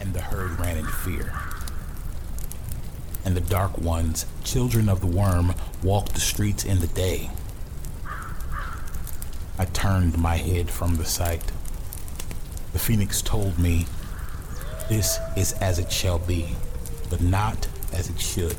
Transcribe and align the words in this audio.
and 0.00 0.14
the 0.14 0.20
herd 0.20 0.58
ran 0.58 0.76
in 0.76 0.86
fear. 0.86 1.32
And 3.24 3.36
the 3.36 3.40
dark 3.40 3.78
ones, 3.78 4.26
children 4.44 4.88
of 4.88 5.00
the 5.00 5.06
worm, 5.06 5.54
walked 5.82 6.14
the 6.14 6.20
streets 6.20 6.64
in 6.64 6.80
the 6.80 6.86
day. 6.86 7.30
I 9.58 9.64
turned 9.64 10.16
my 10.18 10.36
head 10.36 10.70
from 10.70 10.96
the 10.96 11.04
sight. 11.04 11.42
The 12.72 12.78
phoenix 12.78 13.20
told 13.22 13.58
me, 13.58 13.86
This 14.88 15.18
is 15.36 15.52
as 15.54 15.78
it 15.78 15.90
shall 15.90 16.18
be, 16.18 16.54
but 17.10 17.20
not 17.20 17.68
as 17.92 18.08
it 18.08 18.20
should. 18.20 18.56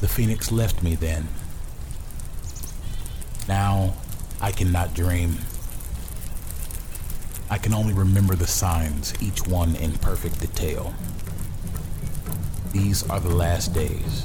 The 0.00 0.08
phoenix 0.08 0.52
left 0.52 0.82
me 0.82 0.94
then. 0.94 1.28
Now 3.48 3.94
I 4.40 4.52
cannot 4.52 4.94
dream. 4.94 5.38
I 7.52 7.58
can 7.58 7.74
only 7.74 7.92
remember 7.92 8.36
the 8.36 8.46
signs, 8.46 9.12
each 9.20 9.44
one 9.44 9.74
in 9.74 9.90
perfect 9.94 10.38
detail. 10.38 10.94
These 12.70 13.10
are 13.10 13.18
the 13.18 13.34
last 13.34 13.74
days. 13.74 14.24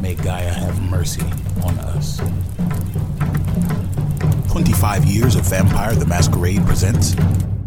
May 0.00 0.14
Gaia 0.14 0.52
have 0.52 0.80
mercy 0.88 1.24
on 1.64 1.76
us. 1.80 2.18
25 4.52 5.04
Years 5.04 5.34
of 5.34 5.44
Vampire 5.46 5.96
the 5.96 6.06
Masquerade 6.06 6.64
presents 6.64 7.16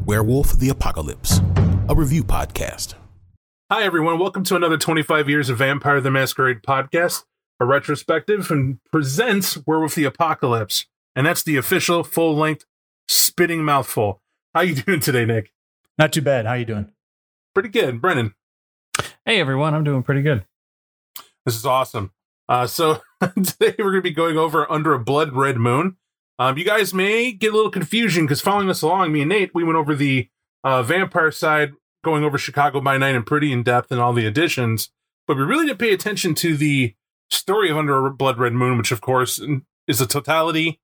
Werewolf 0.05 0.53
the 0.53 0.69
Apocalypse, 0.69 1.41
a 1.89 1.95
review 1.95 2.23
podcast. 2.23 2.93
Hi, 3.69 3.83
everyone. 3.83 4.19
Welcome 4.19 4.45
to 4.45 4.55
another 4.55 4.77
25 4.77 5.27
Years 5.27 5.49
of 5.49 5.57
Vampire 5.57 5.99
the 5.99 6.11
Masquerade 6.11 6.61
podcast, 6.61 7.25
a 7.59 7.65
retrospective 7.65 8.49
and 8.51 8.79
presents 8.89 9.57
Werewolf 9.67 9.95
the 9.95 10.05
Apocalypse. 10.05 10.85
And 11.13 11.27
that's 11.27 11.43
the 11.43 11.57
official 11.57 12.05
full 12.05 12.37
length 12.37 12.63
spitting 13.07 13.63
mouthful. 13.63 14.21
How 14.53 14.61
you 14.61 14.75
doing 14.81 14.99
today, 14.99 15.25
Nick? 15.25 15.51
Not 15.97 16.13
too 16.13 16.21
bad. 16.21 16.45
How 16.45 16.53
you 16.53 16.65
doing? 16.65 16.91
Pretty 17.53 17.69
good. 17.69 18.01
Brennan. 18.01 18.33
Hey, 19.25 19.39
everyone. 19.39 19.73
I'm 19.73 19.83
doing 19.83 20.03
pretty 20.03 20.21
good. 20.21 20.45
This 21.45 21.55
is 21.55 21.65
awesome. 21.65 22.11
Uh, 22.47 22.67
so 22.67 23.01
today 23.21 23.75
we're 23.79 23.91
going 23.91 23.95
to 23.95 24.09
be 24.09 24.11
going 24.11 24.37
over 24.37 24.69
Under 24.71 24.93
a 24.93 24.99
Blood 24.99 25.33
Red 25.33 25.57
Moon. 25.57 25.97
Um, 26.37 26.57
you 26.57 26.65
guys 26.65 26.93
may 26.93 27.31
get 27.31 27.53
a 27.53 27.55
little 27.55 27.71
confusion 27.71 28.25
because 28.25 28.41
following 28.41 28.69
us 28.69 28.81
along, 28.81 29.13
me 29.13 29.21
and 29.21 29.29
Nate, 29.29 29.55
we 29.55 29.63
went 29.63 29.77
over 29.77 29.95
the 29.95 30.29
uh, 30.63 30.83
vampire 30.83 31.31
side, 31.31 31.73
going 32.03 32.23
over 32.23 32.37
Chicago 32.37 32.81
by 32.81 32.97
Night 32.97 33.15
and 33.15 33.25
pretty 33.25 33.53
in 33.53 33.63
depth 33.63 33.91
and 33.91 34.01
all 34.01 34.11
the 34.11 34.25
additions, 34.25 34.89
but 35.27 35.37
we 35.37 35.43
really 35.43 35.67
didn't 35.67 35.79
pay 35.79 35.93
attention 35.93 36.35
to 36.35 36.57
the 36.57 36.93
story 37.29 37.69
of 37.69 37.77
Under 37.77 38.05
a 38.05 38.11
Blood 38.11 38.37
Red 38.37 38.53
Moon, 38.53 38.77
which 38.77 38.91
of 38.91 38.99
course 38.99 39.41
is 39.87 39.99
the 39.99 40.05
totality 40.05 40.81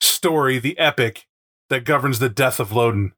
story, 0.00 0.58
the 0.58 0.78
epic 0.78 1.26
that 1.70 1.84
governs 1.84 2.18
the 2.18 2.28
death 2.28 2.60
of 2.60 2.72
Lodin, 2.72 3.12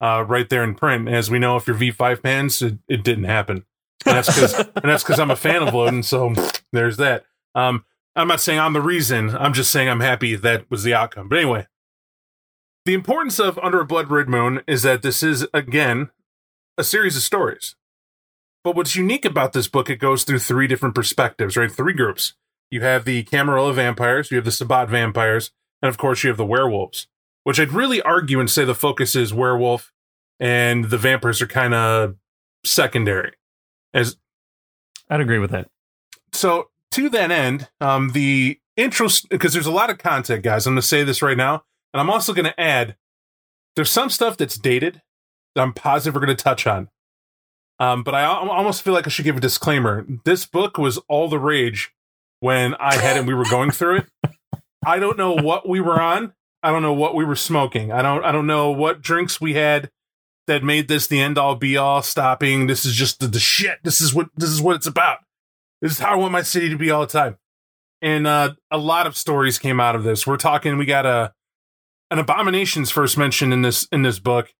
uh, 0.00 0.24
right 0.26 0.48
there 0.48 0.64
in 0.64 0.74
print. 0.74 1.08
As 1.08 1.30
we 1.30 1.38
know, 1.38 1.56
if 1.56 1.66
you're 1.66 1.76
V5 1.76 2.20
fans, 2.20 2.60
it, 2.60 2.78
it 2.88 3.02
didn't 3.02 3.24
happen. 3.24 3.64
And 4.04 4.16
that's 4.16 4.28
because 4.28 4.54
and 4.76 4.84
that's 4.84 5.02
because 5.02 5.20
I'm 5.20 5.30
a 5.30 5.36
fan 5.36 5.62
of 5.62 5.72
Lodin, 5.72 6.02
so 6.02 6.34
there's 6.72 6.98
that. 6.98 7.24
Um, 7.54 7.84
I'm 8.14 8.28
not 8.28 8.40
saying 8.40 8.58
I'm 8.58 8.72
the 8.72 8.80
reason. 8.80 9.34
I'm 9.34 9.52
just 9.52 9.70
saying 9.70 9.88
I'm 9.88 10.00
happy 10.00 10.34
that 10.34 10.70
was 10.70 10.82
the 10.82 10.92
outcome. 10.92 11.28
But 11.28 11.38
anyway, 11.38 11.66
the 12.84 12.94
importance 12.94 13.38
of 13.38 13.58
Under 13.62 13.80
a 13.80 13.86
Blood 13.86 14.10
Red 14.10 14.28
Moon 14.28 14.62
is 14.66 14.82
that 14.82 15.02
this 15.02 15.22
is 15.22 15.46
again 15.54 16.10
a 16.76 16.84
series 16.84 17.16
of 17.16 17.22
stories. 17.22 17.76
But 18.64 18.76
what's 18.76 18.96
unique 18.96 19.24
about 19.24 19.52
this 19.52 19.68
book, 19.68 19.90
it 19.90 19.96
goes 19.96 20.24
through 20.24 20.38
three 20.38 20.66
different 20.66 20.94
perspectives, 20.94 21.56
right? 21.56 21.70
Three 21.70 21.94
groups. 21.94 22.34
You 22.70 22.80
have 22.82 23.04
the 23.04 23.22
Camarilla 23.24 23.72
vampires, 23.72 24.30
you 24.30 24.36
have 24.36 24.44
the 24.44 24.52
Sabbat 24.52 24.88
vampires, 24.88 25.50
and 25.82 25.88
of 25.88 25.98
course 25.98 26.22
you 26.22 26.28
have 26.28 26.36
the 26.36 26.46
werewolves. 26.46 27.06
Which 27.44 27.58
I'd 27.58 27.72
really 27.72 28.00
argue 28.02 28.38
and 28.38 28.48
say 28.48 28.64
the 28.64 28.74
focus 28.74 29.16
is 29.16 29.34
werewolf, 29.34 29.92
and 30.38 30.86
the 30.86 30.98
vampires 30.98 31.42
are 31.42 31.46
kind 31.46 31.74
of 31.74 32.16
secondary. 32.64 33.32
As 33.92 34.16
I'd 35.10 35.20
agree 35.20 35.38
with 35.38 35.50
that. 35.50 35.68
so 36.32 36.68
to 36.92 37.08
that 37.10 37.30
end, 37.30 37.68
um, 37.80 38.10
the 38.10 38.58
intro 38.76 39.08
because 39.30 39.52
there's 39.52 39.66
a 39.66 39.72
lot 39.72 39.90
of 39.90 39.98
content, 39.98 40.42
guys. 40.42 40.66
I'm 40.66 40.74
going 40.74 40.80
to 40.82 40.86
say 40.86 41.04
this 41.04 41.22
right 41.22 41.36
now, 41.36 41.64
and 41.92 42.00
I'm 42.00 42.10
also 42.10 42.32
going 42.32 42.46
to 42.46 42.60
add 42.60 42.96
there's 43.76 43.90
some 43.90 44.10
stuff 44.10 44.36
that's 44.36 44.58
dated 44.58 45.02
that 45.54 45.62
I'm 45.62 45.72
positive 45.72 46.14
we're 46.14 46.24
going 46.24 46.36
to 46.36 46.42
touch 46.42 46.66
on. 46.66 46.88
Um, 47.78 48.02
but 48.04 48.14
I 48.14 48.24
almost 48.24 48.82
feel 48.82 48.94
like 48.94 49.06
I 49.06 49.10
should 49.10 49.24
give 49.24 49.36
a 49.36 49.40
disclaimer. 49.40 50.06
This 50.24 50.46
book 50.46 50.78
was 50.78 50.98
all 51.08 51.28
the 51.28 51.38
rage 51.38 51.92
when 52.40 52.74
I 52.74 52.94
had 52.94 53.16
it. 53.16 53.20
and 53.20 53.28
We 53.28 53.34
were 53.34 53.44
going 53.44 53.70
through 53.70 53.98
it. 53.98 54.06
I 54.84 54.98
don't 54.98 55.18
know 55.18 55.32
what 55.32 55.68
we 55.68 55.80
were 55.80 56.00
on. 56.00 56.32
I 56.62 56.70
don't 56.70 56.82
know 56.82 56.92
what 56.92 57.14
we 57.14 57.24
were 57.24 57.36
smoking. 57.36 57.90
I 57.90 58.02
don't. 58.02 58.24
I 58.24 58.32
don't 58.32 58.46
know 58.46 58.70
what 58.70 59.02
drinks 59.02 59.40
we 59.40 59.54
had 59.54 59.90
that 60.46 60.62
made 60.62 60.88
this 60.88 61.06
the 61.06 61.20
end 61.20 61.38
all 61.38 61.56
be 61.56 61.76
all. 61.76 62.02
Stopping. 62.02 62.66
This 62.66 62.84
is 62.84 62.94
just 62.94 63.20
the, 63.20 63.26
the 63.26 63.40
shit. 63.40 63.78
This 63.82 64.00
is 64.00 64.14
what. 64.14 64.28
This 64.36 64.50
is 64.50 64.62
what 64.62 64.76
it's 64.76 64.86
about. 64.86 65.18
This 65.80 65.92
is 65.92 65.98
how 65.98 66.12
I 66.12 66.16
want 66.16 66.32
my 66.32 66.42
city 66.42 66.68
to 66.68 66.76
be 66.76 66.90
all 66.90 67.00
the 67.00 67.06
time. 67.06 67.36
And 68.00 68.26
uh, 68.26 68.54
a 68.70 68.78
lot 68.78 69.06
of 69.06 69.16
stories 69.16 69.58
came 69.58 69.80
out 69.80 69.96
of 69.96 70.04
this. 70.04 70.26
We're 70.26 70.36
talking. 70.36 70.76
We 70.76 70.86
got 70.86 71.06
a 71.06 71.32
an 72.10 72.18
abominations 72.18 72.90
first 72.90 73.16
mentioned 73.16 73.52
in 73.52 73.62
this 73.62 73.88
in 73.90 74.02
this 74.02 74.18
book. 74.18 74.52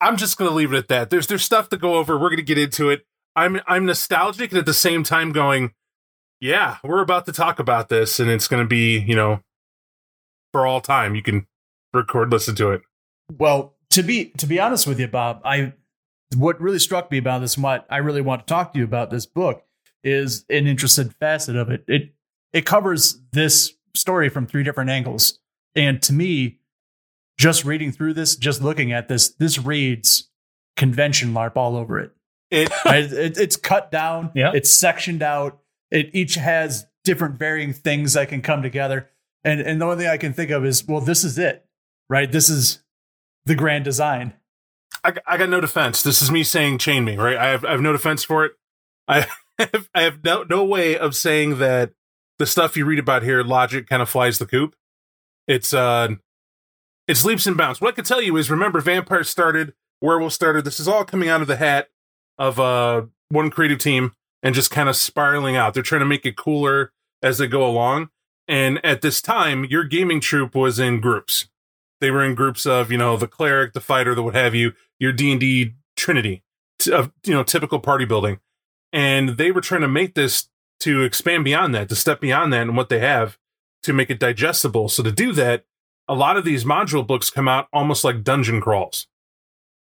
I'm 0.00 0.16
just 0.16 0.36
to 0.50 0.54
leave 0.54 0.72
it 0.72 0.78
at 0.78 0.88
that. 0.88 1.10
There's 1.10 1.28
there's 1.28 1.44
stuff 1.44 1.68
to 1.68 1.76
go 1.76 1.96
over. 1.96 2.18
We're 2.18 2.30
to 2.38 2.42
get 2.42 2.58
into 2.58 2.90
it. 2.90 3.06
I'm 3.36 3.60
I'm 3.66 3.86
nostalgic 3.86 4.50
and 4.50 4.58
at 4.58 4.66
the 4.66 4.74
same 4.74 5.04
time 5.04 5.32
going, 5.32 5.72
yeah, 6.40 6.78
we're 6.82 7.02
about 7.02 7.26
to 7.26 7.32
talk 7.32 7.58
about 7.58 7.88
this, 7.88 8.18
and 8.18 8.30
it's 8.30 8.48
to 8.62 8.68
be 8.68 8.98
you 8.98 9.14
know 9.14 9.40
for 10.54 10.66
all 10.68 10.80
time. 10.80 11.16
You 11.16 11.22
can 11.22 11.46
record, 11.92 12.30
listen 12.30 12.54
to 12.54 12.70
it. 12.70 12.82
Well, 13.38 13.74
to 13.90 14.04
be 14.04 14.26
to 14.38 14.46
be 14.46 14.60
honest 14.60 14.86
with 14.86 15.00
you, 15.00 15.08
Bob, 15.08 15.40
I 15.44 15.72
what 16.36 16.60
really 16.60 16.78
struck 16.78 17.10
me 17.10 17.18
about 17.18 17.40
this 17.40 17.56
and 17.56 17.64
what 17.64 17.86
I 17.90 17.96
really 17.96 18.20
want 18.20 18.46
to 18.46 18.46
talk 18.46 18.72
to 18.72 18.78
you 18.78 18.84
about 18.84 19.10
this 19.10 19.26
book 19.26 19.64
is 20.04 20.44
an 20.48 20.68
interesting 20.68 21.10
facet 21.10 21.56
of 21.56 21.70
it. 21.70 21.84
It 21.88 22.14
it 22.52 22.64
covers 22.64 23.20
this 23.32 23.74
story 23.96 24.28
from 24.28 24.46
three 24.46 24.62
different 24.62 24.90
angles. 24.90 25.40
And 25.74 26.00
to 26.02 26.12
me, 26.12 26.60
just 27.36 27.64
reading 27.64 27.90
through 27.90 28.14
this, 28.14 28.36
just 28.36 28.62
looking 28.62 28.92
at 28.92 29.08
this, 29.08 29.30
this 29.34 29.58
reads 29.58 30.28
convention 30.76 31.32
LARP 31.32 31.56
all 31.56 31.74
over 31.76 31.98
it. 31.98 32.12
It 32.52 32.70
Right? 32.84 33.04
It- 33.12 33.38
it's 33.38 33.56
cut 33.56 33.90
down, 33.90 34.30
Yeah. 34.36 34.52
it's 34.54 34.72
sectioned 34.72 35.22
out. 35.22 35.58
It 35.90 36.10
each 36.12 36.36
has 36.36 36.86
different 37.02 37.38
varying 37.40 37.72
things 37.72 38.12
that 38.12 38.28
can 38.28 38.40
come 38.40 38.62
together. 38.62 39.10
And 39.44 39.60
and 39.60 39.80
the 39.80 39.84
only 39.84 39.98
thing 39.98 40.06
I 40.08 40.16
can 40.16 40.32
think 40.32 40.50
of 40.50 40.64
is, 40.64 40.86
well, 40.86 41.00
this 41.00 41.24
is 41.24 41.38
it, 41.38 41.66
right? 42.08 42.30
This 42.30 42.48
is 42.48 42.82
the 43.44 43.54
grand 43.54 43.84
design. 43.84 44.34
I, 45.02 45.14
I 45.26 45.36
got 45.36 45.50
no 45.50 45.60
defense. 45.60 46.02
This 46.02 46.22
is 46.22 46.30
me 46.30 46.42
saying 46.42 46.78
chain 46.78 47.04
me, 47.04 47.16
right? 47.16 47.36
I 47.36 47.48
have 47.48 47.64
I 47.64 47.72
have 47.72 47.80
no 47.80 47.92
defense 47.92 48.24
for 48.24 48.44
it. 48.44 48.52
I 49.06 49.26
have, 49.58 49.88
I 49.94 50.02
have 50.02 50.24
no 50.24 50.44
no 50.44 50.64
way 50.64 50.96
of 50.96 51.14
saying 51.14 51.58
that 51.58 51.92
the 52.38 52.46
stuff 52.46 52.76
you 52.76 52.84
read 52.84 52.98
about 52.98 53.22
here, 53.22 53.42
logic 53.42 53.88
kind 53.88 54.02
of 54.02 54.08
flies 54.08 54.38
the 54.38 54.46
coop. 54.46 54.74
It's 55.46 55.74
uh, 55.74 56.08
it's 57.06 57.24
leaps 57.24 57.46
and 57.46 57.56
bounds. 57.56 57.80
What 57.80 57.88
I 57.88 57.96
can 57.96 58.04
tell 58.04 58.22
you 58.22 58.36
is, 58.36 58.50
remember, 58.50 58.80
vampires 58.80 59.28
started, 59.28 59.74
werewolf 60.00 60.32
started. 60.32 60.64
This 60.64 60.80
is 60.80 60.88
all 60.88 61.04
coming 61.04 61.28
out 61.28 61.42
of 61.42 61.48
the 61.48 61.56
hat 61.56 61.88
of 62.38 62.58
uh 62.58 63.02
one 63.28 63.50
creative 63.50 63.78
team 63.78 64.12
and 64.42 64.54
just 64.54 64.70
kind 64.70 64.88
of 64.88 64.96
spiraling 64.96 65.56
out. 65.56 65.74
They're 65.74 65.82
trying 65.82 66.00
to 66.00 66.06
make 66.06 66.26
it 66.26 66.36
cooler 66.36 66.92
as 67.22 67.38
they 67.38 67.46
go 67.46 67.66
along. 67.66 68.08
And 68.46 68.84
at 68.84 69.00
this 69.00 69.22
time, 69.22 69.64
your 69.64 69.84
gaming 69.84 70.20
troop 70.20 70.54
was 70.54 70.78
in 70.78 71.00
groups. 71.00 71.48
They 72.00 72.10
were 72.10 72.24
in 72.24 72.34
groups 72.34 72.66
of, 72.66 72.92
you 72.92 72.98
know, 72.98 73.16
the 73.16 73.26
cleric, 73.26 73.72
the 73.72 73.80
fighter, 73.80 74.14
the 74.14 74.22
what 74.22 74.34
have 74.34 74.54
you, 74.54 74.74
your 74.98 75.12
D 75.12 75.30
and 75.30 75.40
D 75.40 75.74
trinity 75.96 76.42
of 76.92 77.12
you 77.24 77.32
know 77.32 77.42
typical 77.42 77.78
party 77.78 78.04
building, 78.04 78.40
and 78.92 79.30
they 79.30 79.50
were 79.50 79.60
trying 79.60 79.80
to 79.80 79.88
make 79.88 80.14
this 80.14 80.48
to 80.80 81.02
expand 81.02 81.44
beyond 81.44 81.74
that, 81.74 81.88
to 81.88 81.96
step 81.96 82.20
beyond 82.20 82.52
that, 82.52 82.62
and 82.62 82.76
what 82.76 82.88
they 82.88 82.98
have 82.98 83.38
to 83.82 83.92
make 83.92 84.10
it 84.10 84.20
digestible. 84.20 84.88
So 84.88 85.02
to 85.02 85.12
do 85.12 85.32
that, 85.32 85.64
a 86.08 86.14
lot 86.14 86.36
of 86.36 86.44
these 86.44 86.64
module 86.64 87.06
books 87.06 87.30
come 87.30 87.48
out 87.48 87.68
almost 87.72 88.04
like 88.04 88.24
dungeon 88.24 88.60
crawls, 88.60 89.06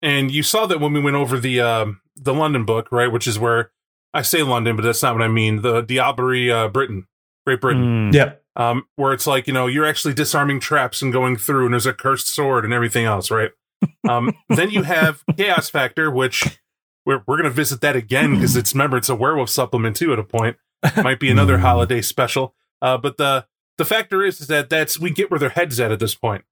and 0.01 0.31
you 0.31 0.43
saw 0.43 0.67
that 0.67 0.81
when 0.81 0.93
we 0.93 1.01
went 1.01 1.17
over 1.17 1.39
the 1.39 1.61
um 1.61 2.01
the 2.17 2.35
London 2.35 2.65
book, 2.65 2.89
right, 2.91 3.13
which 3.13 3.27
is 3.27 3.39
where 3.39 3.71
I 4.15 4.23
say 4.23 4.43
London, 4.43 4.77
but 4.77 4.83
that's 4.83 5.03
not 5.03 5.15
what 5.15 5.23
I 5.23 5.29
mean. 5.29 5.63
The 5.63 5.83
Diablerie, 5.83 6.51
uh, 6.51 6.69
Britain, 6.69 7.07
Great 7.49 7.61
Britain 7.63 8.11
Mm. 8.11 8.15
Yep. 8.15 8.43
um, 8.57 8.85
where 8.97 9.13
it's 9.15 9.27
like 9.27 9.47
you 9.47 9.53
know 9.55 9.67
you're 9.67 9.87
actually 9.87 10.13
disarming 10.15 10.61
traps 10.61 11.01
and 11.01 11.13
going 11.13 11.37
through, 11.37 11.65
and 11.65 11.73
there's 11.73 11.87
a 11.87 11.95
cursed 11.95 12.29
sword 12.29 12.65
and 12.65 12.75
everything 12.75 13.05
else, 13.07 13.31
right? 13.31 13.51
Um, 14.09 14.33
then 14.49 14.71
you 14.71 14.83
have 14.83 15.23
Chaos 15.37 15.71
Factor, 15.71 16.11
which 16.11 16.59
we're 17.07 17.23
we're 17.27 17.37
gonna 17.37 17.51
visit 17.51 17.81
that 17.83 17.95
again 17.97 18.35
because 18.35 18.57
it's 18.57 18.75
remember 18.75 18.97
it's 18.97 19.09
a 19.09 19.15
werewolf 19.15 19.49
supplement 19.51 19.97
too. 19.97 20.13
At 20.13 20.19
a 20.19 20.25
point, 20.25 20.57
might 20.97 21.21
be 21.21 21.31
another 21.31 21.59
holiday 21.59 22.01
special. 22.03 22.55
Uh, 22.83 22.97
but 22.99 23.17
the 23.19 23.47
the 23.77 23.85
factor 23.85 24.25
is, 24.25 24.41
is 24.41 24.47
that 24.49 24.69
that's 24.71 24.99
we 24.99 25.11
get 25.11 25.31
where 25.31 25.39
their 25.41 25.51
heads 25.51 25.79
at 25.79 25.93
at 25.93 26.01
this 26.01 26.15
point. 26.15 26.45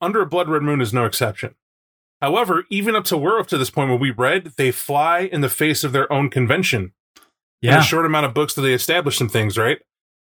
Under 0.00 0.20
a 0.20 0.26
Blood 0.26 0.48
Red 0.48 0.62
Moon 0.62 0.80
is 0.82 0.92
no 0.92 1.04
exception. 1.06 1.54
However, 2.20 2.64
even 2.70 2.94
up 2.96 3.04
to 3.06 3.16
werewolf 3.16 3.46
to 3.48 3.58
this 3.58 3.70
point 3.70 3.88
where 3.88 3.98
we 3.98 4.10
read, 4.10 4.52
they 4.56 4.70
fly 4.70 5.20
in 5.20 5.40
the 5.42 5.48
face 5.48 5.82
of 5.84 5.92
their 5.92 6.10
own 6.12 6.28
convention 6.28 6.92
in 7.62 7.70
a 7.78 7.82
short 7.82 8.04
amount 8.06 8.26
of 8.26 8.34
books 8.34 8.54
that 8.54 8.62
they 8.62 8.74
establish 8.74 9.16
some 9.16 9.28
things, 9.28 9.56
right? 9.56 9.78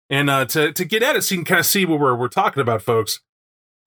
And 0.09 0.29
uh, 0.29 0.45
to 0.45 0.71
to 0.71 0.85
get 0.85 1.01
at 1.03 1.15
it, 1.15 1.23
so 1.23 1.35
you 1.35 1.39
can 1.39 1.45
kind 1.45 1.59
of 1.59 1.65
see 1.65 1.85
what 1.85 1.99
we're 1.99 2.15
we're 2.15 2.27
talking 2.27 2.61
about, 2.61 2.81
folks. 2.81 3.21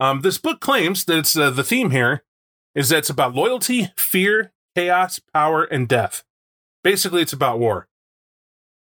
Um, 0.01 0.21
this 0.23 0.39
book 0.39 0.61
claims 0.61 1.05
that 1.05 1.19
it's 1.19 1.37
uh, 1.37 1.51
the 1.51 1.65
theme 1.65 1.91
here 1.91 2.25
is 2.75 2.89
that 2.89 2.99
it's 2.99 3.11
about 3.11 3.35
loyalty, 3.35 3.91
fear, 3.97 4.53
chaos, 4.77 5.21
power, 5.33 5.65
and 5.65 5.89
death. 5.89 6.25
Basically, 6.83 7.23
it's 7.23 7.33
about 7.33 7.59
war. 7.59 7.89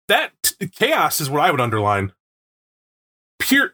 That 0.07 0.31
t- 0.43 0.67
chaos 0.67 1.21
is 1.21 1.29
what 1.29 1.41
I 1.41 1.51
would 1.51 1.61
underline. 1.61 2.13
Pure. 3.39 3.73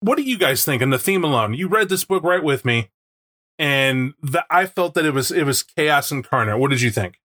What 0.00 0.16
do 0.16 0.22
you 0.22 0.36
guys 0.36 0.64
think? 0.64 0.82
And 0.82 0.92
the 0.92 0.98
theme 0.98 1.24
alone, 1.24 1.54
you 1.54 1.68
read 1.68 1.88
this 1.88 2.04
book 2.04 2.24
right 2.24 2.42
with 2.42 2.64
me, 2.64 2.90
and 3.58 4.14
the, 4.22 4.44
I 4.50 4.66
felt 4.66 4.94
that 4.94 5.06
it 5.06 5.14
was 5.14 5.30
it 5.30 5.44
was 5.44 5.62
chaos 5.62 6.10
incarnate. 6.10 6.58
What 6.58 6.70
did 6.70 6.80
you 6.80 6.90
think? 6.90 7.20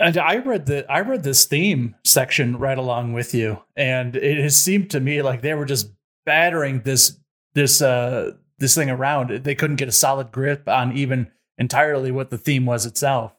And 0.00 0.16
I 0.16 0.36
read 0.36 0.66
the 0.66 0.90
I 0.90 1.00
read 1.00 1.24
this 1.24 1.44
theme 1.44 1.96
section 2.04 2.58
right 2.58 2.78
along 2.78 3.14
with 3.14 3.34
you, 3.34 3.62
and 3.76 4.14
it 4.14 4.38
has 4.38 4.56
seemed 4.56 4.90
to 4.90 5.00
me 5.00 5.22
like 5.22 5.42
they 5.42 5.54
were 5.54 5.64
just 5.64 5.92
battering 6.24 6.82
this 6.82 7.18
this 7.54 7.82
uh 7.82 8.32
this 8.58 8.74
thing 8.74 8.90
around. 8.90 9.44
They 9.44 9.54
couldn't 9.54 9.76
get 9.76 9.88
a 9.88 9.92
solid 9.92 10.30
grip 10.30 10.68
on 10.68 10.96
even 10.96 11.30
entirely 11.56 12.12
what 12.12 12.30
the 12.30 12.38
theme 12.38 12.64
was 12.64 12.86
itself. 12.86 13.32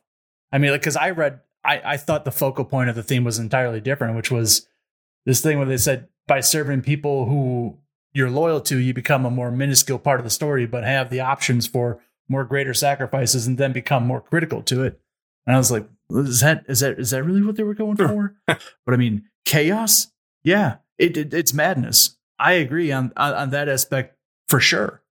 I 0.51 0.57
mean, 0.57 0.71
like 0.71 0.81
because 0.81 0.97
I 0.97 1.11
read, 1.11 1.39
I 1.63 1.81
I 1.85 1.97
thought 1.97 2.25
the 2.25 2.31
focal 2.31 2.65
point 2.65 2.89
of 2.89 2.95
the 2.95 3.03
theme 3.03 3.23
was 3.23 3.39
entirely 3.39 3.79
different, 3.79 4.17
which 4.17 4.31
was 4.31 4.67
this 5.25 5.41
thing 5.41 5.57
where 5.57 5.67
they 5.67 5.77
said 5.77 6.09
by 6.27 6.41
serving 6.41 6.81
people 6.81 7.25
who 7.25 7.77
you're 8.13 8.29
loyal 8.29 8.59
to, 8.61 8.77
you 8.77 8.93
become 8.93 9.25
a 9.25 9.31
more 9.31 9.51
minuscule 9.51 9.99
part 9.99 10.19
of 10.19 10.23
the 10.23 10.29
story, 10.29 10.65
but 10.65 10.83
have 10.83 11.09
the 11.09 11.21
options 11.21 11.67
for 11.67 12.01
more 12.27 12.43
greater 12.43 12.73
sacrifices, 12.73 13.47
and 13.47 13.57
then 13.57 13.71
become 13.71 14.05
more 14.05 14.21
critical 14.21 14.61
to 14.63 14.83
it. 14.83 14.99
And 15.45 15.55
I 15.55 15.57
was 15.57 15.71
like, 15.71 15.87
is 16.11 16.39
that 16.41 16.65
is 16.67 16.79
that 16.81 16.99
is 16.99 17.11
that 17.11 17.23
really 17.23 17.41
what 17.41 17.55
they 17.55 17.63
were 17.63 17.73
going 17.73 17.97
for? 17.97 18.35
but 18.47 18.59
I 18.93 18.95
mean, 18.97 19.23
chaos, 19.45 20.07
yeah, 20.43 20.77
it, 20.97 21.17
it 21.17 21.33
it's 21.33 21.53
madness. 21.53 22.17
I 22.39 22.53
agree 22.53 22.91
on, 22.91 23.11
on 23.17 23.33
on 23.33 23.49
that 23.51 23.67
aspect 23.69 24.15
for 24.47 24.59
sure. 24.59 25.01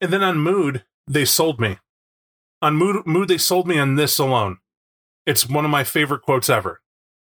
And 0.00 0.12
then 0.12 0.22
on 0.22 0.38
mood, 0.38 0.84
they 1.06 1.24
sold 1.24 1.60
me. 1.60 1.78
On 2.62 2.74
mood, 2.76 3.06
mood, 3.06 3.28
they 3.28 3.38
sold 3.38 3.68
me 3.68 3.78
on 3.78 3.94
this 3.96 4.18
alone. 4.18 4.58
It's 5.26 5.48
one 5.48 5.64
of 5.64 5.70
my 5.70 5.84
favorite 5.84 6.22
quotes 6.22 6.48
ever. 6.50 6.80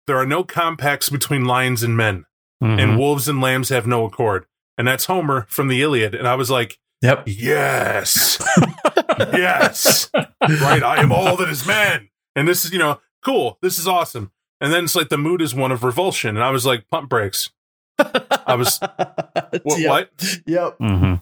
There 0.08 0.18
are 0.18 0.26
no 0.26 0.44
compacts 0.44 1.10
between 1.10 1.46
lions 1.46 1.82
and 1.82 1.96
men, 1.98 2.26
Mhm. 2.64 2.80
and 2.82 2.98
wolves 3.00 3.28
and 3.28 3.42
lambs 3.42 3.70
have 3.70 3.88
no 3.88 4.06
accord. 4.06 4.46
And 4.78 4.88
that's 4.88 5.06
Homer 5.06 5.46
from 5.50 5.68
the 5.68 5.82
Iliad. 5.82 6.14
And 6.14 6.28
I 6.28 6.36
was 6.36 6.52
like, 6.52 6.78
Yep. 7.02 7.24
yes, 7.28 8.38
yes, 9.34 10.10
right. 10.14 10.84
I 10.84 11.02
am 11.02 11.12
all 11.12 11.38
that 11.38 11.50
is 11.50 11.66
man. 11.66 12.10
And 12.36 12.48
this 12.48 12.66
is, 12.66 12.72
you 12.72 12.80
know, 12.80 13.00
cool. 13.26 13.58
This 13.62 13.78
is 13.80 13.88
awesome. 13.88 14.32
And 14.62 14.72
then 14.72 14.86
it's 14.86 14.96
like 14.96 15.10
the 15.10 15.18
mood 15.18 15.42
is 15.42 15.54
one 15.54 15.72
of 15.72 15.84
revulsion. 15.84 16.36
And 16.38 16.44
I 16.44 16.52
was 16.52 16.66
like, 16.66 16.88
pump 16.90 17.10
brakes. 17.10 17.52
I 18.00 18.56
was, 18.56 18.80
what? 19.64 19.80
Yep. 19.80 19.90
what? 19.90 20.40
Yep. 20.46 20.78
Mhm. 20.80 21.22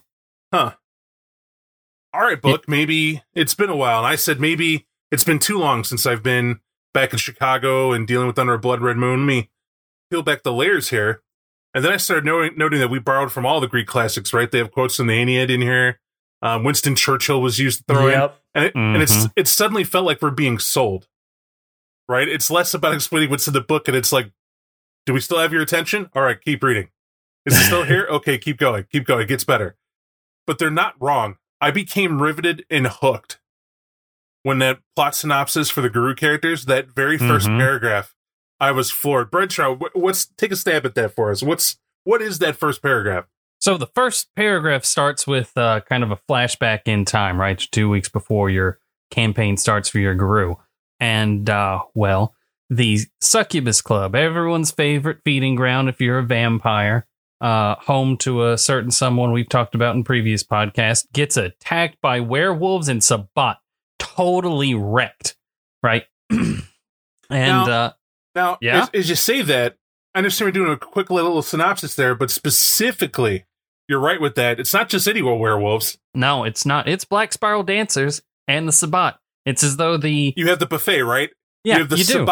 all 0.54 0.72
right, 2.22 2.42
book, 2.42 2.68
maybe 2.68 3.24
it's 3.34 3.56
been 3.56 3.70
a 3.70 3.76
while. 3.76 4.00
And 4.00 4.08
I 4.08 4.16
said, 4.16 4.40
maybe 4.40 4.86
it's 5.12 5.24
been 5.24 5.40
too 5.40 5.58
long 5.58 5.84
since 5.84 6.06
I've 6.06 6.24
been 6.24 6.60
back 6.94 7.12
in 7.12 7.18
Chicago 7.20 7.92
and 7.92 8.08
dealing 8.08 8.28
with 8.28 8.38
Under 8.38 8.54
a 8.54 8.60
Blood 8.60 8.82
Red 8.82 8.98
Moon. 8.98 9.22
Let 9.22 9.26
me 9.26 9.50
peel 10.12 10.22
back 10.22 10.44
the 10.44 10.54
layers 10.54 10.90
here. 10.90 11.22
And 11.74 11.84
then 11.84 11.92
I 11.92 11.98
started 11.98 12.24
noting, 12.26 12.56
noting 12.56 12.80
that 12.82 12.90
we 12.90 13.00
borrowed 13.00 13.32
from 13.32 13.48
all 13.48 13.60
the 13.60 13.68
Greek 13.68 13.88
classics, 13.88 14.32
right? 14.32 14.52
They 14.52 14.60
have 14.60 14.72
quotes 14.72 14.98
from 14.98 15.08
the 15.08 15.14
Aeneid 15.14 15.50
in 15.50 15.62
here. 15.62 16.00
Um, 16.44 16.64
Winston 16.64 16.96
Churchill 16.96 17.42
was 17.42 17.58
used 17.58 17.80
to 17.88 17.94
throw 17.94 18.08
in. 18.08 18.14
Yep. 18.14 18.40
And, 18.54 18.66
it, 18.66 18.76
and 18.76 19.02
it's 19.02 19.26
it 19.36 19.48
suddenly 19.48 19.84
felt 19.84 20.06
like 20.06 20.22
we're 20.22 20.30
being 20.30 20.60
sold, 20.60 21.08
right? 22.08 22.28
It's 22.28 22.50
less 22.52 22.74
about 22.74 22.94
explaining 22.94 23.30
what's 23.30 23.48
in 23.48 23.54
the 23.54 23.62
book, 23.62 23.88
and 23.88 23.96
it's 23.98 24.12
like, 24.12 24.32
do 25.06 25.14
we 25.14 25.20
still 25.20 25.40
have 25.40 25.52
your 25.54 25.62
attention? 25.62 26.10
All 26.16 26.22
right, 26.24 26.40
keep 26.40 26.64
reading. 26.64 26.90
Is 27.46 27.56
it 27.60 27.66
still 27.66 27.84
here? 27.86 28.08
Okay, 28.10 28.38
keep 28.38 28.58
going, 28.58 28.86
keep 28.92 29.06
going. 29.06 29.22
It 29.24 29.28
gets 29.28 29.44
better. 29.44 29.76
But 30.48 30.60
they're 30.60 30.70
not 30.72 30.96
wrong. 31.00 31.38
I 31.62 31.72
became 31.72 32.22
riveted 32.22 32.66
and 32.70 32.88
hooked 32.88 33.40
when 34.44 34.60
that 34.60 34.80
plot 34.96 35.16
synopsis 35.16 35.70
for 35.70 35.80
the 35.82 35.90
Garou 35.90 36.16
characters, 36.16 36.66
that 36.66 36.90
very 36.94 37.18
1st 37.18 37.48
Mhm. 37.48 37.60
paragraph, 37.60 38.14
I 38.60 38.72
was 38.72 38.92
floored. 38.92 39.32
Bradshaw, 39.32 39.76
what's 39.94 40.26
take 40.26 40.52
a 40.52 40.56
stab 40.58 40.86
at 40.86 40.96
that 40.96 41.16
for 41.16 41.32
us? 41.32 41.42
What's 41.42 41.78
what 42.04 42.22
is 42.22 42.40
that 42.40 42.58
first 42.58 42.82
paragraph? 42.82 43.26
So 43.62 43.78
the 43.78 43.88
first 43.88 44.28
paragraph 44.36 44.84
starts 44.84 45.26
with 45.26 45.58
uh, 45.58 45.80
kind 45.88 46.04
of 46.04 46.12
a 46.12 46.18
flashback 46.30 46.82
in 46.86 47.06
time, 47.06 47.40
right? 47.40 47.58
Two 47.72 47.90
weeks 47.90 48.10
before 48.10 48.50
your 48.50 48.80
campaign 49.10 49.56
starts 49.56 49.88
for 49.88 50.00
your 50.00 50.16
Garou. 50.16 50.58
And, 51.04 51.50
uh, 51.50 51.82
well, 51.94 52.34
the 52.70 53.00
Succubus 53.20 53.82
Club, 53.82 54.16
everyone's 54.16 54.72
favorite 54.72 55.20
feeding 55.26 55.56
ground 55.56 55.90
if 55.90 56.00
you're 56.00 56.20
a 56.20 56.24
vampire, 56.24 57.06
uh, 57.42 57.76
home 57.76 58.16
to 58.20 58.48
a 58.50 58.58
certain 58.58 58.90
someone 58.90 59.34
we've 59.34 59.50
talked 59.50 59.76
about 59.76 59.96
in 59.96 60.06
previous 60.06 60.46
podcasts, 60.46 61.06
gets 61.12 61.36
attacked 61.36 61.98
by 62.02 62.22
werewolves 62.22 62.88
and 62.88 63.04
Sabbat, 63.04 63.58
totally 64.00 64.76
wrecked, 64.76 65.36
right? 65.84 66.06
and, 66.30 66.64
Now- 67.30 67.70
uh, 67.70 67.92
Now, 68.34 68.58
Yeah? 68.62 68.84
as, 68.84 68.90
as 68.94 69.10
you 69.10 69.16
say 69.16 69.42
that, 69.42 69.76
I 70.16 70.20
understand 70.20 70.48
we're 70.48 70.52
doing 70.54 70.72
a 70.72 70.78
quick 70.78 71.10
little 71.10 71.42
synopsis 71.42 71.96
there, 71.96 72.16
but 72.16 72.32
specifically, 72.32 73.44
you're 73.90 74.00
right 74.00 74.22
with 74.22 74.36
that. 74.36 74.58
It's 74.58 74.74
not 74.74 74.88
just 74.88 75.06
any 75.06 75.22
werewolves. 75.22 75.98
no, 76.16 76.46
it's 76.46 76.66
not. 76.66 76.88
It's 76.88 77.04
Black 77.04 77.34
Spiral 77.34 77.64
Dancers 77.64 78.22
and 78.48 78.70
the 78.70 78.72
Sabbat. 78.72 79.18
It's 79.46 79.64
as 79.64 79.78
though 79.78 79.98
the 79.98 80.34
You 80.38 80.48
have 80.48 80.60
the 80.60 80.66
buffet, 80.66 81.02
right? 81.04 81.30
yeah 81.64 81.76
you 81.76 81.80
have 81.82 81.90
the 81.90 81.98
you 81.98 82.04
do. 82.04 82.26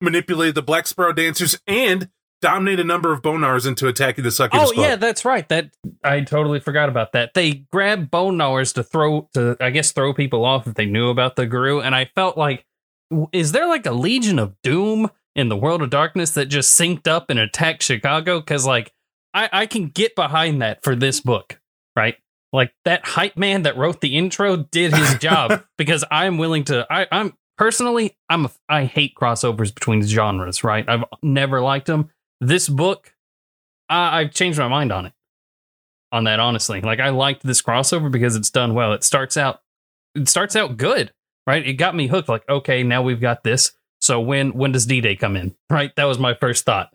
Manipulated 0.00 0.54
the 0.56 0.62
Black 0.62 0.86
Spiral 0.88 1.12
dancers 1.12 1.60
and 1.68 2.08
dominate 2.40 2.80
a 2.80 2.84
number 2.84 3.12
of 3.12 3.22
Bone 3.22 3.40
Gnawers 3.40 3.66
into 3.66 3.86
attacking 3.86 4.24
the 4.24 4.32
Succubus 4.32 4.70
Oh 4.70 4.72
Club. 4.72 4.84
yeah, 4.84 4.96
that's 4.96 5.24
right. 5.24 5.48
That 5.48 5.70
I 6.02 6.22
totally 6.22 6.58
forgot 6.58 6.88
about 6.88 7.12
that. 7.12 7.34
They 7.34 7.66
grab 7.72 8.10
bone 8.10 8.36
gnawers 8.36 8.72
to 8.74 8.82
throw 8.82 9.28
to 9.34 9.56
I 9.60 9.70
guess 9.70 9.92
throw 9.92 10.12
people 10.12 10.44
off 10.44 10.66
if 10.66 10.74
they 10.74 10.86
knew 10.86 11.08
about 11.08 11.36
the 11.36 11.46
Garou, 11.46 11.80
and 11.80 11.94
I 11.94 12.06
felt 12.16 12.36
like 12.36 12.66
is 13.32 13.52
there 13.52 13.68
like 13.68 13.86
a 13.86 13.92
legion 13.92 14.40
of 14.40 14.54
doom 14.62 15.08
in 15.36 15.48
the 15.48 15.56
world 15.56 15.82
of 15.82 15.90
darkness 15.90 16.32
that 16.32 16.46
just 16.46 16.76
synced 16.76 17.06
up 17.06 17.30
and 17.30 17.38
attacked 17.38 17.84
Chicago? 17.84 18.40
Because 18.40 18.66
like 18.66 18.92
I 19.32 19.48
I 19.52 19.66
can 19.66 19.86
get 19.86 20.16
behind 20.16 20.60
that 20.62 20.82
for 20.82 20.96
this 20.96 21.20
book, 21.20 21.60
right? 21.94 22.16
Like 22.52 22.74
that 22.84 23.06
hype 23.06 23.36
man 23.36 23.62
that 23.62 23.76
wrote 23.76 24.00
the 24.00 24.16
intro 24.16 24.56
did 24.56 24.94
his 24.94 25.14
job 25.20 25.64
because 25.78 26.04
I'm 26.10 26.38
willing 26.38 26.64
to. 26.64 26.86
I, 26.90 27.06
I'm 27.10 27.34
personally 27.56 28.16
I'm 28.28 28.46
a, 28.46 28.50
I 28.68 28.84
hate 28.84 29.14
crossovers 29.14 29.74
between 29.74 30.02
genres, 30.02 30.62
right? 30.62 30.86
I've 30.88 31.04
never 31.22 31.60
liked 31.60 31.86
them. 31.86 32.10
This 32.40 32.68
book 32.68 33.14
I, 33.92 34.20
I've 34.20 34.32
changed 34.32 34.58
my 34.58 34.68
mind 34.68 34.90
on 34.90 35.06
it. 35.06 35.12
On 36.10 36.24
that, 36.24 36.40
honestly, 36.40 36.82
like 36.82 37.00
I 37.00 37.08
liked 37.08 37.42
this 37.42 37.62
crossover 37.62 38.10
because 38.10 38.36
it's 38.36 38.50
done 38.50 38.74
well. 38.74 38.92
It 38.92 39.02
starts 39.02 39.38
out, 39.38 39.62
it 40.14 40.28
starts 40.28 40.54
out 40.54 40.76
good, 40.76 41.10
right? 41.46 41.66
It 41.66 41.74
got 41.74 41.94
me 41.94 42.06
hooked. 42.06 42.28
Like, 42.28 42.46
okay, 42.48 42.82
now 42.82 43.02
we've 43.02 43.20
got 43.20 43.44
this. 43.44 43.72
So 44.02 44.20
when 44.20 44.52
when 44.52 44.72
does 44.72 44.84
D 44.84 45.00
Day 45.00 45.16
come 45.16 45.36
in? 45.36 45.54
Right, 45.70 45.94
that 45.96 46.04
was 46.04 46.18
my 46.18 46.34
first 46.34 46.66
thought. 46.66 46.92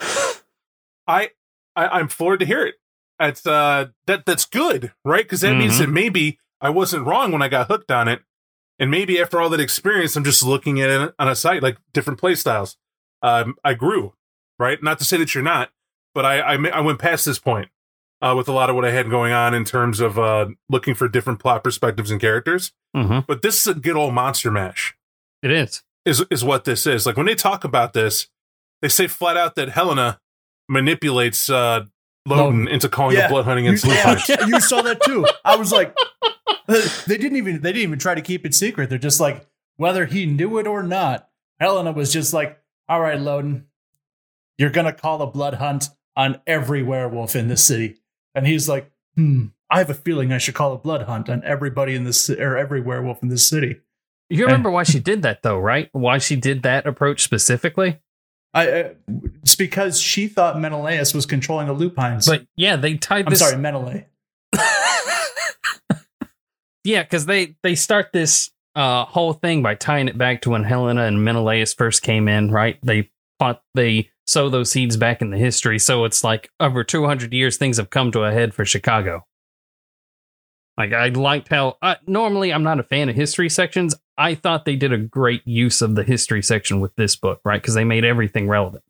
I, 0.00 1.30
I 1.76 1.86
I'm 1.86 2.08
floored 2.08 2.40
to 2.40 2.46
hear 2.46 2.66
it. 2.66 2.74
That's 3.20 3.46
uh 3.46 3.86
that 4.06 4.24
that's 4.26 4.46
good, 4.46 4.92
right? 5.04 5.22
Because 5.24 5.42
that 5.42 5.54
means 5.54 5.74
Mhm. 5.74 5.78
that 5.80 5.88
maybe 5.90 6.38
I 6.60 6.70
wasn't 6.70 7.06
wrong 7.06 7.30
when 7.30 7.42
I 7.42 7.48
got 7.48 7.68
hooked 7.68 7.90
on 7.92 8.08
it, 8.08 8.22
and 8.78 8.90
maybe 8.90 9.20
after 9.20 9.40
all 9.40 9.50
that 9.50 9.60
experience, 9.60 10.16
I'm 10.16 10.24
just 10.24 10.42
looking 10.42 10.80
at 10.80 10.90
it 10.90 11.14
on 11.18 11.28
a 11.28 11.34
site 11.36 11.62
like 11.62 11.76
different 11.92 12.18
play 12.18 12.34
styles. 12.34 12.76
Um, 13.22 13.54
I 13.62 13.74
grew, 13.74 14.14
right? 14.58 14.82
Not 14.82 14.98
to 14.98 15.04
say 15.04 15.18
that 15.18 15.34
you're 15.34 15.44
not, 15.44 15.70
but 16.14 16.24
I 16.24 16.40
I, 16.40 16.54
I 16.70 16.80
went 16.80 16.98
past 16.98 17.26
this 17.26 17.38
point 17.38 17.68
uh, 18.22 18.34
with 18.36 18.48
a 18.48 18.52
lot 18.52 18.70
of 18.70 18.76
what 18.76 18.86
I 18.86 18.90
had 18.90 19.10
going 19.10 19.32
on 19.34 19.52
in 19.52 19.64
terms 19.66 20.00
of 20.00 20.18
uh, 20.18 20.46
looking 20.70 20.94
for 20.94 21.06
different 21.06 21.38
plot 21.40 21.62
perspectives 21.62 22.10
and 22.10 22.20
characters. 22.20 22.72
Mm-hmm. 22.96 23.20
But 23.28 23.42
this 23.42 23.60
is 23.60 23.66
a 23.66 23.74
good 23.78 23.96
old 23.96 24.14
monster 24.14 24.50
mash. 24.50 24.94
It 25.42 25.50
is. 25.50 25.82
is 26.06 26.24
is 26.30 26.42
what 26.42 26.64
this 26.64 26.86
is. 26.86 27.04
Like 27.04 27.18
when 27.18 27.26
they 27.26 27.34
talk 27.34 27.64
about 27.64 27.92
this, 27.92 28.28
they 28.80 28.88
say 28.88 29.06
flat 29.06 29.36
out 29.36 29.56
that 29.56 29.68
Helena 29.70 30.20
manipulates 30.70 31.50
uh 31.50 31.84
Lodin 32.30 32.60
Lodin. 32.60 32.68
into 32.68 32.88
calling 32.88 33.16
Yeah. 33.16 33.26
a 33.26 33.28
blood 33.28 33.44
hunting 33.44 33.64
You, 33.64 33.70
against 33.72 33.86
lupines. 33.86 34.28
yeah, 34.28 34.46
you 34.46 34.60
saw 34.60 34.82
that 34.82 35.02
too. 35.02 35.26
I 35.44 35.56
was 35.56 35.72
like, 35.72 35.94
they 36.68 37.16
didn't 37.16 37.36
even 37.36 37.60
they 37.62 37.72
didn't 37.72 37.82
even 37.82 37.98
try 37.98 38.14
to 38.14 38.20
keep 38.22 38.46
it 38.46 38.54
secret. 38.54 38.88
They're 38.90 38.98
just 38.98 39.20
like, 39.20 39.46
whether 39.76 40.06
he 40.06 40.26
knew 40.26 40.58
it 40.58 40.66
or 40.66 40.82
not, 40.82 41.28
Helena 41.58 41.92
was 41.92 42.12
just 42.12 42.32
like, 42.32 42.58
all 42.88 43.00
right, 43.00 43.18
Lodin, 43.20 43.66
you're 44.58 44.70
gonna 44.70 44.92
call 44.92 45.22
a 45.22 45.26
blood 45.26 45.54
hunt 45.54 45.88
on 46.16 46.40
every 46.46 46.82
werewolf 46.82 47.34
in 47.36 47.48
this 47.48 47.64
city. 47.64 47.96
And 48.34 48.46
he's 48.46 48.68
like, 48.68 48.90
hmm, 49.16 49.46
I 49.70 49.78
have 49.78 49.90
a 49.90 49.94
feeling 49.94 50.32
I 50.32 50.38
should 50.38 50.54
call 50.54 50.72
a 50.72 50.78
blood 50.78 51.02
hunt 51.02 51.28
on 51.28 51.42
everybody 51.44 51.94
in 51.94 52.04
this 52.04 52.28
or 52.30 52.56
every 52.56 52.80
werewolf 52.80 53.22
in 53.22 53.28
this 53.28 53.46
city. 53.46 53.80
You 54.28 54.44
remember 54.44 54.70
why 54.70 54.84
she 54.84 55.00
did 55.00 55.22
that 55.22 55.42
though, 55.42 55.58
right? 55.58 55.88
Why 55.92 56.18
she 56.18 56.36
did 56.36 56.62
that 56.62 56.86
approach 56.86 57.22
specifically? 57.22 57.98
I, 58.52 58.68
I 58.68 58.90
it's 59.42 59.54
because 59.54 60.00
she 60.00 60.28
thought 60.28 60.58
Menelaus 60.58 61.14
was 61.14 61.26
controlling 61.26 61.68
the 61.68 61.72
lupines. 61.72 62.26
But 62.26 62.46
yeah, 62.56 62.76
they 62.76 62.96
tied 62.96 63.26
I'm 63.26 63.30
this. 63.30 63.38
sorry, 63.38 63.56
Menelaus. 63.56 64.02
yeah, 66.84 67.02
because 67.02 67.26
they 67.26 67.56
they 67.62 67.74
start 67.74 68.08
this 68.12 68.50
uh 68.74 69.04
whole 69.04 69.32
thing 69.32 69.62
by 69.62 69.74
tying 69.74 70.08
it 70.08 70.18
back 70.18 70.42
to 70.42 70.50
when 70.50 70.64
Helena 70.64 71.04
and 71.04 71.24
Menelaus 71.24 71.74
first 71.74 72.02
came 72.02 72.28
in, 72.28 72.50
right? 72.50 72.78
They 72.82 73.10
fought 73.38 73.62
they 73.74 74.10
sow 74.26 74.48
those 74.48 74.70
seeds 74.70 74.96
back 74.96 75.22
in 75.22 75.30
the 75.30 75.38
history, 75.38 75.78
so 75.78 76.04
it's 76.04 76.24
like 76.24 76.50
over 76.58 76.82
two 76.82 77.06
hundred 77.06 77.32
years 77.32 77.56
things 77.56 77.76
have 77.76 77.90
come 77.90 78.10
to 78.12 78.24
a 78.24 78.32
head 78.32 78.54
for 78.54 78.64
Chicago. 78.64 79.26
Like 80.76 80.92
I 80.92 81.08
liked 81.08 81.48
how 81.48 81.76
uh, 81.82 81.96
normally 82.06 82.52
I'm 82.52 82.62
not 82.62 82.80
a 82.80 82.82
fan 82.82 83.08
of 83.08 83.14
history 83.14 83.50
sections. 83.50 83.94
I 84.20 84.34
thought 84.34 84.64
they 84.66 84.76
did 84.76 84.92
a 84.92 84.98
great 84.98 85.46
use 85.46 85.80
of 85.80 85.94
the 85.94 86.02
history 86.04 86.42
section 86.42 86.78
with 86.80 86.94
this 86.96 87.16
book, 87.16 87.40
right? 87.44 87.60
Because 87.60 87.74
they 87.74 87.84
made 87.84 88.04
everything 88.04 88.48
relevant. 88.48 88.84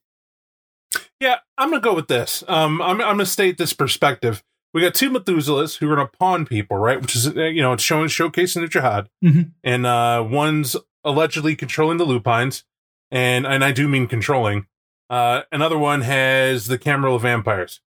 Yeah, 1.21 1.37
I'm 1.57 1.71
gonna 1.71 1.81
go 1.81 1.95
with 1.95 2.09
this. 2.09 2.43
Um, 2.49 2.83
I'm 2.83 3.01
I'm 3.01 3.15
gonna 3.15 3.27
state 3.27 3.57
this 3.59 3.73
perspective. 3.73 4.43
We 4.75 4.81
got 4.81 4.95
two 4.95 5.11
Methuselahs 5.11 5.79
who 5.79 5.91
are 5.91 5.97
gonna 5.97 6.09
pawn 6.19 6.47
people, 6.47 6.77
right? 6.79 7.01
Which 7.01 7.15
is 7.15 7.29
uh, 7.29 7.43
you 7.45 7.63
know 7.63 7.73
it's 7.73 7.83
showing 7.83 8.09
showcasing 8.09 8.63
the 8.63 8.67
Jyhad, 8.79 9.07
Mhm. 9.25 9.53
and 9.63 9.87
uh, 9.87 10.25
one's 10.29 10.77
allegedly 11.05 11.55
controlling 11.57 11.99
the 11.99 12.05
lupines, 12.05 12.65
and 13.11 13.47
and 13.47 13.65
I 13.65 13.71
do 13.73 13.87
mean 13.89 14.07
controlling. 14.09 14.67
Uh, 15.09 15.43
another 15.53 15.79
one 15.79 16.03
has 16.03 16.67
the 16.67 16.79
Camarilla 16.79 17.19
vampires. 17.21 17.81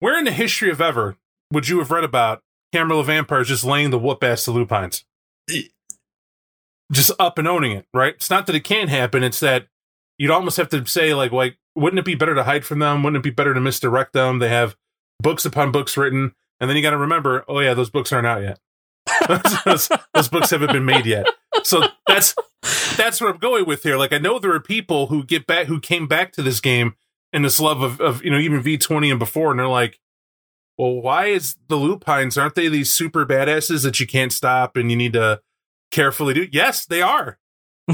Where 0.00 0.18
in 0.18 0.24
the 0.24 0.32
history 0.32 0.70
of 0.70 0.80
ever 0.80 1.16
would 1.52 1.68
you 1.68 1.78
have 1.78 1.90
read 1.90 2.04
about 2.04 2.42
Camarilla 2.72 3.04
vampires 3.04 3.48
just 3.48 3.64
laying 3.64 3.90
the 3.90 3.98
whoop 3.98 4.22
ass 4.22 4.44
to 4.44 4.50
lupines? 4.52 5.04
Just 6.92 7.10
up 7.18 7.38
and 7.38 7.48
owning 7.48 7.72
it, 7.72 7.86
right? 7.94 8.14
It's 8.14 8.30
not 8.30 8.46
that 8.46 8.54
it 8.54 8.64
can't 8.64 8.90
happen; 8.90 9.22
it's 9.22 9.40
that 9.40 9.68
you'd 10.18 10.30
almost 10.30 10.56
have 10.56 10.68
to 10.70 10.86
say 10.86 11.14
like 11.14 11.32
like 11.32 11.56
wouldn't 11.74 11.98
it 11.98 12.04
be 12.04 12.14
better 12.14 12.34
to 12.34 12.44
hide 12.44 12.64
from 12.64 12.80
them? 12.80 13.02
Wouldn't 13.02 13.20
it 13.20 13.28
be 13.28 13.34
better 13.34 13.54
to 13.54 13.60
misdirect 13.60 14.12
them? 14.12 14.38
They 14.38 14.48
have 14.48 14.76
books 15.20 15.44
upon 15.44 15.72
books 15.72 15.96
written 15.96 16.32
and 16.60 16.68
then 16.70 16.76
you 16.76 16.82
got 16.82 16.90
to 16.90 16.96
remember 16.96 17.44
oh 17.48 17.60
yeah 17.60 17.74
those 17.74 17.90
books 17.90 18.12
aren't 18.12 18.26
out 18.26 18.42
yet. 18.42 18.58
Those, 19.64 19.88
those 20.14 20.28
books 20.28 20.50
haven't 20.50 20.72
been 20.72 20.84
made 20.84 21.06
yet. 21.06 21.26
So 21.64 21.82
that's 22.06 22.34
that's 22.96 23.20
what 23.20 23.30
i'm 23.30 23.38
going 23.38 23.66
with 23.66 23.82
here. 23.82 23.96
Like 23.96 24.12
i 24.12 24.18
know 24.18 24.38
there 24.38 24.52
are 24.52 24.60
people 24.60 25.08
who 25.08 25.24
get 25.24 25.46
back 25.46 25.66
who 25.66 25.80
came 25.80 26.06
back 26.06 26.32
to 26.32 26.42
this 26.42 26.60
game 26.60 26.94
and 27.32 27.44
this 27.44 27.58
love 27.58 27.82
of, 27.82 28.00
of 28.00 28.24
you 28.24 28.30
know 28.30 28.38
even 28.38 28.62
v20 28.62 29.10
and 29.10 29.18
before 29.18 29.50
and 29.50 29.58
they're 29.58 29.66
like 29.66 29.98
well 30.78 31.00
why 31.00 31.26
is 31.26 31.56
the 31.68 31.76
lupines 31.76 32.38
aren't 32.38 32.54
they 32.54 32.68
these 32.68 32.92
super 32.92 33.26
badasses 33.26 33.82
that 33.82 33.98
you 33.98 34.06
can't 34.06 34.32
stop 34.32 34.76
and 34.76 34.90
you 34.90 34.96
need 34.96 35.12
to 35.14 35.40
carefully 35.92 36.34
do 36.34 36.48
yes 36.50 36.84
they 36.84 37.00
are 37.00 37.38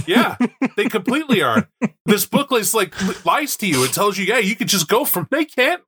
yeah, 0.07 0.37
they 0.76 0.85
completely 0.88 1.43
are. 1.43 1.69
This 2.05 2.26
book 2.26 2.52
is 2.52 2.75
like 2.75 2.95
lies 3.25 3.57
to 3.57 3.67
you 3.67 3.83
and 3.85 3.93
tells 3.93 4.19
you, 4.19 4.26
yeah, 4.26 4.38
you 4.38 4.57
could 4.57 4.69
just 4.69 4.88
go 4.88 5.05
from. 5.05 5.28
They 5.31 5.45
can't. 5.45 5.83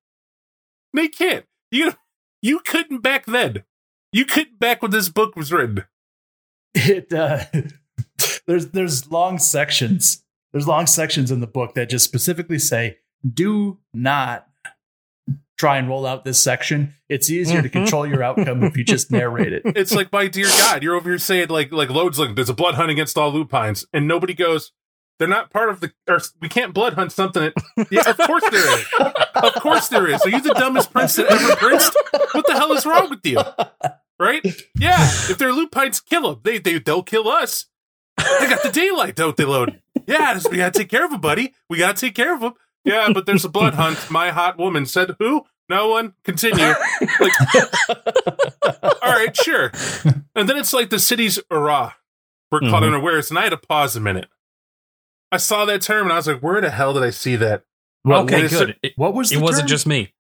They 0.95 1.09
can't. 1.09 1.45
You 1.71 1.95
you 2.43 2.61
couldn't 2.61 3.02
back 3.02 3.26
then. 3.26 3.64
You 4.12 4.25
couldn't 4.25 4.59
back 4.59 4.83
when 4.83 4.90
this 4.90 5.09
book 5.09 5.37
was 5.37 5.52
written. 5.52 5.85
it 6.75 7.12
uh 7.12 7.45
there's 8.47 8.69
there's 8.69 9.11
long 9.11 9.38
sections 9.38 10.25
there's 10.52 10.69
long 10.69 10.87
sections 10.87 11.31
in 11.31 11.40
the 11.40 11.47
book 11.47 11.75
that 11.75 11.90
just 11.90 12.05
specifically 12.05 12.59
say 12.59 12.99
do 13.35 13.79
not 13.93 14.47
try 15.61 15.76
and 15.76 15.88
roll 15.88 16.07
out 16.07 16.25
this 16.25 16.43
section 16.43 16.95
it's 17.09 17.29
easier 17.31 17.61
to 17.61 17.69
Mhm. 17.69 17.73
control 17.73 18.07
your 18.07 18.23
outcome 18.23 18.62
if 18.64 18.76
you 18.76 18.85
just 18.85 19.11
narrate 19.19 19.52
it 19.52 19.62
It's 19.64 19.93
like, 19.95 20.11
my 20.12 20.26
dear 20.26 20.47
God, 20.47 20.83
you're 20.83 20.95
over 20.97 21.11
here 21.11 21.19
saying 21.19 21.49
like 21.49 21.71
like 21.73 21.90
loads 21.90 22.19
like 22.19 22.35
there's 22.35 22.49
a 22.49 22.55
blood 22.55 22.75
hunt 22.76 22.90
against 22.90 23.19
all 23.19 23.31
lupines, 23.33 23.85
and 23.93 24.09
nobody 24.09 24.33
goes. 24.35 24.73
They're 25.19 25.29
not 25.29 25.50
part 25.50 25.69
of 25.69 25.81
the. 25.81 25.93
Or 26.09 26.19
we 26.40 26.49
can't 26.49 26.73
blood 26.73 26.95
hunt 26.95 27.12
something. 27.12 27.43
That, 27.76 27.87
yeah, 27.90 28.09
of 28.09 28.17
course 28.17 28.43
there 28.50 28.79
is. 28.79 28.87
Of 29.35 29.55
course 29.62 29.88
there 29.88 30.07
is. 30.09 30.23
Are 30.25 30.31
you 30.31 30.40
the 30.40 30.55
dumbest 30.55 30.93
prince 30.95 31.17
that 31.17 31.26
ever 31.31 31.57
princed? 31.57 31.93
What 32.33 32.47
the 32.47 32.55
hell 32.55 32.73
is 32.73 32.87
wrong 32.87 33.11
with 33.11 33.21
you? 33.26 33.38
Right? 34.19 34.43
Yeah. 34.79 34.97
If 35.29 35.37
they're 35.37 35.52
lupines, 35.52 36.00
kill 36.00 36.23
them. 36.23 36.40
They 36.43 36.57
they 36.59 36.79
they'll 36.79 37.02
kill 37.02 37.29
us. 37.29 37.67
They 38.17 38.49
got 38.49 38.62
the 38.62 38.71
daylight, 38.73 39.14
don't 39.17 39.37
they, 39.37 39.45
load? 39.45 39.83
Yeah, 40.07 40.40
we 40.50 40.57
gotta 40.57 40.79
take 40.79 40.88
care 40.88 41.05
of 41.05 41.11
them, 41.11 41.21
buddy. 41.21 41.52
We 41.69 41.76
gotta 41.76 42.00
take 42.00 42.14
care 42.14 42.35
of 42.35 42.40
them. 42.40 42.55
Yeah, 42.84 43.08
but 43.12 43.26
there's 43.26 43.44
a 43.44 43.49
blood 43.49 43.75
hunt. 43.75 44.10
My 44.10 44.30
hot 44.30 44.58
woman 44.58 44.87
said, 44.87 45.16
"Who? 45.18 45.44
No 45.68 45.88
one. 45.88 46.14
Continue." 46.25 46.64
Like, 47.20 47.32
all 49.02 49.12
right, 49.12 49.37
sure. 49.37 49.70
And 50.34 50.49
then 50.49 50.56
it's 50.56 50.72
like 50.72 50.90
the 50.90 50.99
city's 50.99 51.38
Urrah. 51.50 51.94
We're 52.50 52.60
caught 52.60 52.82
Mhm. 52.82 52.88
unawares, 52.88 53.30
and 53.30 53.38
I 53.38 53.42
had 53.42 53.50
to 53.50 53.56
pause 53.56 53.94
a 53.96 54.00
minute. 54.00 54.28
I 55.30 55.37
saw 55.37 55.64
that 55.66 55.82
term, 55.82 56.04
and 56.06 56.12
I 56.12 56.16
was 56.16 56.26
like, 56.26 56.40
"Where 56.42 56.60
the 56.60 56.70
hell 56.70 56.92
did 56.94 57.02
I 57.02 57.10
see 57.10 57.37
that?" 57.37 57.64
What- 58.02 58.25
okay, 58.25 58.49
good. 58.49 58.76
It, 58.82 58.94
what 58.96 59.14
was 59.14 59.30
it 59.30 59.37
the 59.37 59.42
wasn't 59.42 59.68
term? 59.68 59.68
just 59.68 59.87
me. 59.87 60.12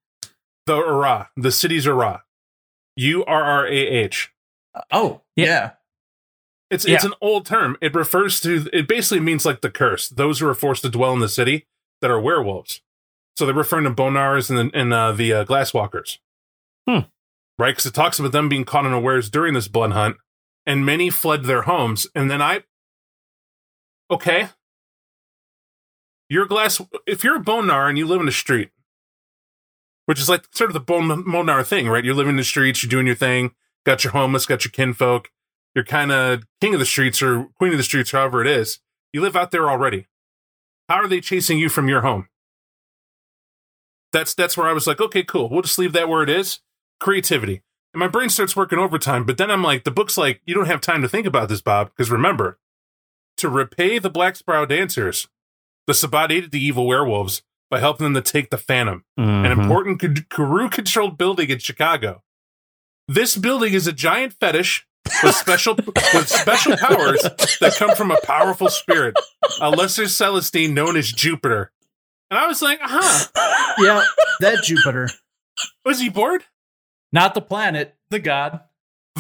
The 0.66 0.76
Urrah, 0.76 1.28
the 1.36 1.50
city's 1.50 1.86
Urrah, 1.86 2.20
U 2.96 3.24
R 3.24 3.42
R 3.42 3.66
A 3.66 3.70
H. 3.72 4.30
oh 4.92 5.22
Yeah. 5.34 5.44
yeah, 5.46 5.70
It's 6.70 6.84
it's 6.84 7.02
an 7.04 7.14
old 7.20 7.46
term. 7.46 7.76
It 7.80 7.94
refers 7.94 8.40
to 8.42 8.68
it 8.72 8.86
basically 8.86 9.20
means 9.20 9.44
like 9.44 9.62
the 9.62 9.70
curse. 9.70 10.08
Those 10.08 10.38
who 10.38 10.46
are 10.46 10.54
forced 10.54 10.82
to 10.82 10.88
dwell 10.90 11.12
in 11.14 11.18
the 11.20 11.28
city 11.28 11.66
that 12.00 12.10
are 12.10 12.20
werewolves. 12.20 12.80
So 13.36 13.46
they're 13.46 13.54
referring 13.54 13.84
to 13.84 13.90
Bone 13.90 14.14
Gnawers 14.14 14.50
and 14.50 14.58
the, 14.58 14.78
and 14.78 14.92
uh, 14.92 15.12
the 15.12 15.32
uh, 15.32 15.44
Glasswalkers, 15.44 16.18
Hmm. 16.88 17.00
right? 17.58 17.70
Because 17.72 17.86
it 17.86 17.94
talks 17.94 18.18
about 18.18 18.32
them 18.32 18.48
being 18.48 18.64
caught 18.64 18.84
unawares 18.86 19.30
during 19.30 19.54
this 19.54 19.68
blood 19.68 19.92
hunt, 19.92 20.16
and 20.66 20.84
many 20.84 21.08
fled 21.10 21.44
their 21.44 21.62
homes. 21.62 22.06
And 22.14 22.30
then 22.30 22.42
I, 22.42 22.64
okay, 24.10 24.48
you're 26.28 26.44
a 26.44 26.48
glass. 26.48 26.80
If 27.06 27.24
you're 27.24 27.36
a 27.36 27.40
Bone 27.40 27.66
Gnawer 27.66 27.88
and 27.88 27.96
you 27.98 28.06
live 28.06 28.20
in 28.20 28.26
the 28.26 28.32
street, 28.32 28.70
which 30.06 30.20
is 30.20 30.28
like 30.28 30.44
sort 30.52 30.70
of 30.70 30.74
the 30.74 30.80
Bon- 30.80 31.08
Bone 31.24 31.46
Gnawer 31.46 31.64
thing, 31.64 31.88
right? 31.88 32.04
You're 32.04 32.14
living 32.14 32.30
in 32.32 32.36
the 32.36 32.44
streets, 32.44 32.82
you're 32.82 32.90
doing 32.90 33.06
your 33.06 33.16
thing, 33.16 33.52
got 33.86 34.04
your 34.04 34.12
homeless, 34.12 34.46
got 34.46 34.64
your 34.64 34.72
kinfolk 34.72 35.30
you're 35.74 35.84
kind 35.84 36.10
of 36.10 36.42
king 36.60 36.74
of 36.74 36.80
the 36.80 36.84
streets 36.84 37.22
or 37.22 37.44
queen 37.56 37.70
of 37.70 37.78
the 37.78 37.84
streets, 37.84 38.10
however 38.10 38.40
it 38.40 38.48
is. 38.48 38.80
You 39.12 39.20
live 39.20 39.36
out 39.36 39.52
there 39.52 39.70
already. 39.70 40.08
How 40.90 40.96
are 40.96 41.06
they 41.06 41.20
chasing 41.20 41.56
you 41.56 41.68
from 41.68 41.88
your 41.88 42.00
home? 42.00 42.28
That's 44.12 44.34
that's 44.34 44.56
where 44.56 44.66
I 44.66 44.72
was 44.72 44.88
like, 44.88 45.00
okay, 45.00 45.22
cool. 45.22 45.48
We'll 45.48 45.62
just 45.62 45.78
leave 45.78 45.92
that 45.92 46.08
where 46.08 46.24
it 46.24 46.28
is. 46.28 46.58
Creativity. 46.98 47.62
And 47.94 48.00
my 48.00 48.08
brain 48.08 48.28
starts 48.28 48.56
working 48.56 48.80
overtime, 48.80 49.24
but 49.24 49.38
then 49.38 49.52
I'm 49.52 49.62
like, 49.62 49.84
the 49.84 49.92
book's 49.92 50.18
like, 50.18 50.40
you 50.46 50.52
don't 50.54 50.66
have 50.66 50.80
time 50.80 51.00
to 51.02 51.08
think 51.08 51.28
about 51.28 51.48
this, 51.48 51.62
Bob, 51.62 51.90
because 51.90 52.10
remember, 52.10 52.58
to 53.36 53.48
repay 53.48 54.00
the 54.00 54.10
Black 54.10 54.34
Spiral 54.34 54.66
dancers, 54.66 55.28
the 55.86 55.94
Sabbat 55.94 56.32
aided 56.32 56.50
the 56.50 56.60
evil 56.62 56.88
werewolves 56.88 57.42
by 57.70 57.78
helping 57.78 58.04
them 58.04 58.14
to 58.14 58.32
take 58.32 58.50
the 58.50 58.58
Phantom 58.58 59.04
an 59.16 59.44
Mhm. 59.44 59.62
important 59.62 60.28
Garou 60.28 60.68
controlled 60.68 61.16
building 61.16 61.50
in 61.50 61.60
Chicago. 61.60 62.24
This 63.06 63.36
building 63.36 63.74
is 63.74 63.86
a 63.86 63.92
giant 63.92 64.32
fetish 64.32 64.88
with 65.22 65.34
special 65.34 65.74
with 65.76 66.28
special 66.28 66.76
powers 66.76 67.22
that 67.60 67.74
come 67.78 67.94
from 67.94 68.10
a 68.10 68.18
powerful 68.24 68.68
spirit, 68.68 69.14
a 69.60 69.70
lesser 69.70 70.04
Celestine 70.08 70.74
known 70.74 70.96
as 70.96 71.10
Jupiter. 71.10 71.72
And 72.30 72.38
I 72.38 72.46
was 72.46 72.62
like, 72.62 72.78
huh, 72.80 73.26
yeah 73.78 74.04
that 74.40 74.62
jupiter 74.62 75.08
was 75.84 76.00
he 76.00 76.08
bored? 76.08 76.44
not 77.12 77.34
the 77.34 77.40
planet 77.40 77.96
the 78.10 78.20
god 78.20 78.60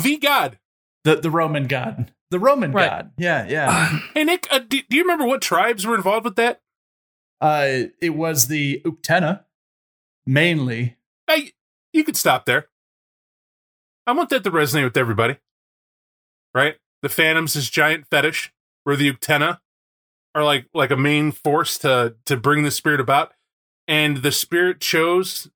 The 0.00 0.16
God. 0.16 0.58
the 1.04 1.16
the 1.16 1.30
roman 1.30 1.66
god 1.66 2.12
the 2.30 2.38
roman 2.38 2.70
Right. 2.72 2.88
god 2.88 3.10
yeah 3.18 3.46
yeah 3.48 3.98
Hey 4.14 4.22
Nick, 4.24 4.46
uh, 4.52 4.60
do, 4.60 4.80
do 4.88 4.96
you 4.96 5.02
remember 5.02 5.24
what 5.26 5.42
tribes 5.42 5.84
were 5.86 5.96
involved 5.96 6.24
with 6.24 6.36
that? 6.36 6.60
uh 7.40 7.88
it 8.00 8.10
was 8.14 8.46
the 8.46 8.80
uktena 8.84 9.40
mainly 10.26 10.96
Hey, 11.26 11.52
you 11.92 12.02
could 12.04 12.16
stop 12.16 12.44
there. 12.44 12.66
I 14.06 14.12
want 14.12 14.30
that 14.30 14.42
to 14.44 14.50
resonate 14.50 14.84
with 14.84 14.96
everybody. 14.96 15.36
Right? 16.54 16.76
The 17.02 17.08
Phantoms 17.08 17.56
is 17.56 17.70
giant 17.70 18.06
fetish, 18.10 18.52
where 18.84 18.96
the 18.96 19.12
Uktena 19.12 19.60
are 20.34 20.44
like 20.44 20.66
like 20.74 20.90
a 20.90 20.96
main 20.96 21.32
force 21.32 21.78
to 21.78 22.16
to 22.26 22.36
bring 22.36 22.62
the 22.62 22.70
spirit 22.70 23.00
about. 23.00 23.32
And 23.88 24.18
the 24.18 24.32
spirit 24.32 24.80
chose 24.80 25.48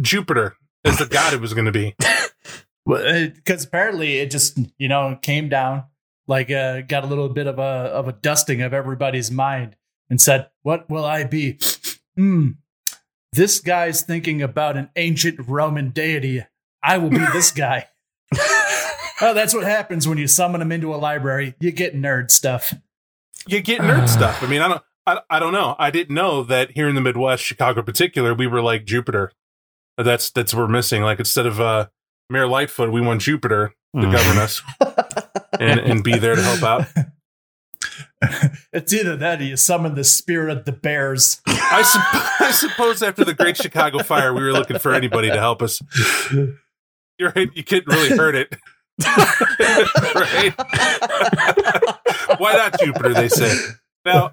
Jupiter 0.00 0.56
as 0.84 0.98
the 0.98 1.06
god 1.06 1.34
it 1.34 1.40
was 1.40 1.52
gonna 1.54 1.72
be. 1.72 1.94
because 2.86 3.64
apparently 3.64 4.18
it 4.18 4.30
just 4.30 4.58
you 4.78 4.88
know 4.88 5.18
came 5.22 5.48
down 5.48 5.84
like 6.26 6.50
uh 6.50 6.80
got 6.82 7.04
a 7.04 7.06
little 7.06 7.28
bit 7.28 7.46
of 7.46 7.58
a 7.58 7.62
of 7.62 8.08
a 8.08 8.12
dusting 8.12 8.60
of 8.60 8.74
everybody's 8.74 9.30
mind 9.30 9.76
and 10.10 10.20
said 10.20 10.48
what 10.62 10.88
will 10.90 11.04
i 11.04 11.22
be 11.24 11.58
hmm 12.16 12.50
this 13.32 13.60
guy's 13.60 14.02
thinking 14.02 14.42
about 14.42 14.76
an 14.76 14.90
ancient 14.96 15.38
roman 15.46 15.90
deity 15.90 16.44
i 16.82 16.98
will 16.98 17.10
be 17.10 17.24
this 17.32 17.50
guy 17.52 17.86
oh 19.22 19.32
that's 19.34 19.54
what 19.54 19.64
happens 19.64 20.06
when 20.06 20.18
you 20.18 20.26
summon 20.26 20.58
them 20.60 20.70
into 20.72 20.94
a 20.94 20.96
library 20.96 21.54
you 21.60 21.70
get 21.72 21.94
nerd 21.96 22.30
stuff 22.30 22.74
You 23.46 23.60
get 23.62 23.80
nerd 23.80 24.08
stuff. 24.08 24.42
I 24.42 24.46
mean, 24.46 24.60
I 24.60 24.68
don't 24.68 24.82
I, 25.06 25.20
I 25.30 25.38
don't 25.40 25.52
know. 25.52 25.74
I 25.80 25.90
didn't 25.90 26.14
know 26.14 26.44
that 26.44 26.70
here 26.72 26.88
in 26.88 26.94
the 26.94 27.00
Midwest, 27.00 27.42
Chicago 27.42 27.80
in 27.80 27.86
particular, 27.86 28.34
we 28.34 28.46
were 28.46 28.62
like 28.62 28.84
Jupiter. 28.84 29.32
That's 29.98 30.30
that's 30.30 30.54
what 30.54 30.60
we're 30.60 30.68
missing. 30.68 31.02
Like 31.02 31.18
instead 31.18 31.46
of 31.46 31.60
uh 31.60 31.88
Mayor 32.30 32.46
Lightfoot, 32.46 32.92
we 32.92 33.00
want 33.00 33.20
Jupiter 33.20 33.74
to 33.96 34.00
Mhm. 34.06 34.12
govern 34.12 34.38
us 34.38 34.62
and, 35.60 35.80
and 35.80 36.04
be 36.04 36.16
there 36.18 36.36
to 36.36 36.42
help 36.42 36.62
out. 36.62 36.86
it's 38.72 38.92
either 38.92 39.16
that 39.16 39.40
or 39.40 39.44
you 39.44 39.56
summon 39.56 39.94
the 39.96 40.04
spirit 40.04 40.56
of 40.56 40.64
the 40.64 40.72
bears 40.72 41.40
I, 41.46 41.82
sup- 41.82 42.40
I 42.40 42.50
suppose 42.52 43.02
after 43.02 43.24
the 43.24 43.34
Great 43.34 43.56
Chicago 43.56 44.02
Fire, 44.02 44.32
we 44.32 44.42
were 44.42 44.52
looking 44.52 44.78
for 44.78 44.94
anybody 44.94 45.28
to 45.30 45.38
help 45.38 45.62
us. 45.62 45.80
You're 47.18 47.32
right. 47.34 47.48
You 47.54 47.64
couldn't 47.64 47.92
really 47.92 48.16
hurt 48.16 48.34
it. 48.34 48.54
Right? 49.06 50.54
Why 52.38 52.52
not 52.54 52.78
Jupiter, 52.80 53.14
they 53.14 53.28
say. 53.28 53.56
Now, 54.04 54.32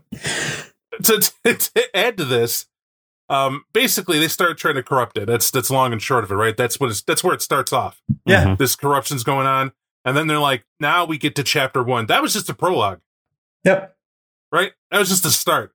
to, 1.04 1.32
to, 1.44 1.54
to 1.56 1.96
add 1.98 2.18
to 2.18 2.26
this, 2.26 2.66
Um, 3.30 3.64
basically, 3.74 4.18
they 4.18 4.28
start 4.28 4.58
trying 4.58 4.74
to 4.76 4.84
corrupt 4.84 5.16
it. 5.18 5.28
That's 5.28 5.52
that's 5.52 5.70
long 5.70 5.92
and 5.94 6.02
short 6.02 6.24
of 6.24 6.32
it, 6.32 6.36
right? 6.36 6.58
That's 6.58 6.80
what 6.80 6.90
it's, 6.90 7.04
that's 7.04 7.24
where 7.24 7.36
it 7.36 7.42
starts 7.44 7.72
off. 7.72 8.02
Yeah. 8.26 8.46
Mhm. 8.46 8.58
This 8.58 8.76
corruption's 8.76 9.24
going 9.24 9.46
on, 9.46 9.72
and 10.04 10.18
then 10.18 10.26
they're 10.26 10.40
like, 10.40 10.66
now 10.80 11.06
we 11.06 11.20
get 11.20 11.36
to 11.36 11.44
chapter 11.44 11.84
one. 11.84 12.08
That 12.08 12.24
was 12.24 12.34
just 12.34 12.50
a 12.50 12.56
prologue, 12.56 13.02
Yep. 13.66 13.96
right? 14.52 14.72
That 14.90 14.98
was 14.98 15.10
just 15.10 15.22
the 15.22 15.30
start. 15.30 15.74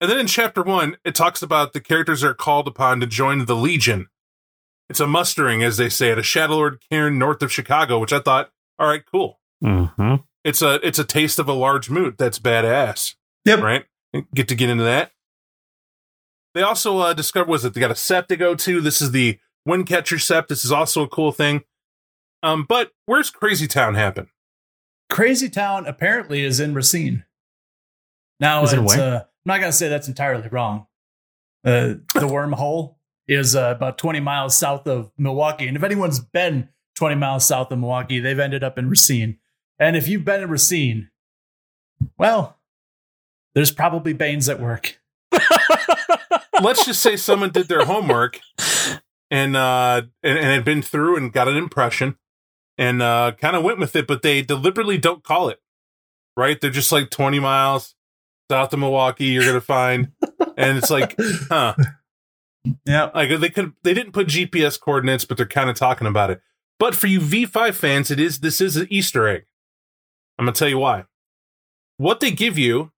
And 0.00 0.10
then 0.10 0.18
in 0.18 0.26
chapter 0.26 0.62
one, 0.62 0.96
it 1.04 1.14
talks 1.14 1.42
about 1.42 1.74
the 1.74 1.80
characters 1.80 2.24
are 2.24 2.32
called 2.34 2.66
upon 2.66 3.00
to 3.00 3.06
join 3.06 3.44
the 3.44 3.56
Legion. 3.56 4.08
It's 4.88 5.00
a 5.00 5.06
mustering, 5.06 5.62
as 5.64 5.76
they 5.76 5.88
say, 5.88 6.10
at 6.12 6.18
a 6.18 6.22
Shadowlord 6.22 6.78
cairn 6.90 7.18
north 7.18 7.42
of 7.42 7.52
Chicago, 7.52 7.98
which 7.98 8.12
I 8.12 8.20
thought, 8.20 8.50
all 8.78 8.86
right, 8.88 9.02
cool. 9.10 9.40
Mhm. 9.62 10.24
It's 10.44 10.62
a 10.62 10.74
it's 10.86 10.98
a 10.98 11.04
taste 11.04 11.38
of 11.38 11.48
a 11.48 11.52
large 11.52 11.90
moot. 11.90 12.18
That's 12.18 12.38
badass. 12.38 13.14
Yep. 13.44 13.60
Right. 13.60 13.84
Get 14.34 14.48
to 14.48 14.54
get 14.54 14.70
into 14.70 14.84
that. 14.84 15.10
They 16.54 16.62
also 16.62 16.98
uh, 16.98 17.12
discovered 17.14 17.48
was 17.48 17.64
it 17.64 17.74
they 17.74 17.80
got 17.80 17.90
a 17.90 17.94
sept 17.94 18.28
to 18.28 18.36
go 18.36 18.54
to. 18.54 18.80
This 18.80 19.00
is 19.02 19.10
the 19.10 19.38
Windcatcher 19.68 20.18
sept. 20.18 20.48
This 20.48 20.64
is 20.64 20.70
also 20.72 21.02
a 21.02 21.08
cool 21.08 21.32
thing. 21.32 21.64
Um, 22.42 22.64
but 22.68 22.92
where's 23.06 23.30
Crazy 23.30 23.66
Town 23.66 23.94
happen? 23.94 24.28
Crazy 25.10 25.48
Town 25.48 25.86
apparently 25.86 26.42
is 26.44 26.60
in 26.60 26.74
Racine. 26.74 27.24
Now, 28.40 28.62
Is 28.64 28.72
it 28.72 28.80
it's, 28.80 28.96
uh, 28.96 29.22
I'm 29.24 29.28
not 29.46 29.60
going 29.60 29.70
to 29.72 29.76
say 29.76 29.88
that's 29.88 30.08
entirely 30.08 30.48
wrong. 30.48 30.86
Uh, 31.64 31.94
the 32.14 32.20
wormhole 32.20 32.95
is 33.28 33.56
uh, 33.56 33.72
about 33.76 33.98
20 33.98 34.20
miles 34.20 34.56
south 34.56 34.86
of 34.86 35.10
Milwaukee. 35.18 35.66
And 35.66 35.76
if 35.76 35.82
anyone's 35.82 36.20
been 36.20 36.68
20 36.96 37.16
miles 37.16 37.44
south 37.44 37.70
of 37.70 37.78
Milwaukee, 37.78 38.20
they've 38.20 38.38
ended 38.38 38.62
up 38.62 38.78
in 38.78 38.88
Racine. 38.88 39.38
And 39.78 39.96
if 39.96 40.08
you've 40.08 40.24
been 40.24 40.42
in 40.42 40.50
Racine, 40.50 41.10
well, 42.18 42.56
there's 43.54 43.70
probably 43.70 44.12
Banes 44.12 44.48
at 44.48 44.60
work. 44.60 45.00
Let's 46.62 46.86
just 46.86 47.00
say 47.00 47.16
someone 47.16 47.50
did 47.50 47.68
their 47.68 47.84
homework 47.84 48.40
and 49.30 49.56
uh 49.56 50.02
and, 50.22 50.38
and 50.38 50.46
had 50.48 50.64
been 50.64 50.82
through 50.82 51.16
and 51.16 51.32
got 51.32 51.48
an 51.48 51.56
impression 51.56 52.16
and 52.78 53.02
uh 53.02 53.32
kind 53.38 53.56
of 53.56 53.62
went 53.62 53.78
with 53.78 53.96
it, 53.96 54.06
but 54.06 54.22
they 54.22 54.40
deliberately 54.40 54.98
don't 54.98 55.24
call 55.24 55.48
it. 55.48 55.60
Right? 56.36 56.60
They're 56.60 56.70
just 56.70 56.92
like 56.92 57.10
20 57.10 57.40
miles 57.40 57.94
south 58.50 58.72
of 58.72 58.78
Milwaukee, 58.78 59.26
you're 59.26 59.44
gonna 59.44 59.60
find. 59.60 60.12
And 60.56 60.78
it's 60.78 60.90
like, 60.90 61.14
huh. 61.48 61.74
Yeah. 62.84 63.10
Like 63.14 63.40
they 63.40 63.50
could 63.50 63.72
they 63.82 63.94
didn't 63.94 64.12
put 64.12 64.28
GPS 64.28 64.80
coordinates, 64.80 65.24
but 65.24 65.36
they're 65.36 65.46
kind 65.46 65.70
of 65.70 65.76
talking 65.76 66.06
about 66.06 66.30
it. 66.30 66.40
But 66.78 66.94
for 66.94 67.06
you 67.06 67.20
V5 67.20 67.74
fans, 67.74 68.10
it 68.10 68.20
is 68.20 68.40
this 68.40 68.60
is 68.60 68.76
an 68.76 68.86
Easter 68.90 69.26
egg. 69.28 69.46
I'm 70.38 70.44
gonna 70.44 70.54
tell 70.54 70.68
you 70.68 70.78
why. 70.78 71.04
What 71.96 72.20
they 72.20 72.30
give 72.30 72.58
you 72.58 72.92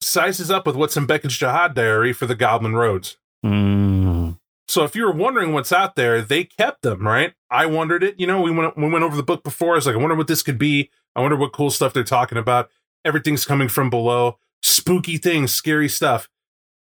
sizes 0.00 0.50
up 0.50 0.66
with 0.66 0.76
what's 0.76 0.96
in 0.96 1.06
Beckett's 1.06 1.38
Jyhad 1.38 1.74
diary 1.74 2.12
for 2.12 2.26
the 2.26 2.34
Goblin 2.34 2.74
Roads. 2.74 3.16
Mm. 3.44 4.38
So 4.68 4.82
if 4.84 4.96
you 4.96 5.04
were 5.04 5.12
wondering 5.12 5.52
what's 5.52 5.72
out 5.72 5.94
there, 5.94 6.20
they 6.20 6.44
kept 6.44 6.82
them, 6.82 7.06
right? 7.06 7.34
I 7.50 7.66
wondered 7.66 8.02
it. 8.02 8.18
You 8.18 8.26
know, 8.26 8.40
we 8.40 8.50
went 8.50 8.76
we 8.76 8.88
went 8.88 9.04
over 9.04 9.16
the 9.16 9.22
book 9.22 9.44
before. 9.44 9.74
I 9.74 9.76
was 9.76 9.86
like, 9.86 9.94
I 9.94 9.98
wonder 9.98 10.16
what 10.16 10.26
this 10.26 10.42
could 10.42 10.58
be. 10.58 10.90
I 11.14 11.20
wonder 11.20 11.36
what 11.36 11.52
cool 11.52 11.70
stuff 11.70 11.92
they're 11.92 12.04
talking 12.04 12.38
about. 12.38 12.70
Everything's 13.04 13.44
coming 13.44 13.68
from 13.68 13.90
below. 13.90 14.38
Spooky 14.62 15.16
things, 15.16 15.52
scary 15.52 15.88
stuff. 15.88 16.28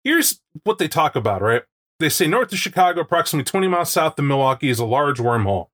Here's 0.04 0.40
what 0.64 0.78
they 0.78 0.88
talk 0.88 1.16
about, 1.16 1.42
right? 1.42 1.62
They 2.02 2.08
say 2.08 2.26
north 2.26 2.52
of 2.52 2.58
Chicago, 2.58 3.02
approximately 3.02 3.44
20 3.44 3.68
miles 3.68 3.92
south 3.92 4.18
of 4.18 4.24
Milwaukee, 4.24 4.70
is 4.70 4.80
a 4.80 4.84
large 4.84 5.18
wormhole. 5.18 5.68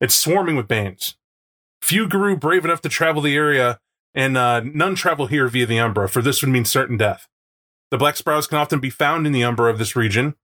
It's 0.00 0.14
swarming 0.14 0.56
with 0.56 0.66
Banes. 0.66 1.16
Few 1.82 2.08
Garou 2.08 2.34
brave 2.34 2.64
enough 2.64 2.80
to 2.80 2.88
travel 2.88 3.20
the 3.20 3.36
area, 3.36 3.78
and 4.14 4.38
uh, 4.38 4.60
none 4.60 4.94
travel 4.94 5.26
here 5.26 5.48
via 5.48 5.66
the 5.66 5.78
Umbra, 5.78 6.08
for 6.08 6.22
this 6.22 6.40
would 6.40 6.50
mean 6.50 6.64
certain 6.64 6.96
death. 6.96 7.28
The 7.90 7.98
Black 7.98 8.16
Spirals 8.16 8.46
can 8.46 8.56
often 8.56 8.80
be 8.80 8.88
found 8.88 9.26
in 9.26 9.34
the 9.34 9.44
Umbra 9.44 9.70
of 9.70 9.76
this 9.76 9.94
region, 9.94 10.34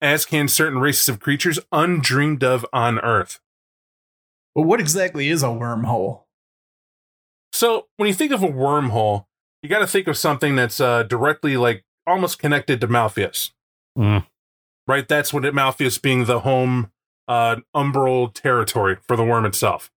as 0.00 0.24
can 0.24 0.46
certain 0.46 0.78
races 0.78 1.08
of 1.08 1.18
creatures 1.18 1.58
undreamed 1.72 2.44
of 2.44 2.64
on 2.72 3.00
Earth. 3.00 3.40
But 4.54 4.62
what 4.62 4.78
exactly 4.78 5.28
is 5.28 5.42
a 5.42 5.46
wormhole? 5.46 6.22
So 7.52 7.88
when 7.96 8.06
you 8.06 8.14
think 8.14 8.30
of 8.30 8.44
a 8.44 8.48
wormhole, 8.48 9.26
you 9.60 9.68
got 9.68 9.80
to 9.80 9.88
think 9.88 10.06
of 10.06 10.16
something 10.16 10.54
that's 10.54 10.80
uh, 10.80 11.02
directly, 11.02 11.56
like, 11.56 11.84
almost 12.06 12.38
connected 12.38 12.80
to 12.80 12.86
Malfeas. 12.86 13.50
Mm. 13.98 14.24
Right? 14.88 15.06
That's 15.06 15.32
what 15.32 15.44
it 15.44 15.54
Malfeas 15.54 16.00
being 16.00 16.24
the 16.24 16.40
home 16.40 16.90
uh 17.28 17.56
umbral 17.76 18.32
territory 18.32 18.96
for 19.06 19.16
the 19.16 19.24
worm 19.24 19.44
itself. 19.44 19.90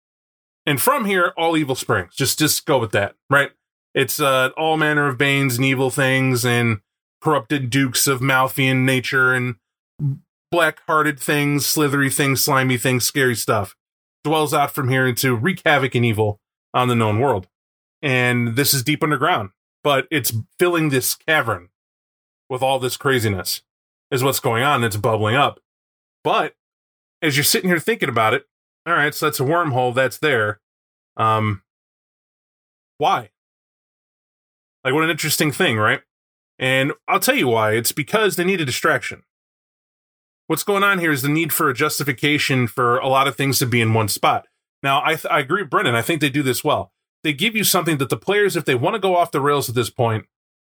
And 0.66 0.82
from 0.82 1.06
here, 1.06 1.32
all 1.38 1.56
evil 1.56 1.76
springs. 1.76 2.16
Just 2.16 2.40
just 2.40 2.66
go 2.66 2.80
with 2.80 2.92
that, 2.92 3.16
right? 3.30 3.52
It's 3.94 4.20
uh 4.20 4.50
all 4.58 4.76
manner 4.76 5.08
of 5.08 5.18
banes 5.18 5.56
and 5.56 5.66
evil 5.66 5.92
things 5.92 6.44
and 6.44 6.82
corrupted 7.22 7.70
dukes 7.70 8.08
of 8.08 8.20
Malfean 8.20 8.84
nature 8.84 9.34
and 9.34 9.56
black 10.52 10.82
hearted 10.88 11.20
things, 11.20 11.66
slithery 11.66 12.10
things, 12.10 12.44
slimy 12.44 12.78
things, 12.78 13.06
scary 13.06 13.36
stuff. 13.36 13.76
Dwells 14.24 14.54
out 14.54 14.72
from 14.72 14.90
here 14.90 15.14
to 15.14 15.36
wreak 15.36 15.62
havoc 15.66 15.96
and 15.96 16.06
evil 16.06 16.40
on 16.74 16.88
the 16.88 16.96
known 16.96 17.20
world. 17.20 17.48
And 18.02 18.56
this 18.56 18.74
is 18.74 18.84
deep 18.84 19.04
underground, 19.04 19.52
but 19.84 20.08
it's 20.10 20.34
filling 20.58 20.90
this 20.90 21.16
cavern 21.16 21.70
with 22.50 22.62
all 22.62 22.80
this 22.80 22.98
craziness 22.98 23.62
is 24.12 24.24
what's 24.24 24.40
going 24.40 24.64
on. 24.64 24.84
It's 24.84 24.98
bubbling 24.98 25.36
up. 25.36 25.60
But 26.24 26.56
as 27.22 27.38
you're 27.38 27.44
sitting 27.44 27.70
here 27.70 27.80
thinking 27.80 28.10
about 28.10 28.34
it, 28.34 28.46
all 28.86 28.94
right, 28.94 29.14
so 29.14 29.28
that's 29.28 29.40
a 29.40 29.44
wormhole 29.44 29.94
that's 29.94 30.18
there. 30.18 30.60
Um, 31.18 31.64
why? 32.98 33.30
Like, 34.84 34.94
what 34.94 35.04
an 35.04 35.10
interesting 35.10 35.52
thing, 35.52 35.78
right? 35.78 36.02
And 36.58 36.94
I'll 37.08 37.20
tell 37.20 37.36
you 37.36 37.48
why. 37.48 37.74
It's 37.74 37.92
because 37.92 38.36
they 38.36 38.44
need 38.44 38.62
a 38.62 38.66
distraction. 38.66 39.24
What's 40.48 40.64
going 40.64 40.84
on 40.84 41.00
here 41.00 41.12
is 41.12 41.22
the 41.22 41.30
need 41.30 41.54
for 41.54 41.70
a 41.70 41.74
justification 41.74 42.68
for 42.68 42.98
a 42.98 43.08
lot 43.08 43.28
of 43.28 43.36
things 43.36 43.60
to 43.60 43.66
be 43.66 43.82
in 43.82 43.94
one 43.94 44.08
spot. 44.08 44.48
Now, 44.82 45.02
I, 45.04 45.10
th- 45.16 45.28
I 45.30 45.40
agree 45.40 45.62
with 45.62 45.70
Brennan. 45.70 45.96
I 45.96 46.02
think 46.02 46.22
they 46.22 46.30
do 46.30 46.42
this 46.42 46.64
well. 46.64 46.92
They 47.24 47.34
give 47.34 47.56
you 47.56 47.64
something 47.64 47.98
that 47.98 48.10
the 48.10 48.18
players, 48.18 48.56
if 48.56 48.66
they 48.66 48.76
want 48.76 48.96
to 48.96 49.00
go 49.00 49.16
off 49.16 49.32
the 49.32 49.42
rails 49.42 49.70
at 49.70 49.76
this 49.76 49.90
point, 49.90 50.26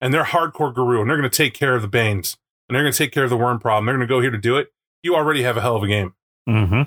and 0.01 0.12
they're 0.12 0.25
hardcore 0.25 0.75
Garou, 0.75 1.01
and 1.01 1.09
they're 1.09 1.16
going 1.16 1.31
to 1.31 1.37
take 1.37 1.55
care 1.55 1.75
of 1.75 1.83
the 1.83 1.88
Banes, 1.88 2.37
and 2.73 2.77
they're 2.77 2.85
going 2.85 2.93
to 2.93 2.97
take 2.99 3.13
care 3.13 3.25
of 3.25 3.29
the 3.29 3.37
worm 3.37 3.59
problem, 3.59 3.85
they're 3.85 3.95
going 3.95 4.09
to 4.09 4.11
go 4.11 4.23
here 4.23 4.31
to 4.31 4.39
do 4.39 4.57
it, 4.57 4.73
you 5.03 5.15
already 5.15 5.43
have 5.43 5.59
a 5.59 5.61
hell 5.61 5.77
of 5.77 5.83
a 5.83 5.87
game. 5.87 6.15
hmm 6.49 6.83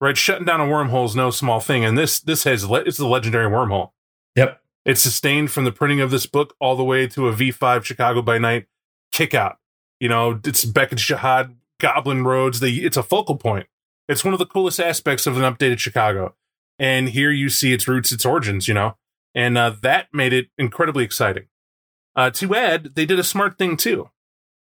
Right? 0.00 0.16
Shutting 0.16 0.44
down 0.44 0.60
a 0.60 0.64
wormhole 0.64 1.06
is 1.06 1.14
no 1.14 1.30
small 1.30 1.60
thing. 1.60 1.84
And 1.84 1.96
this 1.96 2.18
this 2.18 2.42
has 2.42 2.68
le- 2.68 2.80
it's 2.80 2.98
the 2.98 3.06
legendary 3.06 3.48
wormhole. 3.48 3.92
Yep. 4.34 4.60
It's 4.84 5.00
sustained 5.00 5.52
from 5.52 5.64
the 5.64 5.70
printing 5.70 6.00
of 6.00 6.10
this 6.10 6.26
book 6.26 6.54
all 6.60 6.74
the 6.74 6.84
way 6.84 7.06
to 7.06 7.28
a 7.28 7.32
V5 7.32 7.84
Chicago 7.84 8.20
by 8.20 8.36
Night 8.36 8.66
kick 9.12 9.32
out. 9.32 9.58
You 10.00 10.08
know, 10.08 10.40
it's 10.44 10.64
Beckett's 10.64 11.02
Jyhad, 11.02 11.54
Goblin 11.80 12.24
Roads. 12.24 12.58
The, 12.60 12.84
it's 12.84 12.96
a 12.96 13.02
focal 13.02 13.36
point. 13.36 13.68
It's 14.08 14.24
one 14.24 14.34
of 14.34 14.38
the 14.38 14.44
coolest 14.46 14.80
aspects 14.80 15.26
of 15.26 15.36
an 15.38 15.42
updated 15.42 15.78
Chicago. 15.78 16.34
And 16.78 17.10
here 17.10 17.30
you 17.30 17.48
see 17.48 17.72
its 17.72 17.88
roots, 17.88 18.12
its 18.12 18.26
origins, 18.26 18.68
you 18.68 18.74
know, 18.74 18.96
and 19.34 19.56
uh, 19.56 19.76
that 19.82 20.08
made 20.12 20.32
it 20.32 20.48
incredibly 20.58 21.04
exciting. 21.04 21.46
Uh, 22.14 22.30
to 22.30 22.54
add, 22.54 22.94
they 22.94 23.06
did 23.06 23.18
a 23.18 23.24
smart 23.24 23.56
thing 23.56 23.76
too. 23.76 24.10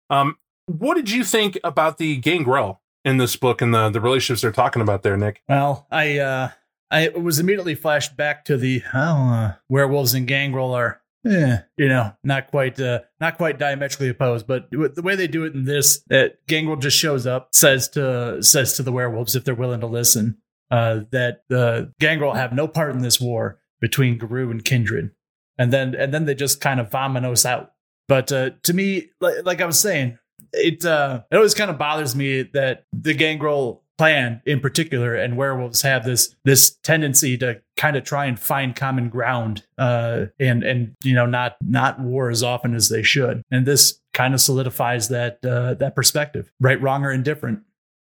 Um, 0.10 0.38
what 0.66 0.96
did 0.96 1.10
you 1.10 1.24
think 1.24 1.58
about 1.64 1.98
the 1.98 2.18
gangrel 2.18 2.82
in 3.06 3.18
this 3.18 3.36
book 3.36 3.62
and 3.62 3.74
the, 3.74 3.90
the 3.90 4.02
relationships 4.02 4.42
they're 4.42 4.52
talking 4.52 4.82
about 4.82 5.04
there, 5.04 5.18
Nick? 5.18 5.42
Well, 5.48 5.88
I 5.92 6.20
uh 6.20 6.50
I 6.90 7.10
was 7.10 7.40
immediately 7.40 7.76
flashed 7.76 8.16
back 8.16 8.46
to 8.46 8.58
the 8.58 8.82
uh, 8.94 9.54
werewolves 9.70 10.14
and 10.14 10.28
gangrel 10.28 10.74
are 10.74 11.02
eh, 11.26 11.58
you 11.78 11.88
know, 11.88 12.14
not 12.24 12.48
quite 12.48 12.80
uh 12.80 13.00
not 13.20 13.38
quite 13.38 13.60
diametrically 13.60 14.10
opposed, 14.10 14.48
but 14.48 14.70
the 14.72 15.02
way 15.02 15.16
they 15.16 15.28
do 15.28 15.46
it 15.46 15.54
in 15.54 15.66
this, 15.66 16.02
that 16.08 16.46
gangrel 16.48 16.78
just 16.78 16.98
shows 16.98 17.26
up, 17.26 17.50
says 17.54 17.90
to 17.90 18.42
says 18.44 18.74
to 18.74 18.84
the 18.84 18.92
werewolves 18.92 19.36
if 19.36 19.44
they're 19.46 19.56
willing 19.56 19.82
to 19.82 19.88
listen, 19.88 20.38
uh 20.70 21.02
that 21.12 21.44
the 21.50 21.94
gangrel 22.00 22.34
have 22.34 22.54
no 22.54 22.68
part 22.68 22.92
in 22.92 23.02
this 23.02 23.22
war 23.22 23.60
between 23.80 24.18
Garou 24.18 24.52
and 24.52 24.66
Kindred. 24.66 25.12
And 25.58 25.72
then 25.74 25.96
and 25.96 26.14
then 26.14 26.26
they 26.26 26.36
just 26.36 26.62
kind 26.62 26.80
of 26.80 26.90
vominos 26.90 27.46
out. 27.46 27.72
But 28.08 28.32
uh 28.32 28.52
to 28.64 28.74
me, 28.74 29.10
like, 29.20 29.46
like 29.46 29.62
I 29.62 29.66
was 29.66 29.80
saying, 29.80 30.18
it 30.54 30.86
uh 30.86 31.22
it 31.32 31.36
always 31.36 31.54
kind 31.54 31.70
of 31.70 31.78
bothers 31.78 32.16
me 32.16 32.44
that 32.54 32.86
the 32.94 33.14
gangrel 33.14 33.84
clan 33.98 34.42
in 34.46 34.60
particular 34.60 35.16
and 35.16 35.36
werewolves 35.36 35.82
have 35.82 36.06
this 36.06 36.36
this 36.46 36.78
tendency 36.84 37.36
to 37.40 37.60
kind 37.78 37.98
of 37.98 38.04
try 38.04 38.28
and 38.28 38.40
find 38.40 38.76
common 38.76 39.10
ground 39.10 39.66
uh 39.80 40.26
and 40.40 40.62
and 40.64 40.96
you 41.04 41.16
know 41.16 41.26
not 41.26 41.56
not 41.62 42.00
war 42.00 42.30
as 42.30 42.44
often 42.44 42.76
as 42.76 42.90
they 42.90 43.04
should. 43.04 43.42
And 43.52 43.66
this 43.66 44.00
kind 44.14 44.34
of 44.34 44.42
solidifies 44.42 45.10
that 45.10 45.44
uh 45.46 45.74
that 45.76 45.96
perspective. 45.96 46.52
Right 46.60 46.82
wrong 46.82 47.04
or 47.04 47.12
indifferent. 47.12 47.62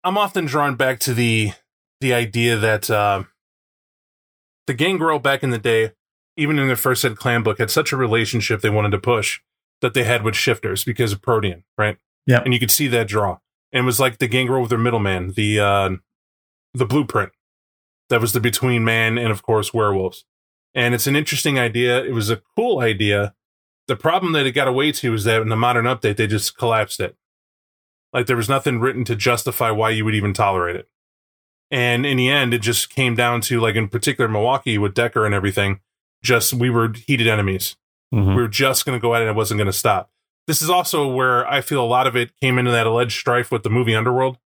I'm 0.04 0.16
often 0.16 0.46
drawn 0.46 0.76
back 0.76 1.00
to 1.00 1.14
the 1.14 1.52
the 2.00 2.14
idea 2.14 2.56
that 2.56 2.88
uh, 2.88 3.24
the 4.66 4.74
gangrel 4.74 5.18
back 5.18 5.42
in 5.42 5.50
the 5.50 5.58
day, 5.58 5.92
even 6.36 6.58
in 6.58 6.66
their 6.68 6.76
first 6.76 7.04
ed 7.04 7.16
clan 7.16 7.42
book, 7.42 7.58
had 7.58 7.70
such 7.70 7.92
a 7.92 7.96
relationship 7.96 8.60
they 8.60 8.70
wanted 8.70 8.92
to 8.92 8.98
push 8.98 9.40
that 9.80 9.94
they 9.94 10.04
had 10.04 10.22
with 10.22 10.34
shifters 10.34 10.84
because 10.84 11.12
of 11.12 11.22
Protean, 11.22 11.64
right? 11.76 11.98
Yeah. 12.26 12.42
And 12.44 12.52
you 12.52 12.60
could 12.60 12.70
see 12.70 12.88
that 12.88 13.08
draw. 13.08 13.38
And 13.72 13.82
it 13.82 13.86
was 13.86 14.00
like 14.00 14.18
the 14.18 14.28
gangrel 14.28 14.60
with 14.60 14.70
their 14.70 14.78
middleman, 14.78 15.32
the 15.32 15.60
uh, 15.60 15.90
the 16.74 16.86
blueprint 16.86 17.32
that 18.08 18.20
was 18.20 18.32
the 18.32 18.40
between 18.40 18.84
man 18.84 19.18
and 19.18 19.30
of 19.30 19.42
course 19.42 19.74
werewolves. 19.74 20.24
And 20.74 20.94
it's 20.94 21.06
an 21.06 21.16
interesting 21.16 21.58
idea. 21.58 22.02
It 22.04 22.12
was 22.12 22.30
a 22.30 22.42
cool 22.56 22.80
idea. 22.80 23.34
The 23.86 23.96
problem 23.96 24.32
that 24.32 24.46
it 24.46 24.52
got 24.52 24.68
away 24.68 24.92
to 24.92 25.14
is 25.14 25.24
that 25.24 25.42
in 25.42 25.48
the 25.48 25.56
modern 25.56 25.86
update 25.86 26.16
they 26.16 26.26
just 26.26 26.56
collapsed 26.56 27.00
it. 27.00 27.16
Like 28.12 28.26
there 28.26 28.36
was 28.36 28.48
nothing 28.48 28.80
written 28.80 29.04
to 29.04 29.16
justify 29.16 29.70
why 29.70 29.90
you 29.90 30.04
would 30.04 30.14
even 30.14 30.32
tolerate 30.32 30.76
it. 30.76 30.88
And 31.70 32.06
in 32.06 32.16
the 32.16 32.30
end, 32.30 32.54
it 32.54 32.62
just 32.62 32.88
came 32.88 33.14
down 33.14 33.42
to 33.42 33.60
like 33.60 33.74
in 33.74 33.88
particular 33.88 34.28
Milwaukee 34.28 34.78
with 34.78 34.94
Decker 34.94 35.26
and 35.26 35.34
everything. 35.34 35.80
Just 36.22 36.54
we 36.54 36.70
were 36.70 36.92
heated 36.92 37.28
enemies. 37.28 37.76
Mhm. 38.14 38.28
We 38.36 38.42
were 38.42 38.48
just 38.48 38.84
going 38.86 38.98
to 38.98 39.02
go 39.02 39.14
at 39.14 39.20
it. 39.22 39.28
and 39.28 39.30
It 39.30 39.36
wasn't 39.36 39.58
going 39.58 39.66
to 39.66 39.72
stop. 39.72 40.10
This 40.46 40.62
is 40.62 40.70
also 40.70 41.06
where 41.06 41.46
I 41.46 41.60
feel 41.60 41.82
a 41.82 41.86
lot 41.86 42.06
of 42.06 42.16
it 42.16 42.30
came 42.40 42.58
into 42.58 42.70
that 42.70 42.86
alleged 42.86 43.18
strife 43.18 43.50
with 43.50 43.62
the 43.64 43.70
movie 43.70 43.94
Underworld 43.94 44.38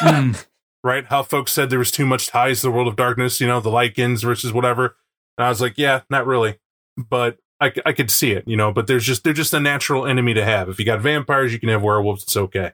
Mm. 0.00 0.44
right? 0.84 1.06
How 1.06 1.22
folks 1.22 1.52
said 1.52 1.70
there 1.70 1.78
was 1.78 1.90
too 1.90 2.04
much 2.06 2.26
ties 2.26 2.60
to 2.60 2.66
the 2.66 2.70
world 2.70 2.88
of 2.88 2.96
darkness, 2.96 3.40
you 3.40 3.46
know, 3.46 3.60
the 3.60 3.70
Lycans 3.70 4.22
versus 4.22 4.52
whatever. 4.52 4.96
And 5.38 5.46
I 5.46 5.48
was 5.48 5.60
like, 5.60 5.74
yeah, 5.78 6.00
not 6.10 6.26
really, 6.26 6.58
but 6.96 7.38
I, 7.60 7.72
I 7.86 7.92
could 7.92 8.10
see 8.10 8.32
it, 8.32 8.44
you 8.46 8.56
know. 8.56 8.72
But 8.72 8.86
there's 8.88 9.04
just 9.04 9.24
they're 9.24 9.32
just 9.32 9.54
a 9.54 9.60
natural 9.60 10.04
enemy 10.06 10.34
to 10.34 10.44
have. 10.44 10.68
If 10.68 10.78
you 10.78 10.84
got 10.84 11.00
vampires, 11.00 11.52
you 11.52 11.58
can 11.60 11.68
have 11.70 11.82
werewolves. 11.82 12.22
It's 12.24 12.36
okay, 12.36 12.72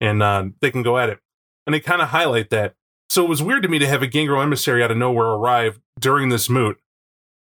and 0.00 0.22
uh, 0.22 0.46
they 0.60 0.70
can 0.70 0.82
go 0.82 0.98
at 0.98 1.08
it. 1.08 1.18
And 1.66 1.74
they 1.74 1.80
kind 1.80 2.02
of 2.02 2.08
highlight 2.08 2.50
that. 2.50 2.74
So 3.08 3.22
it 3.24 3.28
was 3.28 3.42
weird 3.42 3.62
to 3.64 3.68
me 3.68 3.78
to 3.78 3.86
have 3.86 4.02
a 4.02 4.06
Gangrel 4.06 4.42
emissary 4.42 4.82
out 4.82 4.90
of 4.90 4.96
nowhere 4.96 5.26
arrive 5.26 5.80
during 5.98 6.28
this 6.28 6.48
moot 6.48 6.78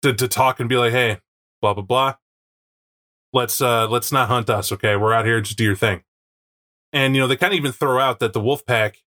to 0.02 0.12
to 0.14 0.26
talk 0.28 0.58
and 0.60 0.68
be 0.68 0.76
like, 0.76 0.92
hey, 0.92 1.20
blah 1.66 1.74
blah 1.74 1.82
blah. 1.82 2.14
Let's 3.32 3.60
uh 3.60 3.88
let's 3.88 4.12
not 4.12 4.28
hunt 4.28 4.48
us, 4.48 4.70
okay? 4.72 4.96
We're 4.96 5.12
out 5.12 5.24
here, 5.26 5.40
just 5.40 5.58
do 5.58 5.64
your 5.64 5.74
thing. 5.76 6.02
And 6.92 7.14
you 7.14 7.20
know, 7.20 7.26
they 7.26 7.36
kind 7.36 7.52
of 7.52 7.56
even 7.58 7.72
throw 7.72 7.98
out 7.98 8.20
that 8.20 8.32
the 8.32 8.40
Wolf 8.40 8.64
Pack, 8.64 9.02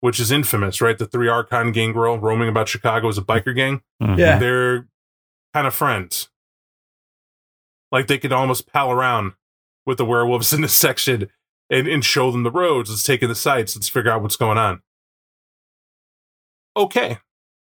which 0.00 0.18
is 0.18 0.30
infamous, 0.32 0.80
right? 0.80 0.98
The 0.98 1.06
three 1.06 1.28
Archon 1.28 1.70
gangrel 1.72 2.18
roaming 2.18 2.48
about 2.48 2.68
Chicago 2.68 3.08
as 3.08 3.16
a 3.18 3.22
biker 3.22 3.54
gang. 3.54 3.82
Mhm. 4.02 4.18
Yeah. 4.18 4.38
They're 4.38 4.88
kind 5.54 5.66
of 5.66 5.74
friends. 5.74 6.28
Like 7.92 8.06
they 8.08 8.18
could 8.18 8.32
almost 8.32 8.66
pal 8.66 8.90
around 8.90 9.32
with 9.86 9.98
the 9.98 10.04
werewolves 10.04 10.52
in 10.52 10.62
this 10.62 10.74
section 10.74 11.28
and, 11.70 11.86
and 11.86 12.04
show 12.04 12.30
them 12.32 12.42
the 12.42 12.50
roads. 12.50 12.90
Let's 12.90 13.04
take 13.04 13.22
in 13.22 13.28
the 13.28 13.34
sights. 13.36 13.76
Let's 13.76 13.88
figure 13.88 14.10
out 14.10 14.22
what's 14.22 14.36
going 14.36 14.58
on. 14.58 14.82
Okay. 16.76 17.18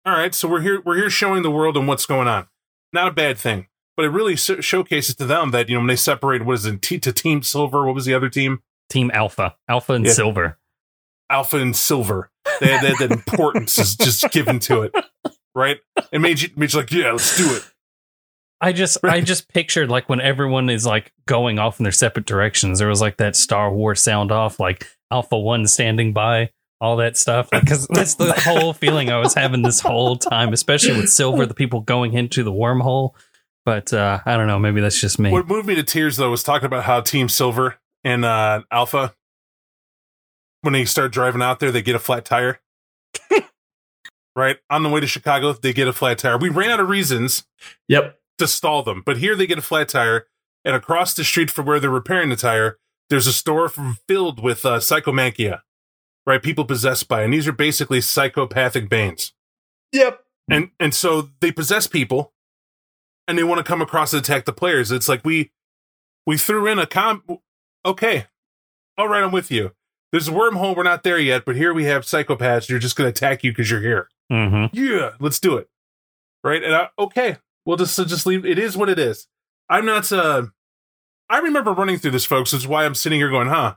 All 0.06 0.14
right. 0.14 0.34
So 0.34 0.48
we're 0.48 0.62
here. 0.62 0.82
We're 0.86 0.96
here 0.98 1.10
showing 1.10 1.44
the 1.44 1.52
world 1.52 1.76
and 1.78 1.88
what's 1.90 2.06
going 2.06 2.28
on. 2.30 2.48
Not 2.92 3.08
a 3.10 3.12
bad 3.12 3.38
thing, 3.38 3.68
but 4.00 4.06
it 4.06 4.12
really 4.12 4.38
sh- 4.38 4.62
showcases 4.62 5.14
to 5.18 5.26
them 5.26 5.52
that 5.52 5.68
you 5.68 5.76
know 5.76 5.82
when 5.82 5.88
they 5.88 5.96
separate 5.98 6.46
what 6.46 6.54
is 6.54 6.66
it 6.66 6.82
T- 6.82 7.00
to 7.00 7.12
Team 7.12 7.44
Silver. 7.44 7.86
What 7.86 7.94
was 7.96 8.06
the 8.06 8.14
other 8.14 8.30
team? 8.30 8.60
Team 8.90 9.12
Alpha, 9.14 9.58
Alpha 9.68 9.92
and 9.92 10.06
Yeah. 10.06 10.14
Silver. 10.14 10.58
Alpha 11.30 11.58
and 11.58 11.76
Silver. 11.76 12.32
They 12.62 12.68
had 12.68 12.82
that, 12.82 12.96
that 13.00 13.12
importance 13.12 13.78
is 13.78 13.98
just 13.98 14.32
given 14.32 14.60
to 14.62 14.84
it, 14.84 14.96
right? 15.54 15.80
It 16.14 16.20
made 16.20 16.40
you 16.42 16.48
made 16.56 16.72
you 16.72 16.80
like, 16.80 16.94
yeah, 16.94 17.12
let's 17.12 17.36
do 17.36 17.54
it. 17.58 17.64
I 18.62 18.72
just 18.72 19.00
I 19.04 19.20
just 19.20 19.50
pictured 19.50 19.90
like 19.90 20.08
when 20.08 20.22
everyone 20.22 20.70
is 20.70 20.86
like 20.86 21.12
going 21.26 21.60
off 21.60 21.78
in 21.82 21.84
their 21.84 21.92
separate 21.92 22.26
directions. 22.26 22.80
There 22.80 22.88
was 22.88 23.02
like 23.02 23.18
that 23.18 23.36
Star 23.36 23.70
Wars 23.70 24.02
sound 24.02 24.32
off, 24.32 24.62
like 24.62 24.88
Alpha 25.12 25.38
One 25.38 25.68
standing 25.68 26.14
by, 26.14 26.52
all 26.80 26.96
that 26.98 27.18
stuff. 27.18 27.50
Because 27.52 27.86
that's 27.88 28.16
the 28.16 28.32
whole 28.32 28.72
feeling 28.72 29.10
I 29.10 29.20
was 29.20 29.34
having 29.34 29.62
this 29.62 29.82
whole 29.82 30.16
time, 30.16 30.54
especially 30.54 30.96
with 30.96 31.10
Silver, 31.10 31.46
the 31.46 31.54
people 31.54 31.82
going 31.82 32.14
into 32.14 32.44
the 32.44 32.54
wormhole. 32.54 33.12
But 33.66 33.94
uh, 33.94 34.20
I 34.26 34.36
don't 34.38 34.48
know, 34.48 34.58
maybe 34.60 34.82
that's 34.82 35.00
just 35.00 35.20
me. 35.20 35.32
What 35.32 35.48
moved 35.48 35.68
me 35.68 35.76
to 35.76 35.84
tears 35.84 36.18
though 36.18 36.32
was 36.32 36.44
talking 36.44 36.66
about 36.66 36.86
how 36.86 37.02
Team 37.02 37.30
Silver 37.30 37.76
and 38.04 38.26
uh, 38.26 38.62
Alpha, 38.72 39.14
when 40.62 40.74
they 40.74 40.86
start 40.86 41.12
driving 41.12 41.42
out 41.42 41.60
there, 41.60 41.72
they 41.72 41.82
get 41.82 41.96
a 41.96 42.00
flat 42.00 42.26
tire. 42.26 42.60
right 44.36 44.58
on 44.70 44.84
the 44.84 44.90
way 44.90 45.00
to 45.00 45.08
Chicago, 45.08 45.54
they 45.54 45.74
get 45.74 45.88
a 45.88 45.94
flat 45.94 46.18
tire. 46.20 46.38
We 46.38 46.50
ran 46.50 46.70
out 46.72 46.80
of 46.80 46.90
reasons 46.90 47.46
Yep. 47.88 48.18
to 48.38 48.48
stall 48.48 48.84
them, 48.84 49.04
but 49.06 49.18
here 49.18 49.36
they 49.36 49.48
get 49.48 49.58
a 49.58 49.62
flat 49.64 49.90
tire, 49.90 50.28
and 50.66 50.76
across 50.76 51.14
the 51.14 51.24
street 51.24 51.52
from 51.52 51.66
where 51.66 51.80
they're 51.80 51.90
repairing 51.90 52.30
the 52.30 52.36
tire, 52.36 52.78
there's 53.10 53.28
a 53.28 53.34
store 53.34 53.66
f- 53.66 54.00
filled 54.08 54.42
with 54.42 54.66
uh, 54.66 54.78
Psychomachiae, 54.80 55.62
right? 56.26 56.42
People 56.42 56.66
possessed 56.66 57.08
by, 57.08 57.24
and 57.24 57.34
these 57.34 57.48
are 57.48 57.52
basically 57.54 58.02
psychopathic 58.02 58.88
banes. 58.90 59.34
Yep. 59.92 60.24
and 60.50 60.70
and 60.80 60.94
so 60.94 61.30
they 61.42 61.52
possess 61.52 61.88
people 61.88 62.34
and 63.30 63.38
they 63.38 63.44
want 63.44 63.60
to 63.60 63.64
come 63.64 63.82
across 63.82 64.12
and 64.12 64.22
attack 64.22 64.46
the 64.46 64.52
players. 64.52 64.92
It's 64.92 65.08
like 65.08 65.24
we 65.24 65.52
we 66.26 66.38
threw 66.38 66.66
in 66.68 66.80
a 66.80 66.88
com 66.88 67.24
okay 67.86 68.26
all 68.98 69.08
right 69.08 69.24
i'm 69.24 69.32
with 69.32 69.52
you. 69.52 69.72
There's 70.12 70.28
a 70.28 70.32
wormhole 70.32 70.76
we're 70.76 70.84
not 70.84 71.04
there 71.04 71.20
yet 71.20 71.46
but 71.46 71.56
here 71.56 71.74
we 71.74 71.86
have 71.86 72.02
psychopaths 72.04 72.68
you're 72.68 72.80
just 72.80 72.96
going 72.96 73.06
to 73.06 73.16
attack 73.16 73.44
you 73.44 73.52
because 73.52 73.70
you're 73.70 73.82
here. 73.82 74.10
Hmm 74.32 74.66
yeah 74.74 75.12
let's 75.20 75.40
do 75.40 75.56
it. 75.58 75.70
Right 76.44 76.64
and 76.64 76.74
I, 76.76 76.90
okay 76.98 77.38
we'll 77.66 77.78
just 77.78 77.96
so 77.96 78.04
just 78.04 78.26
leave 78.26 78.46
it 78.46 78.58
is 78.58 78.76
what 78.76 78.90
it 78.90 78.98
is. 78.98 79.28
I'm 79.70 79.86
not 79.86 80.12
uh 80.12 80.48
i 81.30 81.38
remember 81.38 81.72
running 81.72 82.00
through 82.00 82.12
this 82.12 82.26
folks 82.26 82.54
is 82.54 82.68
why 82.68 82.86
i'm 82.86 82.96
sitting 82.96 83.20
here 83.20 83.30
going 83.30 83.48
huh. 83.48 83.76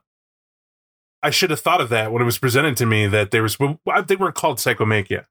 I 1.22 1.30
should 1.30 1.50
have 1.50 1.60
thought 1.60 1.80
of 1.80 1.90
that 1.90 2.10
when 2.10 2.20
it 2.20 2.24
was 2.24 2.38
presented 2.38 2.76
to 2.78 2.86
me 2.86 3.06
that 3.06 3.30
there 3.30 3.44
was 3.44 3.56
well, 3.60 3.78
they 4.04 4.16
weren't 4.16 4.34
called 4.34 4.58
Psychomachiae, 4.58 5.26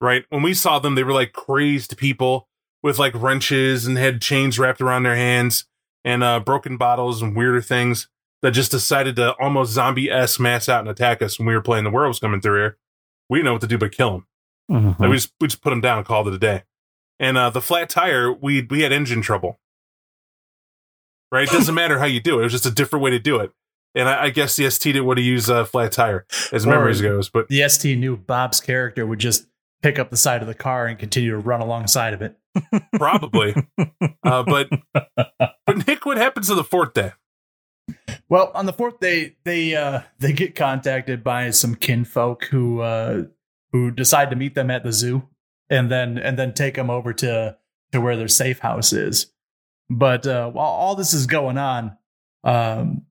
right 0.00 0.26
when 0.28 0.42
we 0.42 0.52
saw 0.52 0.78
them 0.78 0.94
they 0.94 1.04
were 1.04 1.14
like 1.14 1.32
crazed 1.32 1.96
people 1.96 2.48
with 2.86 2.98
like 2.98 3.12
wrenches 3.14 3.86
and 3.86 3.98
had 3.98 4.22
chains 4.22 4.58
wrapped 4.58 4.80
around 4.80 5.02
their 5.02 5.16
hands 5.16 5.66
and 6.04 6.22
uh 6.24 6.40
broken 6.40 6.76
bottles 6.76 7.20
and 7.20 7.36
weirder 7.36 7.60
things 7.60 8.08
that 8.42 8.52
just 8.52 8.70
decided 8.70 9.16
to 9.16 9.32
almost 9.40 9.72
zombie-esque 9.72 10.38
mass 10.40 10.68
out 10.68 10.80
and 10.80 10.88
attack 10.88 11.20
us 11.20 11.38
when 11.38 11.46
we 11.48 11.54
were 11.54 11.60
playing 11.62 11.84
the 11.84 11.90
werewolves 11.90 12.18
coming 12.20 12.40
through 12.40 12.56
here 12.58 12.78
we 13.28 13.38
didn't 13.38 13.46
know 13.46 13.52
what 13.52 13.60
to 13.60 13.66
do 13.66 13.76
but 13.78 13.92
kill 13.92 14.10
them 14.12 14.26
Mhm. 14.70 14.98
like 15.00 15.10
we 15.10 15.16
just 15.16 15.32
we 15.40 15.46
just 15.48 15.62
put 15.62 15.70
them 15.70 15.80
down, 15.80 15.98
and 15.98 16.06
called 16.06 16.26
it 16.26 16.34
a 16.34 16.38
day. 16.38 16.64
And 17.20 17.38
uh, 17.38 17.50
the 17.50 17.60
flat 17.60 17.88
tire, 17.88 18.32
we 18.32 18.62
we 18.68 18.80
had 18.82 18.90
engine 18.92 19.22
trouble. 19.22 19.60
Right, 21.32 21.48
it 21.48 21.52
doesn't 21.52 21.74
matter 21.82 21.98
how 21.98 22.04
you 22.06 22.20
do 22.20 22.38
it; 22.38 22.40
it 22.40 22.44
was 22.44 22.52
just 22.52 22.66
a 22.66 22.70
different 22.70 23.02
way 23.02 23.10
to 23.10 23.18
do 23.18 23.36
it. 23.38 23.52
And 23.94 24.08
I, 24.08 24.24
I 24.24 24.30
guess 24.30 24.56
the 24.56 24.68
ST 24.70 24.92
didn't 24.92 25.06
want 25.06 25.18
to 25.18 25.22
use 25.22 25.48
a 25.48 25.64
flat 25.64 25.92
tire, 25.92 26.26
as 26.52 26.66
Or- 26.66 26.70
memories 26.70 27.00
goes. 27.00 27.28
But 27.28 27.48
The 27.48 27.68
ST 27.68 27.96
knew 27.98 28.16
Bob's 28.16 28.60
character 28.60 29.06
would 29.06 29.18
just 29.20 29.46
pick 29.82 29.98
up 29.98 30.10
the 30.10 30.16
side 30.16 30.42
of 30.42 30.48
the 30.48 30.54
car 30.54 30.86
and 30.86 30.98
continue 30.98 31.30
to 31.30 31.38
run 31.38 31.60
alongside 31.60 32.12
of 32.12 32.20
it. 32.20 32.36
Probably. 32.94 33.54
uh, 34.24 34.42
but 34.42 34.68
but 34.94 35.86
Nick, 35.86 36.06
what 36.06 36.16
happens 36.16 36.48
to 36.48 36.54
the 36.54 36.64
fourth 36.64 36.94
day? 36.94 37.12
Well, 38.28 38.50
on 38.54 38.66
the 38.66 38.72
fourth 38.72 39.00
day, 39.00 39.36
they 39.44 39.74
uh, 39.74 40.00
they 40.18 40.32
get 40.32 40.54
contacted 40.54 41.22
by 41.22 41.50
some 41.50 41.74
kinfolk 41.74 42.46
who 42.46 42.80
uh, 42.80 43.24
who 43.72 43.90
decide 43.90 44.30
to 44.30 44.36
meet 44.36 44.54
them 44.54 44.70
at 44.70 44.82
the 44.82 44.92
zoo, 44.92 45.28
and 45.70 45.90
then 45.90 46.18
and 46.18 46.38
then 46.38 46.52
take 46.52 46.74
them 46.74 46.90
over 46.90 47.12
to 47.12 47.56
to 47.92 48.00
where 48.00 48.16
their 48.16 48.28
safe 48.28 48.58
house 48.58 48.92
is. 48.92 49.32
But 49.88 50.26
uh, 50.26 50.50
while 50.50 50.66
all 50.66 50.96
this 50.96 51.14
is 51.14 51.26
going 51.26 51.58
on, 51.58 51.96
um, 52.42 53.02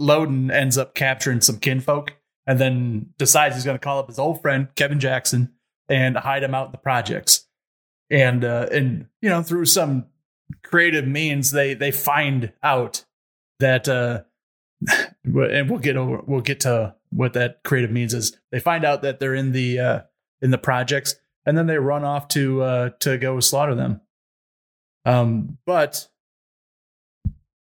Lodin 0.00 0.50
ends 0.50 0.76
up 0.76 0.94
capturing 0.94 1.40
some 1.40 1.58
kinfolk, 1.58 2.14
and 2.46 2.58
then 2.58 3.10
decides 3.18 3.54
he's 3.54 3.64
going 3.64 3.76
to 3.76 3.84
call 3.84 4.00
up 4.00 4.08
his 4.08 4.18
old 4.18 4.42
friend 4.42 4.68
Kevin 4.74 4.98
Jackson 4.98 5.52
and 5.88 6.16
hide 6.16 6.42
him 6.42 6.54
out 6.54 6.66
in 6.66 6.72
the 6.72 6.78
projects. 6.78 7.46
And 8.10 8.44
uh, 8.44 8.66
and 8.72 9.06
you 9.22 9.28
know 9.28 9.42
through 9.42 9.66
some 9.66 10.06
creative 10.64 11.06
means, 11.06 11.50
they 11.50 11.74
they 11.74 11.90
find 11.90 12.52
out 12.62 13.04
that 13.60 13.88
uh 13.88 14.22
and 15.24 15.70
we'll 15.70 15.78
get 15.78 15.96
over 15.96 16.22
we'll 16.26 16.40
get 16.40 16.60
to 16.60 16.94
what 17.10 17.34
that 17.34 17.62
creative 17.64 17.90
means 17.90 18.14
is 18.14 18.36
they 18.50 18.60
find 18.60 18.84
out 18.84 19.02
that 19.02 19.20
they're 19.20 19.34
in 19.34 19.52
the 19.52 19.78
uh 19.78 20.00
in 20.40 20.50
the 20.50 20.58
projects 20.58 21.16
and 21.44 21.58
then 21.58 21.66
they 21.66 21.76
run 21.76 22.04
off 22.04 22.28
to 22.28 22.62
uh 22.62 22.90
to 23.00 23.18
go 23.18 23.38
slaughter 23.40 23.74
them 23.74 24.00
um 25.04 25.58
but 25.66 26.08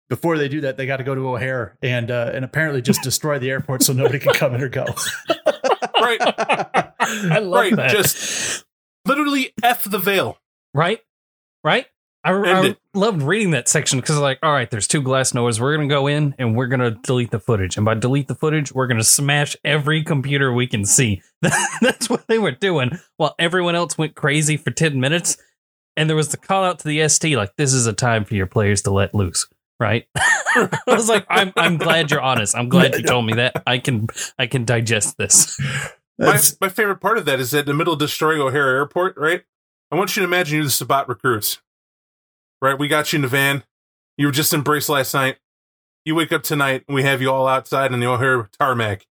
before 0.09 0.38
they 0.38 0.48
do 0.48 0.62
that 0.62 0.76
they 0.76 0.87
got 0.87 0.96
to 0.96 1.04
go 1.04 1.14
to 1.14 1.28
o'hare 1.28 1.78
and 1.83 2.11
uh 2.11 2.30
and 2.35 2.44
apparently 2.44 2.83
just 2.83 3.02
destroy 3.04 3.38
the 3.38 3.50
airport 3.50 3.83
so 3.83 3.92
nobody 3.92 4.18
can 4.18 4.33
come 4.33 4.54
in 4.54 4.62
or 4.62 4.68
go 4.68 4.87
Right, 6.04 6.20
I 7.00 7.38
love 7.38 7.52
right. 7.52 7.76
that. 7.76 7.90
Just 7.90 8.64
literally 9.06 9.52
f 9.62 9.84
the 9.84 9.98
veil. 9.98 10.38
right? 10.72 11.00
Right? 11.62 11.86
I, 12.24 12.32
I 12.32 12.76
loved 12.94 13.20
reading 13.22 13.50
that 13.50 13.68
section 13.68 14.00
because, 14.00 14.18
like, 14.18 14.38
all 14.42 14.52
right, 14.52 14.70
there's 14.70 14.88
two 14.88 15.02
glass 15.02 15.32
doors. 15.32 15.60
We're 15.60 15.76
going 15.76 15.86
to 15.88 15.94
go 15.94 16.06
in 16.06 16.34
and 16.38 16.56
we're 16.56 16.68
going 16.68 16.80
to 16.80 16.92
delete 16.92 17.30
the 17.30 17.38
footage. 17.38 17.76
And 17.76 17.84
by 17.84 17.94
delete 17.94 18.28
the 18.28 18.34
footage, 18.34 18.72
we're 18.72 18.86
going 18.86 18.98
to 18.98 19.04
smash 19.04 19.56
every 19.62 20.02
computer 20.02 20.50
we 20.50 20.66
can 20.66 20.86
see. 20.86 21.20
That's 21.82 22.08
what 22.08 22.26
they 22.26 22.38
were 22.38 22.50
doing 22.50 22.98
while 23.18 23.34
everyone 23.38 23.74
else 23.74 23.98
went 23.98 24.14
crazy 24.14 24.56
for 24.56 24.70
10 24.70 24.98
minutes. 24.98 25.36
And 25.98 26.08
there 26.08 26.16
was 26.16 26.30
the 26.30 26.38
call 26.38 26.64
out 26.64 26.78
to 26.78 26.88
the 26.88 27.06
ST, 27.06 27.36
like, 27.36 27.56
this 27.56 27.74
is 27.74 27.86
a 27.86 27.92
time 27.92 28.24
for 28.24 28.34
your 28.34 28.46
players 28.46 28.80
to 28.82 28.90
let 28.90 29.14
loose. 29.14 29.46
Right? 29.78 30.06
I 30.16 30.70
was 30.86 31.10
like, 31.10 31.26
I'm, 31.28 31.52
I'm 31.56 31.76
glad 31.76 32.10
you're 32.10 32.22
honest. 32.22 32.56
I'm 32.56 32.70
glad 32.70 32.94
you 32.94 33.02
told 33.02 33.26
me 33.26 33.34
that. 33.34 33.62
I 33.66 33.78
can 33.78 34.06
I 34.38 34.46
can 34.46 34.64
digest 34.64 35.18
this. 35.18 35.60
My, 36.18 36.40
my 36.61 36.68
favorite 36.68 37.00
part 37.00 37.18
of 37.18 37.24
that 37.24 37.40
is 37.40 37.50
that 37.50 37.61
in 37.61 37.66
the 37.66 37.74
middle 37.74 37.94
of 37.94 37.98
destroying 37.98 38.40
O'Hare 38.40 38.77
Airport, 38.77 39.16
right? 39.16 39.44
I 39.90 39.96
want 39.96 40.16
you 40.16 40.20
to 40.20 40.27
imagine 40.27 40.57
you're 40.57 40.64
the 40.64 40.70
Sabbat 40.70 41.09
recruits, 41.09 41.61
right? 42.62 42.79
We 42.79 42.88
got 42.88 43.12
you 43.12 43.18
in 43.18 43.22
the 43.22 43.29
van. 43.29 43.64
You 44.16 44.27
were 44.27 44.33
just 44.33 44.53
embraced 44.55 44.88
last 44.88 45.12
night. 45.14 45.38
You 46.05 46.14
wake 46.14 46.33
up 46.33 46.42
tonight 46.42 46.85
and 46.87 46.94
we 46.94 47.03
have 47.03 47.20
you 47.20 47.31
all 47.31 47.48
outside 47.48 47.92
on 47.92 48.00
the 48.00 48.07
O'Hare 48.07 48.48
tarmac 48.59 49.07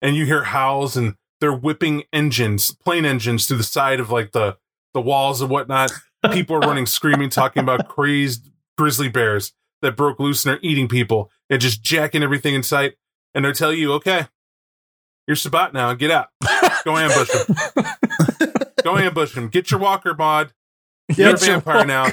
and 0.00 0.16
you 0.16 0.26
hear 0.26 0.44
howls 0.44 0.96
and 0.96 1.16
they're 1.40 1.52
whipping 1.52 2.04
engines, 2.12 2.72
plane 2.72 3.04
engines 3.04 3.46
through 3.46 3.56
the 3.58 3.62
side 3.62 4.00
of 4.00 4.10
like 4.10 4.32
the, 4.32 4.56
the 4.94 5.00
walls 5.00 5.40
and 5.40 5.50
whatnot. 5.50 5.90
People 6.32 6.56
are 6.56 6.60
running, 6.60 6.86
screaming, 6.86 7.30
talking 7.30 7.62
about 7.62 7.88
crazed 7.88 8.50
grizzly 8.76 9.08
bears 9.08 9.52
that 9.80 9.96
broke 9.96 10.20
loose 10.20 10.44
and 10.44 10.56
are 10.56 10.60
eating 10.62 10.88
people 10.88 11.30
and 11.50 11.60
just 11.60 11.82
jacking 11.82 12.22
everything 12.22 12.54
in 12.54 12.62
sight. 12.62 12.94
and 13.34 13.44
they 13.44 13.52
tell 13.52 13.72
you, 13.72 13.92
okay, 13.94 14.28
you're 15.26 15.36
Sabbat 15.36 15.72
now. 15.72 15.90
and 15.90 15.98
Get 15.98 16.10
out. 16.10 16.28
Go 16.84 16.96
ambush 16.96 17.30
him. 17.30 17.56
Go 18.82 18.98
ambush 18.98 19.36
him. 19.36 19.48
Get 19.48 19.70
your 19.70 19.80
walker 19.80 20.14
mod. 20.14 20.52
You're 21.16 21.30
a 21.30 21.32
Get 21.32 21.46
your 21.46 21.60
vampire 21.60 21.86
now. 21.86 22.08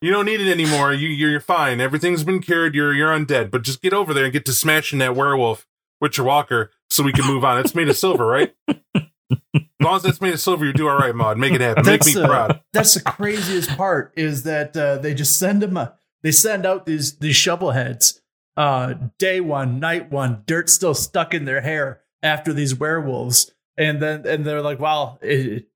You 0.00 0.10
don't 0.10 0.24
need 0.24 0.40
it 0.40 0.50
anymore. 0.50 0.94
You 0.94 1.08
you're, 1.08 1.30
you're 1.30 1.40
fine. 1.40 1.80
Everything's 1.80 2.24
been 2.24 2.40
cured. 2.40 2.74
You're 2.74 2.94
you're 2.94 3.10
undead. 3.10 3.50
But 3.50 3.62
just 3.62 3.82
get 3.82 3.92
over 3.92 4.14
there 4.14 4.24
and 4.24 4.32
get 4.32 4.46
to 4.46 4.52
smashing 4.52 4.98
that 5.00 5.14
werewolf 5.14 5.66
with 6.00 6.16
your 6.16 6.26
walker 6.26 6.70
so 6.88 7.02
we 7.02 7.12
can 7.12 7.26
move 7.26 7.44
on. 7.44 7.58
It's 7.58 7.74
made 7.74 7.88
of 7.88 7.96
silver, 7.96 8.26
right? 8.26 8.54
As 8.70 9.86
long 9.86 9.96
as 9.96 10.04
it's 10.04 10.20
made 10.20 10.32
of 10.32 10.40
silver, 10.40 10.64
you 10.64 10.72
do 10.72 10.88
all 10.88 10.98
right, 10.98 11.14
mod. 11.14 11.38
Make 11.38 11.52
it 11.52 11.60
happen. 11.60 11.84
Make 11.84 12.00
That's, 12.00 12.14
me 12.14 12.22
uh, 12.22 12.26
proud. 12.26 12.60
That's 12.72 12.94
the 12.94 13.00
craziest 13.00 13.76
part 13.76 14.12
is 14.16 14.42
that 14.44 14.76
uh, 14.76 14.98
they 14.98 15.14
just 15.14 15.38
send 15.38 15.62
them 15.62 15.76
a, 15.76 15.94
they 16.22 16.32
send 16.32 16.64
out 16.64 16.86
these 16.86 17.16
these 17.18 17.36
shovel 17.36 17.72
heads 17.72 18.19
uh 18.56 18.94
day 19.18 19.40
one, 19.40 19.78
night 19.80 20.10
one, 20.10 20.42
dirt 20.46 20.68
still 20.70 20.94
stuck 20.94 21.32
in 21.34 21.44
their 21.44 21.60
hair 21.60 22.00
after 22.22 22.52
these 22.52 22.74
werewolves. 22.74 23.52
And 23.76 24.00
then 24.02 24.26
and 24.26 24.44
they're 24.44 24.60
like, 24.62 24.78
well, 24.80 25.18
it, 25.22 25.66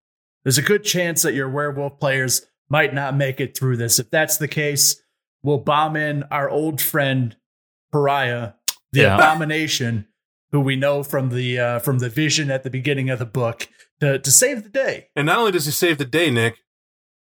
there's 0.45 0.59
a 0.59 0.63
good 0.63 0.85
chance 0.85 1.23
that 1.23 1.35
your 1.35 1.49
werewolf 1.49 1.99
players 1.99 2.47
might 2.69 2.93
not 2.93 3.17
make 3.17 3.41
it 3.41 3.57
through 3.57 3.77
this. 3.79 3.99
If 3.99 4.11
that's 4.11 4.37
the 4.37 4.49
case, 4.49 5.03
we'll 5.43 5.59
bomb 5.59 5.97
in 5.97 6.25
our 6.25 6.51
old 6.51 6.81
friend 6.83 7.37
Pariah, 7.93 8.53
the 8.93 9.03
Yeah. 9.03 9.15
abomination, 9.15 10.07
who 10.53 10.61
we 10.61 10.77
know 10.77 11.03
from 11.03 11.31
the 11.31 11.59
uh, 11.59 11.79
from 11.79 11.99
the 12.01 12.09
vision 12.09 12.51
at 12.51 12.63
the 12.63 12.71
beginning 12.71 13.09
of 13.11 13.19
the 13.19 13.25
book, 13.27 13.69
to 14.01 14.19
to 14.19 14.31
save 14.31 14.65
the 14.65 14.69
day. 14.69 15.09
And 15.17 15.27
not 15.27 15.39
only 15.39 15.53
does 15.53 15.67
he 15.67 15.73
save 15.73 15.99
the 15.99 16.05
day, 16.05 16.31
Nick, 16.31 16.59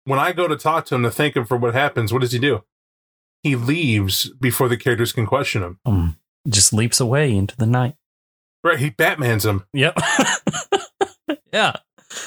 when 0.06 0.20
I 0.20 0.32
go 0.32 0.48
to 0.48 0.56
talk 0.56 0.86
to 0.86 0.96
him 0.96 1.04
to 1.04 1.12
thank 1.12 1.36
him 1.36 1.46
for 1.46 1.58
what 1.58 1.74
happens, 1.74 2.14
what 2.14 2.22
does 2.22 2.32
he 2.32 2.40
do? 2.40 2.64
He 3.44 3.56
leaves 3.56 4.30
before 4.40 4.68
the 4.68 4.78
characters 4.78 5.14
can 5.14 5.26
question 5.26 5.64
him. 5.64 5.80
Um, 5.86 6.18
just 6.48 6.74
leaps 6.74 7.00
away 7.00 7.36
into 7.36 7.56
the 7.56 7.66
night. 7.66 7.96
Right? 8.64 8.80
He 8.80 8.90
Batman's 8.90 9.46
him. 9.46 9.66
Yep. 9.74 9.98
yeah. 11.54 11.74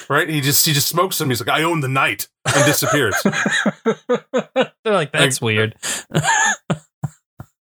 Right? 0.09 0.29
He 0.29 0.41
just 0.41 0.65
he 0.65 0.73
just 0.73 0.89
smokes 0.89 1.21
him. 1.21 1.29
He's 1.29 1.45
like, 1.45 1.51
I 1.55 1.63
own 1.65 1.81
the 1.81 1.89
night, 1.89 2.29
and 2.47 2.65
disappears. 2.65 3.15
They're 3.85 4.71
like, 4.85 5.13
that's 5.13 5.41
weird. 5.41 5.75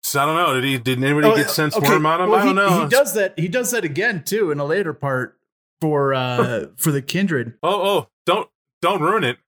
so 0.03 0.21
I 0.21 0.27
don't 0.27 0.37
know. 0.37 0.55
Did 0.55 0.65
he? 0.65 0.79
Did 0.79 1.03
anybody 1.03 1.27
Oh, 1.29 1.37
get 1.37 1.51
sense 1.51 1.77
okay, 1.77 1.89
worm 1.89 2.07
on 2.07 2.21
him? 2.21 2.31
well, 2.31 2.41
I 2.41 2.45
don't 2.45 2.57
he, 2.57 2.63
know. 2.63 2.83
He 2.85 2.89
does 2.89 3.15
that. 3.15 3.39
He 3.39 3.49
does 3.49 3.71
that 3.73 3.85
again 3.85 4.23
too 4.25 4.51
in 4.51 4.61
a 4.61 4.65
later 4.65 4.93
part 4.93 5.37
for 5.81 6.15
uh 6.15 6.67
for 6.77 6.93
the 6.93 7.03
kindred. 7.03 7.55
Oh, 7.63 7.83
oh, 7.99 8.09
don't 8.27 8.49
don't 8.83 9.01
ruin 9.01 9.25
it. 9.25 9.39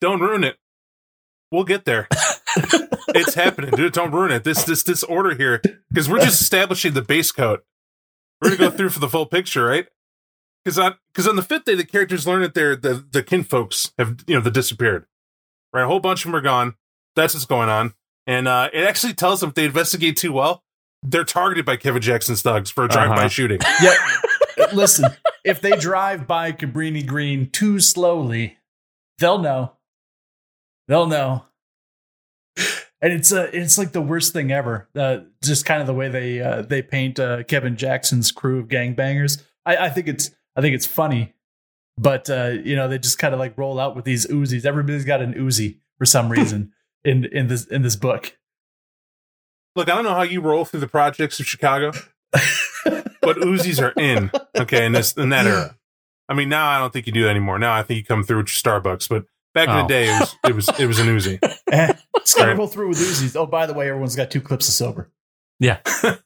Don't 0.00 0.20
ruin 0.20 0.42
it. 0.44 0.56
We'll 1.52 1.64
get 1.64 1.84
there. 1.84 2.08
it's 3.14 3.34
happening, 3.34 3.70
dude. 3.70 3.92
Don't 3.92 4.12
ruin 4.12 4.30
it. 4.32 4.44
This 4.44 4.64
this 4.64 4.82
this 4.82 5.02
order 5.04 5.34
here 5.34 5.60
because 5.90 6.08
we're 6.08 6.20
just 6.20 6.40
establishing 6.40 6.94
the 6.94 7.02
base 7.02 7.32
coat. 7.32 7.64
We're 8.40 8.56
gonna 8.56 8.70
go 8.70 8.76
through 8.76 8.90
for 8.90 9.00
the 9.00 9.08
full 9.08 9.26
picture, 9.26 9.64
right? 9.64 9.86
Because 10.64 10.78
on 10.78 10.94
because 11.12 11.26
on 11.26 11.36
the 11.36 11.42
fifth 11.42 11.64
day, 11.64 11.74
the 11.74 11.84
characters 11.84 12.26
learn 12.26 12.42
that 12.42 12.54
their 12.54 12.76
the 12.76 13.04
the 13.10 13.22
kinfolks 13.22 13.92
have 13.98 14.16
you 14.26 14.34
know 14.34 14.40
the 14.40 14.50
disappeared. 14.50 15.06
Right, 15.72 15.82
a 15.82 15.86
whole 15.86 16.00
bunch 16.00 16.24
of 16.24 16.30
them 16.30 16.36
are 16.36 16.42
gone. 16.42 16.74
That's 17.16 17.34
what's 17.34 17.46
going 17.46 17.68
on, 17.68 17.94
and 18.26 18.48
uh, 18.48 18.70
it 18.72 18.84
actually 18.84 19.14
tells 19.14 19.40
them 19.40 19.48
if 19.50 19.54
they 19.54 19.64
investigate 19.66 20.16
too 20.16 20.32
well, 20.32 20.62
they're 21.02 21.24
targeted 21.24 21.66
by 21.66 21.76
Kevin 21.76 22.00
Jackson's 22.02 22.42
thugs 22.42 22.70
for 22.70 22.84
a 22.84 22.88
drive-by 22.88 23.16
Uh-huh. 23.16 23.28
shooting. 23.28 23.58
Yeah. 23.82 23.94
Listen, 24.72 25.04
if 25.44 25.60
they 25.60 25.70
drive 25.76 26.26
by 26.26 26.52
Cabrini 26.52 27.06
Green 27.06 27.48
too 27.50 27.78
slowly, 27.80 28.58
they'll 29.18 29.38
know. 29.38 29.72
They'll 30.88 31.06
know. 31.06 31.44
And 33.00 33.12
it's 33.12 33.32
uh, 33.32 33.48
it's 33.52 33.78
like 33.78 33.92
the 33.92 34.00
worst 34.00 34.32
thing 34.32 34.50
ever. 34.50 34.88
Uh, 34.96 35.18
just 35.44 35.64
kind 35.64 35.80
of 35.80 35.86
the 35.86 35.94
way 35.94 36.08
they 36.08 36.40
uh, 36.40 36.62
they 36.62 36.82
paint 36.82 37.20
uh, 37.20 37.44
Kevin 37.44 37.76
Jackson's 37.76 38.32
crew 38.32 38.58
of 38.58 38.66
gangbangers. 38.68 39.42
I, 39.64 39.76
I 39.76 39.88
think 39.90 40.08
it's 40.08 40.32
I 40.56 40.60
think 40.60 40.74
it's 40.74 40.86
funny, 40.86 41.32
but 41.96 42.28
uh, 42.28 42.54
you 42.64 42.74
know 42.74 42.88
they 42.88 42.98
just 42.98 43.18
kind 43.20 43.34
of 43.34 43.38
like 43.38 43.56
roll 43.56 43.78
out 43.78 43.94
with 43.94 44.04
these 44.04 44.26
Uzis. 44.26 44.64
Everybody's 44.64 45.04
got 45.04 45.22
an 45.22 45.34
Uzi 45.34 45.78
for 45.98 46.06
some 46.06 46.28
reason 46.32 46.72
in 47.04 47.24
in 47.26 47.46
this 47.46 47.66
in 47.66 47.82
this 47.82 47.94
book. 47.94 48.36
Look, 49.76 49.88
I 49.88 49.94
don't 49.94 50.02
know 50.04 50.14
how 50.14 50.22
you 50.22 50.40
roll 50.40 50.64
through 50.64 50.80
the 50.80 50.88
projects 50.88 51.38
of 51.38 51.46
Chicago, 51.46 51.92
but 52.32 53.36
Uzis 53.36 53.80
are 53.80 53.92
in. 54.00 54.30
Okay, 54.58 54.84
in 54.86 54.92
this 54.92 55.12
in 55.16 55.28
that 55.28 55.46
era. 55.46 55.76
I 56.28 56.34
mean, 56.34 56.48
now 56.48 56.68
I 56.68 56.78
don't 56.78 56.92
think 56.92 57.06
you 57.06 57.12
do 57.12 57.22
that 57.22 57.30
anymore. 57.30 57.60
Now 57.60 57.74
I 57.74 57.84
think 57.84 57.98
you 57.98 58.04
come 58.04 58.24
through 58.24 58.38
with 58.38 58.48
your 58.48 58.80
Starbucks, 58.80 59.08
but 59.08 59.24
back 59.54 59.68
in 59.68 59.74
Oh. 59.76 59.82
the 59.82 59.86
day, 59.88 60.08
it 60.08 60.18
was 60.20 60.36
it 60.48 60.54
was 60.56 60.80
it 60.80 60.86
was 60.86 60.98
an 60.98 61.06
Uzi. 61.06 61.38
It's 62.28 62.34
gonna 62.34 62.54
Right. 62.54 62.70
through 62.70 62.88
with 62.88 62.98
Uzis. 62.98 63.34
Oh, 63.36 63.46
by 63.46 63.66
the 63.66 63.72
way, 63.74 63.88
everyone's 63.88 64.14
got 64.16 64.30
two 64.30 64.40
clips 64.40 64.68
of 64.68 64.74
silver. 64.74 65.10
Yeah. 65.58 65.78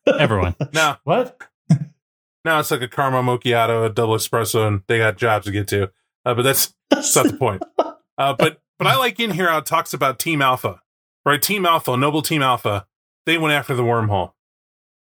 Everyone. 0.06 0.56
Now 0.72 0.98
What? 1.04 1.40
now 2.44 2.58
it's 2.58 2.70
like 2.70 2.82
a 2.82 2.88
Karma 2.88 3.22
Macchiato, 3.22 3.86
a 3.86 3.88
double 3.88 4.14
espresso, 4.16 4.66
and 4.66 4.82
they 4.88 4.98
got 4.98 5.16
jobs 5.16 5.46
to 5.46 5.52
get 5.52 5.68
to. 5.68 5.90
Uh, 6.24 6.34
but 6.34 6.42
that's 6.42 6.74
that's 6.90 7.14
not 7.16 7.26
the 7.26 7.34
point. 7.36 7.62
Uh, 8.18 8.34
but 8.38 8.60
but 8.78 8.86
I 8.86 8.96
like 8.96 9.18
in 9.18 9.30
here 9.30 9.48
how 9.48 9.56
it 9.58 9.66
talks 9.66 9.94
about 9.94 10.18
Team 10.18 10.42
Alpha, 10.42 10.82
right? 11.24 11.40
Team 11.40 11.64
Alpha, 11.64 11.96
Noble 11.96 12.20
Team 12.20 12.42
Alpha. 12.42 12.86
They 13.24 13.38
went 13.38 13.54
after 13.54 13.74
the 13.74 13.82
wormhole. 13.82 14.32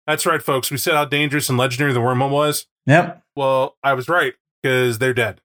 That's 0.07 0.27
right, 0.27 0.43
folks. 0.43 0.71
We 0.71 0.77
said 0.77 0.93
how 0.93 1.07
dangerous 1.07 1.49
and 1.49 1.57
legendary 1.57 1.95
the 1.95 2.01
wormhole 2.01 2.31
was. 2.31 2.67
Yep. 2.87 3.23
Well, 3.35 3.77
I 3.83 3.95
was 3.95 4.09
right 4.09 4.35
because 4.63 4.99
they're 4.99 5.15
dead. 5.15 5.41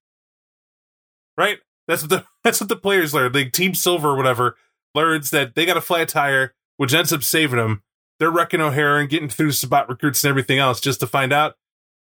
Right? 1.37 1.59
That's 1.87 2.01
what 2.03 2.09
the 2.09 2.25
that's 2.43 2.59
what 2.59 2.67
the 2.69 2.75
players 2.75 3.13
learn. 3.13 3.31
Like 3.31 3.53
Team 3.53 3.73
Silver 3.73 4.09
or 4.09 4.17
whatever 4.17 4.57
learns 4.95 5.29
that 5.31 5.55
they 5.55 5.65
got 5.65 5.77
a 5.77 5.81
flat 5.81 6.09
tire, 6.09 6.53
which 6.77 6.93
ends 6.93 7.13
up 7.13 7.23
saving 7.23 7.57
them. 7.57 7.83
They're 8.19 8.31
wrecking 8.31 8.61
O'Hare 8.61 8.99
and 8.99 9.09
getting 9.09 9.29
through 9.29 9.51
spot 9.51 9.89
recruits 9.89 10.23
and 10.23 10.29
everything 10.29 10.59
else 10.59 10.79
just 10.79 10.99
to 11.01 11.07
find 11.07 11.33
out 11.33 11.55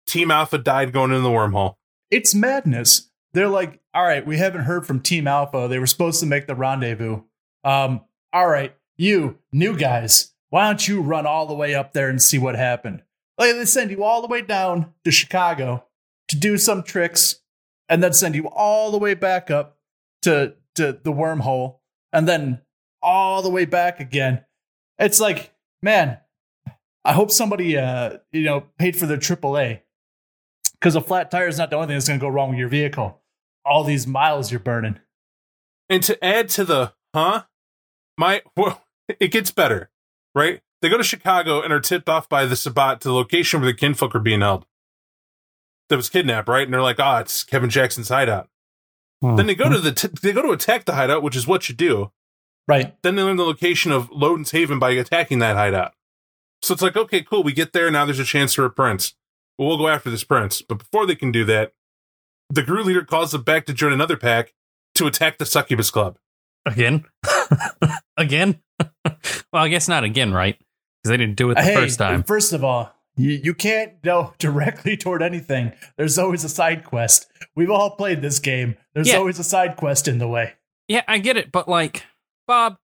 Team 0.05 0.29
Alpha 0.29 0.57
died 0.57 0.93
going 0.93 1.11
in 1.11 1.23
the 1.23 1.29
wormhole. 1.29 1.75
It's 2.09 2.35
madness. 2.35 3.09
They're 3.33 3.47
like, 3.47 3.79
all 3.93 4.03
right, 4.03 4.25
we 4.25 4.37
haven't 4.37 4.63
heard 4.63 4.85
from 4.85 4.99
Team 4.99 5.27
Alpha. 5.27 5.67
They 5.69 5.79
were 5.79 5.87
supposed 5.87 6.19
to 6.19 6.25
make 6.25 6.47
the 6.47 6.55
rendezvous. 6.55 7.21
Um, 7.63 8.01
all 8.33 8.47
right, 8.47 8.75
you 8.97 9.39
new 9.51 9.75
guys, 9.77 10.33
why 10.49 10.67
don't 10.67 10.85
you 10.87 11.01
run 11.01 11.25
all 11.25 11.45
the 11.45 11.53
way 11.53 11.73
up 11.73 11.93
there 11.93 12.09
and 12.09 12.21
see 12.21 12.37
what 12.37 12.55
happened? 12.55 13.03
Like 13.37 13.53
they 13.53 13.65
send 13.65 13.89
you 13.91 14.03
all 14.03 14.21
the 14.21 14.27
way 14.27 14.41
down 14.41 14.93
to 15.05 15.11
Chicago 15.11 15.85
to 16.27 16.35
do 16.35 16.57
some 16.57 16.83
tricks, 16.83 17.39
and 17.89 18.03
then 18.03 18.13
send 18.13 18.35
you 18.35 18.47
all 18.47 18.91
the 18.91 18.97
way 18.97 19.13
back 19.13 19.49
up 19.49 19.77
to 20.21 20.55
to 20.75 20.99
the 21.03 21.11
wormhole, 21.11 21.77
and 22.13 22.27
then 22.27 22.61
all 23.01 23.41
the 23.41 23.49
way 23.49 23.65
back 23.65 23.99
again. 23.99 24.43
It's 24.99 25.19
like, 25.19 25.53
man, 25.81 26.17
I 27.03 27.13
hope 27.13 27.31
somebody 27.31 27.77
uh 27.77 28.17
you 28.31 28.43
know 28.43 28.65
paid 28.77 28.95
for 28.95 29.05
their 29.05 29.17
AAA 29.17 29.81
because 30.73 30.95
a 30.95 31.01
flat 31.01 31.31
tire 31.31 31.47
is 31.47 31.57
not 31.57 31.69
the 31.69 31.75
only 31.75 31.87
thing 31.87 31.95
that's 31.95 32.07
going 32.07 32.19
to 32.19 32.23
go 32.23 32.29
wrong 32.29 32.49
with 32.49 32.59
your 32.59 32.69
vehicle. 32.69 33.19
All 33.65 33.83
these 33.83 34.07
miles 34.07 34.51
you're 34.51 34.59
burning. 34.59 34.99
And 35.89 36.01
to 36.03 36.23
add 36.23 36.49
to 36.49 36.63
the 36.63 36.93
huh, 37.13 37.43
my 38.17 38.41
well, 38.55 38.83
it 39.19 39.31
gets 39.31 39.51
better, 39.51 39.89
right? 40.33 40.61
They 40.81 40.89
go 40.89 40.97
to 40.97 41.03
Chicago 41.03 41.61
and 41.61 41.71
are 41.71 41.79
tipped 41.79 42.09
off 42.09 42.27
by 42.27 42.45
the 42.45 42.55
Sabbat 42.55 43.01
to 43.01 43.09
the 43.09 43.13
location 43.13 43.61
where 43.61 43.71
the 43.71 43.77
kinfolk 43.77 44.15
are 44.15 44.19
being 44.19 44.41
held. 44.41 44.65
That 45.89 45.97
was 45.97 46.09
kidnapped, 46.09 46.47
right? 46.47 46.63
And 46.63 46.73
they're 46.73 46.81
like, 46.81 46.99
"Ah, 46.99 47.19
it's 47.19 47.43
Kevin 47.43 47.69
Jackson's 47.69 48.09
hideout." 48.09 48.49
Then 49.21 49.45
they 49.45 49.53
go 49.53 49.69
to 49.69 49.77
the 49.77 49.91
t- 49.91 50.07
they 50.21 50.31
go 50.33 50.41
to 50.41 50.51
attack 50.51 50.85
the 50.85 50.95
hideout, 50.95 51.21
which 51.21 51.35
is 51.35 51.45
what 51.45 51.69
you 51.69 51.75
do. 51.75 52.11
Right. 52.67 52.95
Then 53.01 53.15
they 53.15 53.23
learn 53.23 53.37
the 53.37 53.43
location 53.43 53.91
of 53.91 54.09
Lodin's 54.11 54.51
Haven 54.51 54.79
by 54.79 54.91
attacking 54.91 55.39
that 55.39 55.55
hideout. 55.55 55.93
So 56.61 56.73
it's 56.73 56.81
like, 56.81 56.95
okay, 56.95 57.21
cool, 57.21 57.43
we 57.43 57.53
get 57.53 57.73
there. 57.73 57.89
Now 57.89 58.05
there's 58.05 58.19
a 58.19 58.23
chance 58.23 58.53
for 58.53 58.65
a 58.65 58.69
prince. 58.69 59.15
Well, 59.57 59.67
we'll 59.67 59.77
go 59.77 59.87
after 59.87 60.09
this 60.09 60.23
prince. 60.23 60.61
But 60.61 60.77
before 60.79 61.05
they 61.05 61.15
can 61.15 61.31
do 61.31 61.43
that, 61.45 61.73
the 62.49 62.61
Garou 62.63 62.83
leader 62.83 63.03
calls 63.03 63.31
them 63.31 63.43
back 63.43 63.65
to 63.65 63.73
join 63.73 63.93
another 63.93 64.17
pack 64.17 64.53
to 64.95 65.07
attack 65.07 65.37
the 65.37 65.45
Succubus 65.45 65.89
Club. 65.89 66.17
Again? 66.65 67.05
again? 68.17 68.61
well, 69.05 69.63
I 69.63 69.67
guess 69.69 69.87
not 69.87 70.03
again, 70.03 70.33
right? 70.33 70.57
Because 70.57 71.09
they 71.09 71.17
didn't 71.17 71.35
do 71.37 71.49
it 71.51 71.55
the 71.55 71.63
hey, 71.63 71.75
first 71.75 71.97
time. 71.97 72.23
first 72.23 72.53
of 72.53 72.63
all, 72.63 72.93
you, 73.15 73.31
you 73.43 73.53
can't 73.53 74.01
go 74.01 74.33
directly 74.39 74.95
toward 74.97 75.21
anything. 75.23 75.71
There's 75.97 76.17
always 76.19 76.43
a 76.43 76.49
side 76.49 76.83
quest. 76.83 77.27
We've 77.55 77.71
all 77.71 77.95
played 77.95 78.21
this 78.21 78.39
game. 78.39 78.77
There's 78.93 79.07
Yeah. 79.09 79.17
always 79.17 79.39
a 79.39 79.43
side 79.43 79.75
quest 79.77 80.07
in 80.07 80.19
the 80.19 80.27
way. 80.27 80.53
Yeah, 80.87 81.03
I 81.07 81.19
get 81.19 81.37
it, 81.37 81.51
but 81.51 81.67
like, 81.67 82.03
Bob, 82.51 82.75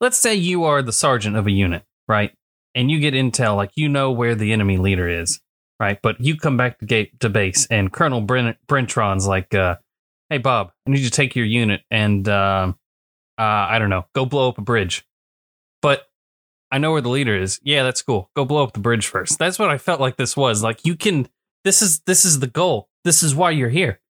let's 0.00 0.16
say 0.16 0.34
you 0.34 0.64
are 0.64 0.80
the 0.80 0.90
sergeant 0.90 1.36
of 1.36 1.46
a 1.46 1.50
unit, 1.50 1.82
right? 2.08 2.32
And 2.74 2.90
you 2.90 3.00
get 3.00 3.12
intel, 3.12 3.54
like 3.54 3.72
you 3.74 3.86
know 3.86 4.10
where 4.10 4.34
the 4.34 4.50
enemy 4.50 4.78
leader 4.78 5.06
is, 5.06 5.42
right? 5.78 5.98
But 6.02 6.22
you 6.22 6.38
come 6.38 6.56
back 6.56 6.78
to 6.78 6.86
gate 6.86 7.20
to 7.20 7.28
base, 7.28 7.66
and 7.66 7.92
Colonel 7.92 8.22
Bren- 8.22 8.56
Brentron's 8.66 9.26
like, 9.26 9.54
uh, 9.54 9.76
"Hey, 10.30 10.38
Bob, 10.38 10.72
I 10.86 10.90
need 10.90 11.00
you 11.00 11.04
to 11.04 11.10
take 11.10 11.36
your 11.36 11.44
unit 11.44 11.82
and, 11.90 12.26
um, 12.30 12.78
uh, 13.36 13.42
I 13.42 13.78
don't 13.78 13.90
know, 13.90 14.06
go 14.14 14.24
blow 14.24 14.48
up 14.48 14.56
a 14.56 14.62
bridge." 14.62 15.06
But 15.82 16.08
I 16.72 16.78
know 16.78 16.92
where 16.92 17.02
the 17.02 17.10
leader 17.10 17.36
is. 17.36 17.60
Yeah, 17.62 17.82
that's 17.82 18.00
cool. 18.00 18.30
Go 18.34 18.46
blow 18.46 18.62
up 18.62 18.72
the 18.72 18.80
bridge 18.80 19.06
first. 19.06 19.38
That's 19.38 19.58
what 19.58 19.68
I 19.68 19.76
felt 19.76 20.00
like 20.00 20.16
this 20.16 20.34
was. 20.34 20.62
Like 20.62 20.86
you 20.86 20.96
can. 20.96 21.28
This 21.62 21.82
is 21.82 22.00
this 22.06 22.24
is 22.24 22.40
the 22.40 22.46
goal. 22.46 22.88
This 23.04 23.22
is 23.22 23.34
why 23.34 23.50
you're 23.50 23.68
here. 23.68 24.00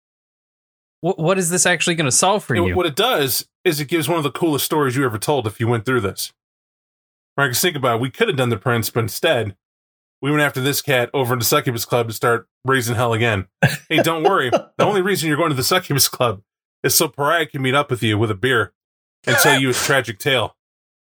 What 1.00 1.18
what 1.18 1.36
is 1.36 1.50
this 1.50 1.66
actually 1.66 1.96
going 1.96 2.04
to 2.04 2.12
solve 2.12 2.44
for 2.44 2.54
you? 2.54 2.76
What 2.76 2.86
it 2.86 2.94
does 2.94 3.44
is 3.64 3.80
it 3.80 3.88
gives 3.88 4.08
one 4.08 4.18
of 4.18 4.24
the 4.24 4.30
coolest 4.30 4.64
stories 4.64 4.96
you 4.96 5.04
ever 5.04 5.18
told 5.18 5.46
if 5.46 5.58
you 5.58 5.66
went 5.66 5.84
through 5.84 6.00
this. 6.00 6.32
Right? 7.36 7.46
Because 7.46 7.60
think 7.60 7.76
about 7.76 7.96
it, 7.96 8.00
we 8.00 8.10
could 8.10 8.28
have 8.28 8.36
done 8.36 8.50
the 8.50 8.56
prince, 8.56 8.90
but 8.90 9.00
instead 9.00 9.56
we 10.24 10.30
went 10.30 10.42
after 10.42 10.60
this 10.62 10.80
cat 10.80 11.10
over 11.12 11.34
to 11.34 11.40
the 11.40 11.44
Succubus 11.44 11.84
Club 11.84 12.08
to 12.08 12.14
start 12.14 12.48
raising 12.64 12.94
hell 12.94 13.12
again. 13.12 13.46
Hey, 13.90 14.02
don't 14.02 14.22
worry. 14.22 14.48
the 14.78 14.84
only 14.84 15.02
reason 15.02 15.28
you're 15.28 15.36
going 15.36 15.50
to 15.50 15.54
the 15.54 15.62
Succubus 15.62 16.08
Club 16.08 16.42
is 16.82 16.94
so 16.94 17.08
Pariah 17.08 17.44
can 17.44 17.60
meet 17.60 17.74
up 17.74 17.90
with 17.90 18.02
you 18.02 18.16
with 18.16 18.30
a 18.30 18.34
beer 18.34 18.72
and 19.26 19.36
tell 19.36 19.60
you 19.60 19.68
his 19.68 19.82
tragic 19.84 20.18
tale. 20.18 20.56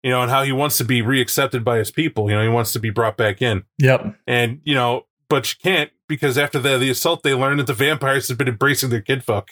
You 0.01 0.11
know, 0.11 0.21
and 0.21 0.31
how 0.31 0.41
he 0.43 0.51
wants 0.51 0.77
to 0.77 0.83
be 0.83 1.01
reaccepted 1.01 1.63
by 1.63 1.77
his 1.77 1.91
people. 1.91 2.29
You 2.29 2.35
know, 2.35 2.43
he 2.43 2.49
wants 2.49 2.73
to 2.73 2.79
be 2.79 2.91
brought 2.91 3.17
back 3.17 3.41
in. 3.41 3.63
Yep. 3.79 4.15
And, 4.27 4.59
you 4.63 4.73
know, 4.75 5.05
but 5.29 5.51
you 5.51 5.57
can't 5.61 5.91
because 6.07 6.37
after 6.37 6.59
the, 6.59 6.77
the 6.77 6.89
assault, 6.89 7.21
they 7.23 7.33
learned 7.33 7.59
that 7.59 7.67
the 7.67 7.73
vampires 7.73 8.27
have 8.27 8.37
been 8.37 8.47
embracing 8.47 8.89
their 8.89 9.01
kid 9.01 9.23
fuck. 9.23 9.51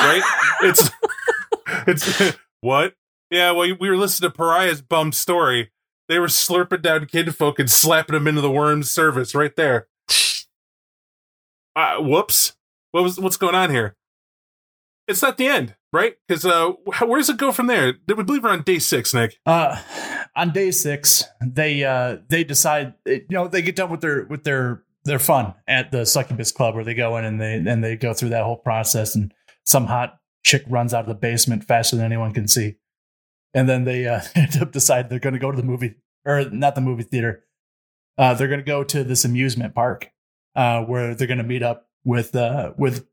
Right? 0.00 0.22
it's, 0.62 0.90
it's, 1.86 2.36
what? 2.60 2.94
Yeah, 3.30 3.50
well, 3.52 3.68
we 3.78 3.88
were 3.88 3.96
listening 3.96 4.30
to 4.30 4.36
Pariah's 4.36 4.80
bum 4.80 5.12
story. 5.12 5.70
They 6.08 6.18
were 6.18 6.28
slurping 6.28 6.82
down 6.82 7.06
kid 7.06 7.34
folk 7.34 7.58
and 7.58 7.70
slapping 7.70 8.14
them 8.14 8.26
into 8.26 8.40
the 8.40 8.50
worm's 8.50 8.90
service 8.90 9.34
right 9.34 9.54
there. 9.54 9.88
Uh, 11.76 11.98
whoops. 11.98 12.56
What 12.92 13.02
was, 13.02 13.20
what's 13.20 13.36
going 13.36 13.54
on 13.54 13.70
here? 13.70 13.96
It's 15.06 15.22
not 15.22 15.36
the 15.36 15.46
end, 15.46 15.74
right? 15.92 16.16
Because 16.26 16.44
uh, 16.44 16.72
where 17.04 17.18
does 17.18 17.28
it 17.28 17.36
go 17.36 17.52
from 17.52 17.66
there? 17.66 17.94
We 18.06 18.22
believe 18.22 18.44
we're 18.44 18.50
on 18.50 18.62
day 18.62 18.78
six, 18.78 19.12
Nick? 19.14 19.38
Uh, 19.46 19.80
on 20.36 20.52
day 20.52 20.70
six, 20.70 21.24
they 21.40 21.84
uh 21.84 22.18
they 22.28 22.44
decide 22.44 22.94
you 23.06 23.24
know 23.30 23.48
they 23.48 23.62
get 23.62 23.76
done 23.76 23.90
with 23.90 24.00
their 24.00 24.24
with 24.26 24.44
their 24.44 24.82
their 25.04 25.18
fun 25.18 25.54
at 25.66 25.90
the 25.90 26.06
succubus 26.06 26.52
club 26.52 26.74
where 26.74 26.84
they 26.84 26.94
go 26.94 27.16
in 27.16 27.24
and 27.24 27.40
they 27.40 27.54
and 27.54 27.82
they 27.82 27.96
go 27.96 28.12
through 28.12 28.28
that 28.30 28.44
whole 28.44 28.56
process 28.56 29.14
and 29.14 29.32
some 29.68 29.86
hot 29.86 30.18
chick 30.44 30.62
runs 30.68 30.94
out 30.94 31.02
of 31.02 31.08
the 31.08 31.14
basement 31.14 31.64
faster 31.64 31.96
than 31.96 32.06
anyone 32.06 32.32
can 32.32 32.48
see, 32.48 32.76
and 33.54 33.68
then 33.68 33.84
they 33.84 34.06
uh, 34.06 34.20
end 34.34 34.56
up 34.60 34.72
decide 34.72 35.08
they're 35.08 35.18
going 35.18 35.34
to 35.34 35.40
go 35.40 35.50
to 35.50 35.56
the 35.56 35.62
movie 35.62 35.96
or 36.24 36.48
not 36.50 36.74
the 36.74 36.80
movie 36.80 37.02
theater. 37.02 37.44
Uh, 38.16 38.34
they're 38.34 38.48
going 38.48 38.60
to 38.60 38.66
go 38.66 38.82
to 38.82 39.04
this 39.04 39.24
amusement 39.24 39.74
park 39.74 40.10
uh, 40.56 40.82
where 40.82 41.14
they're 41.14 41.28
going 41.28 41.38
to 41.38 41.44
meet 41.44 41.62
up 41.62 41.88
with 42.04 42.34
uh 42.34 42.72
with 42.76 43.06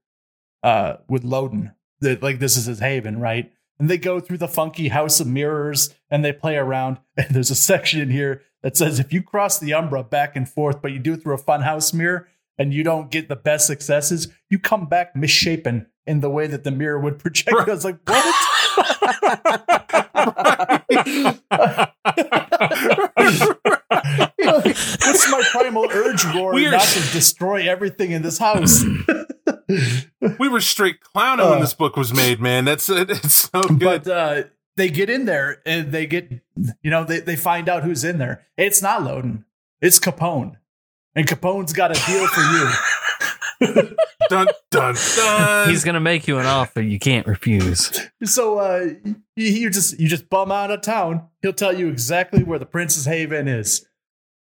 uh 0.64 0.98
with 1.08 1.24
Lodin. 1.24 1.74
That 2.02 2.24
like 2.24 2.40
this 2.40 2.58
is 2.58 2.66
his 2.66 2.80
haven, 2.80 3.20
right? 3.20 3.52
and 3.80 3.90
they 3.90 3.98
go 3.98 4.20
through 4.20 4.38
the 4.38 4.48
funky 4.48 4.90
house 4.90 5.20
of 5.20 5.28
mirrors 5.28 5.94
and 6.10 6.24
they 6.24 6.34
play 6.34 6.58
around. 6.58 6.98
And 7.18 7.34
there's 7.34 7.52
a 7.52 7.56
section 7.56 8.02
in 8.02 8.10
here 8.10 8.42
that 8.62 8.76
says 8.76 9.00
if 9.00 9.14
you 9.14 9.24
cross 9.24 9.58
the 9.58 9.74
umbra 9.74 10.04
back 10.04 10.36
and 10.36 10.50
forth, 10.50 10.82
but 10.82 10.92
you 10.92 11.00
do 11.00 11.14
it 11.14 11.24
through 11.24 11.36
a 11.36 11.38
fun 11.38 11.62
house 11.62 11.94
mirror 11.94 12.28
and 12.58 12.74
you 12.74 12.84
don't 12.84 13.12
get 13.12 13.28
the 13.30 13.36
best 13.36 13.68
successes, 13.68 14.28
you 14.50 14.60
come 14.60 14.86
back 14.88 15.16
misshapen 15.16 15.88
in 16.08 16.22
the 16.22 16.30
way 16.30 16.48
that 16.48 16.64
the 16.64 16.72
mirror 16.72 17.00
would 17.00 17.20
project. 17.20 17.52
I 17.58 17.64
was 17.66 17.84
like, 17.86 17.98
what? 18.08 18.36
This 24.38 25.26
is 25.26 25.32
my 25.32 25.42
primal 25.52 25.88
urge 25.92 26.24
roar 26.26 26.54
Weird. 26.54 26.72
not 26.74 26.84
to 26.88 27.00
destroy 27.12 27.68
everything 27.70 28.12
in 28.12 28.22
this 28.22 28.38
house? 28.38 28.84
we 30.40 30.48
were 30.50 30.62
straight 30.62 31.02
clowning 31.02 31.46
when 31.46 31.58
Uh. 31.58 31.62
this 31.62 31.74
book 31.74 31.96
was 31.96 32.14
made, 32.14 32.40
man. 32.40 32.66
That's 32.66 32.90
it's 32.90 33.34
so 33.54 33.62
good. 33.64 34.04
But 34.04 34.08
uh, 34.08 34.44
they 34.78 34.90
get 34.90 35.10
in 35.10 35.26
there 35.26 35.62
and 35.66 35.92
they 35.92 36.06
get, 36.06 36.30
you 36.82 36.92
know, 36.92 37.04
they, 37.04 37.20
they 37.20 37.36
find 37.36 37.70
out 37.70 37.84
who's 37.84 38.04
in 38.04 38.18
there. 38.18 38.46
It's 38.58 38.82
not 38.82 39.04
Lodin, 39.04 39.46
it's 39.82 40.00
Capone. 40.00 40.58
And 41.16 41.28
Capone's 41.28 41.74
got 41.74 41.92
a 41.92 42.06
deal 42.06 42.28
for 42.28 42.42
you. 42.42 42.70
dun 44.30 44.48
dun 44.70 44.96
dun. 45.16 45.70
He's 45.70 45.84
gonna 45.84 46.00
make 46.00 46.28
you 46.28 46.38
an 46.40 46.46
offer 46.46 46.82
you 46.82 47.00
can't 47.00 47.26
refuse. 47.26 48.10
So 48.24 48.60
uh, 48.60 48.90
you, 49.04 49.16
you 49.36 49.70
just 49.70 50.00
you 50.00 50.08
just 50.08 50.30
bum 50.30 50.52
out 50.52 50.72
of 50.72 50.82
town. 50.82 51.28
He'll 51.42 51.54
tell 51.54 51.78
you 51.78 51.88
exactly 51.88 52.44
where 52.44 52.60
the 52.60 52.66
Prince's 52.66 53.06
Haven 53.06 53.48
is. 53.48 53.88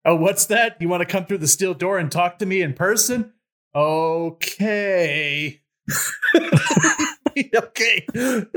Oh, 0.05 0.15
what's 0.15 0.45
that? 0.45 0.77
You 0.81 0.89
want 0.89 1.01
to 1.01 1.05
come 1.05 1.25
through 1.25 1.39
the 1.39 1.47
steel 1.47 1.73
door 1.73 1.99
and 1.99 2.11
talk 2.11 2.39
to 2.39 2.45
me 2.45 2.61
in 2.61 2.73
person? 2.73 3.33
Okay. 3.75 5.61
okay. 7.55 8.07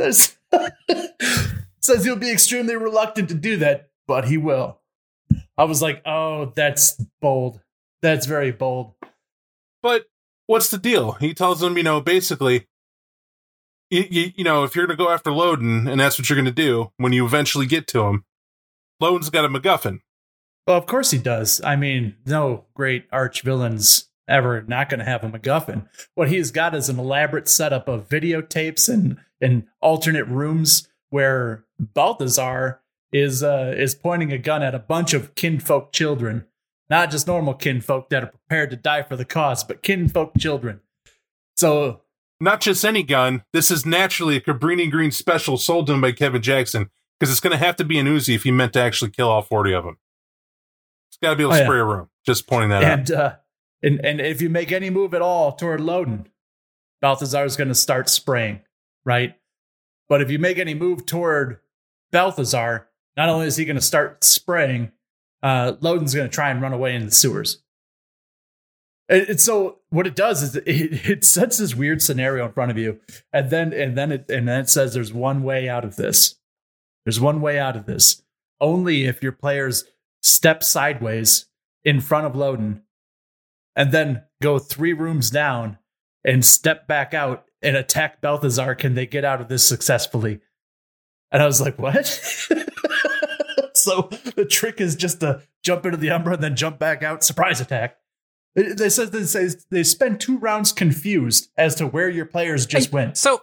Says 1.81 2.05
he'll 2.05 2.17
be 2.17 2.31
extremely 2.31 2.77
reluctant 2.77 3.29
to 3.29 3.35
do 3.35 3.59
that, 3.59 3.91
but 4.07 4.27
he 4.27 4.39
will. 4.39 4.81
I 5.59 5.65
was 5.65 5.83
like, 5.83 6.01
oh, 6.07 6.53
that's 6.57 7.01
bold. 7.21 7.61
That's 8.05 8.27
very 8.27 8.53
bold. 8.53 8.93
but 9.83 10.05
what's 10.47 10.69
the 10.69 10.77
deal? 10.77 11.13
He 11.13 11.33
tells 11.33 11.61
them, 11.61 11.79
you 11.79 11.83
know, 11.83 12.03
basically, 12.03 12.67
you, 13.89 14.05
you, 14.11 14.33
you 14.37 14.45
know, 14.45 14.63
if 14.63 14.77
you're 14.77 14.87
going 14.87 14.99
to 14.99 15.03
go 15.03 15.11
after 15.11 15.31
Lodin, 15.33 15.89
and 15.89 15.99
that's 15.99 16.19
what 16.19 16.29
you're 16.29 16.37
going 16.37 16.45
to 16.45 16.53
do 16.53 16.93
when 16.99 17.15
you 17.15 17.25
eventually 17.25 17.65
get 17.65 17.87
to 17.89 18.03
him, 18.03 18.27
Lodin's 19.01 19.31
got 19.31 19.47
a 19.47 19.49
MacGuffin. 19.49 20.01
Well, 20.67 20.77
of 20.77 20.85
course 20.85 21.13
he 21.13 21.19
does. 21.19 21.63
I 21.65 21.77
mean, 21.77 22.17
no 22.27 22.67
great 22.75 23.07
arch 23.11 23.41
villains 23.41 24.11
ever 24.29 24.61
not 24.61 24.91
going 24.91 24.99
to 24.99 25.07
have 25.07 25.25
a 25.25 25.31
MacGuffin. 25.31 25.89
What 26.15 26.29
he's 26.29 26.51
got 26.51 26.75
is 26.75 26.91
an 26.91 26.99
elaborate 26.99 27.49
setup 27.49 27.89
of 27.89 28.11
videotapes 28.11 28.87
and 28.87 29.17
and 29.41 29.65
alternate 29.81 30.29
rooms 30.29 30.89
where 31.09 31.65
Balthazar 31.79 32.83
is 33.15 33.43
uh, 33.43 33.73
is 33.75 33.95
pointing 33.95 34.31
a 34.31 34.37
gun 34.37 34.63
at 34.63 34.75
a 34.75 34.79
bunch 34.79 35.15
of 35.15 35.35
kinfolk 35.35 35.91
children, 35.93 36.45
not 36.91 37.11
just 37.11 37.27
normal 37.27 37.55
kinfolk 37.55 38.11
that 38.11 38.23
are 38.25 38.29
prepared 38.29 38.71
to 38.71 38.77
die 38.77 39.03
for 39.03 39.17
the 39.17 39.25
cause, 39.25 39.65
but 39.65 39.83
kinfolk 39.83 40.33
children. 40.39 40.81
So 41.57 42.03
Not 42.41 42.61
just 42.61 42.85
any 42.85 43.03
gun. 43.03 43.45
This 43.53 43.71
is 43.71 43.87
naturally 43.87 44.37
a 44.37 44.41
Cabrini 44.41 44.91
Green 44.91 45.11
special 45.11 45.57
sold 45.57 45.87
to 45.87 45.93
him 45.95 46.01
by 46.01 46.13
Kevin 46.13 46.43
Jackson 46.43 46.91
because 47.19 47.31
it's 47.31 47.41
going 47.41 47.53
to 47.59 47.65
have 47.65 47.77
to 47.77 47.85
be 47.85 47.99
an 47.99 48.07
Uzi 48.07 48.35
if 48.35 48.43
he 48.43 48.51
meant 48.51 48.73
to 48.75 48.81
actually 48.81 49.11
kill 49.13 49.29
all 49.29 49.43
40 49.43 49.73
of 49.73 49.85
them. 49.85 49.99
It's 51.11 51.17
got 51.23 51.31
to 51.31 51.37
be 51.37 51.43
able 51.45 51.53
to 51.53 51.57
Oh, 51.59 51.61
yeah. 51.61 51.67
spray 51.67 51.79
a 51.79 51.85
room. 51.85 52.09
Just 52.27 52.47
pointing 52.47 52.71
that 52.71 52.83
out. 52.83 52.99
and 52.99 53.11
uh, 53.13 53.37
and 53.83 54.05
and 54.05 54.21
if 54.21 54.41
you 54.43 54.49
make 54.51 54.73
any 54.73 54.91
move 54.91 55.15
at 55.15 55.23
all 55.23 55.53
toward 55.53 55.81
Lodin, 55.81 56.27
is 57.03 57.33
going 57.57 57.69
to 57.69 57.75
start 57.75 58.09
spraying, 58.09 58.61
right? 59.05 59.35
But 60.09 60.23
if 60.23 60.31
you 60.31 60.39
make 60.39 60.59
any 60.59 60.75
move 60.75 61.07
toward 61.07 61.61
Balthazar, 62.13 62.89
not 63.17 63.29
only 63.29 63.47
is 63.47 63.57
he 63.57 63.65
going 63.65 63.77
to 63.77 63.83
start 63.83 64.25
spraying, 64.25 64.91
uh, 65.45 65.77
Lodin's 65.81 66.15
going 66.15 66.29
to 66.29 66.35
try 66.35 66.51
and 66.51 66.63
run 66.63 66.73
away 66.73 66.95
into 66.95 67.07
the 67.07 67.13
sewers. 67.13 67.63
And, 69.11 69.29
and 69.29 69.41
so 69.41 69.81
what 69.91 70.07
it 70.07 70.17
does 70.17 70.43
is 70.43 70.57
it, 70.57 70.65
it 70.67 71.25
sets 71.25 71.59
this 71.59 71.75
weird 71.75 72.01
scenario 72.01 72.47
in 72.47 72.53
front 72.53 72.71
of 72.71 72.79
you, 72.79 72.99
and 73.33 73.51
then 73.51 73.73
and 73.73 73.97
then 73.97 74.11
it 74.11 74.31
and 74.31 74.49
then 74.49 74.63
it 74.63 74.71
says 74.71 74.95
there's 74.95 75.13
one 75.13 75.43
way 75.43 75.69
out 75.69 75.85
of 75.85 75.97
this. 75.97 76.37
There's 77.05 77.21
one 77.21 77.43
way 77.43 77.59
out 77.59 77.77
of 77.77 77.85
this. 77.85 78.23
Only 78.61 79.05
if 79.05 79.23
your 79.23 79.33
players 79.33 79.85
step 80.23 80.63
sideways 80.63 81.47
in 81.85 82.01
front 82.01 82.27
of 82.27 82.35
Lodin 82.35 82.81
and 83.77 83.93
then 83.93 84.23
go 84.41 84.59
three 84.59 84.95
rooms 84.95 85.31
down 85.31 85.77
and 86.25 86.43
step 86.43 86.89
back 86.89 87.13
out 87.13 87.45
and 87.61 87.77
attack 87.77 88.23
Balthazar 88.23 88.75
can 88.75 88.95
they 88.95 89.05
get 89.05 89.25
out 89.25 89.43
of 89.43 89.49
this 89.49 89.67
successfully. 89.67 90.41
And 91.31 91.43
I 91.43 91.47
was 91.47 91.61
like, 91.61 91.79
what? 91.79 92.49
so 93.85 94.09
the 94.37 94.45
trick 94.45 94.81
is 94.81 94.97
just 94.97 95.21
to 95.21 95.43
jump 95.63 95.85
into 95.87 95.97
the 95.99 96.11
Umbra 96.11 96.35
and 96.35 96.43
then 96.43 96.57
jump 96.57 96.79
back 96.79 97.03
out, 97.03 97.23
surprise 97.25 97.61
attack. 97.61 97.97
It- 98.57 98.77
They 98.79 98.89
said 98.89 99.13
they 99.13 99.25
say 99.25 99.49
they 99.71 99.83
spend 99.83 100.21
two 100.21 100.39
rounds 100.39 100.73
confused 100.73 101.51
as 101.57 101.75
to 101.77 101.87
where 101.87 102.09
your 102.09 102.27
players 102.27 102.67
just 102.67 102.89
Hey, 102.89 102.93
went. 102.93 103.17
So 103.19 103.43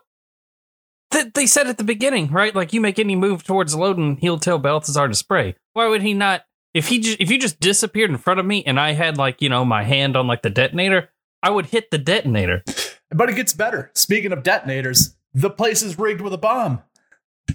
th- 1.12 1.34
they 1.34 1.46
said 1.46 1.68
at 1.68 1.78
the 1.78 1.84
beginning, 1.84 2.32
right? 2.32 2.56
Like 2.56 2.74
you 2.74 2.82
make 2.82 3.00
any 3.00 3.16
move 3.16 3.44
towards 3.44 3.76
Lodin, 3.76 4.18
he'll 4.18 4.40
tell 4.40 4.58
Balthazar 4.60 5.08
to 5.08 5.16
spray. 5.16 5.56
Why 5.74 5.88
would 5.88 6.02
he 6.02 6.14
not? 6.14 6.44
If 6.74 6.88
he 6.88 7.00
just 7.00 7.20
if 7.20 7.30
you 7.30 7.38
just 7.38 7.60
disappeared 7.60 8.10
in 8.12 8.18
front 8.18 8.40
of 8.40 8.46
me 8.46 8.64
and 8.66 8.80
I 8.80 8.94
had 8.94 9.18
like 9.18 9.42
you 9.42 9.50
know 9.50 9.66
my 9.66 9.84
hand 9.84 10.16
on 10.16 10.28
like 10.28 10.42
the 10.42 10.50
detonator, 10.50 11.10
I 11.44 11.50
would 11.50 11.68
hit 11.68 11.92
the 11.92 11.98
detonator. 11.98 12.64
But 13.10 13.30
it 13.30 13.36
gets 13.36 13.54
better. 13.54 13.92
Speaking 13.94 14.32
of 14.32 14.44
detonators, 14.44 15.18
the 15.34 15.50
place 15.50 15.82
is 15.84 16.00
rigged 16.00 16.22
with 16.22 16.34
a 16.34 16.38
bomb. 16.38 16.82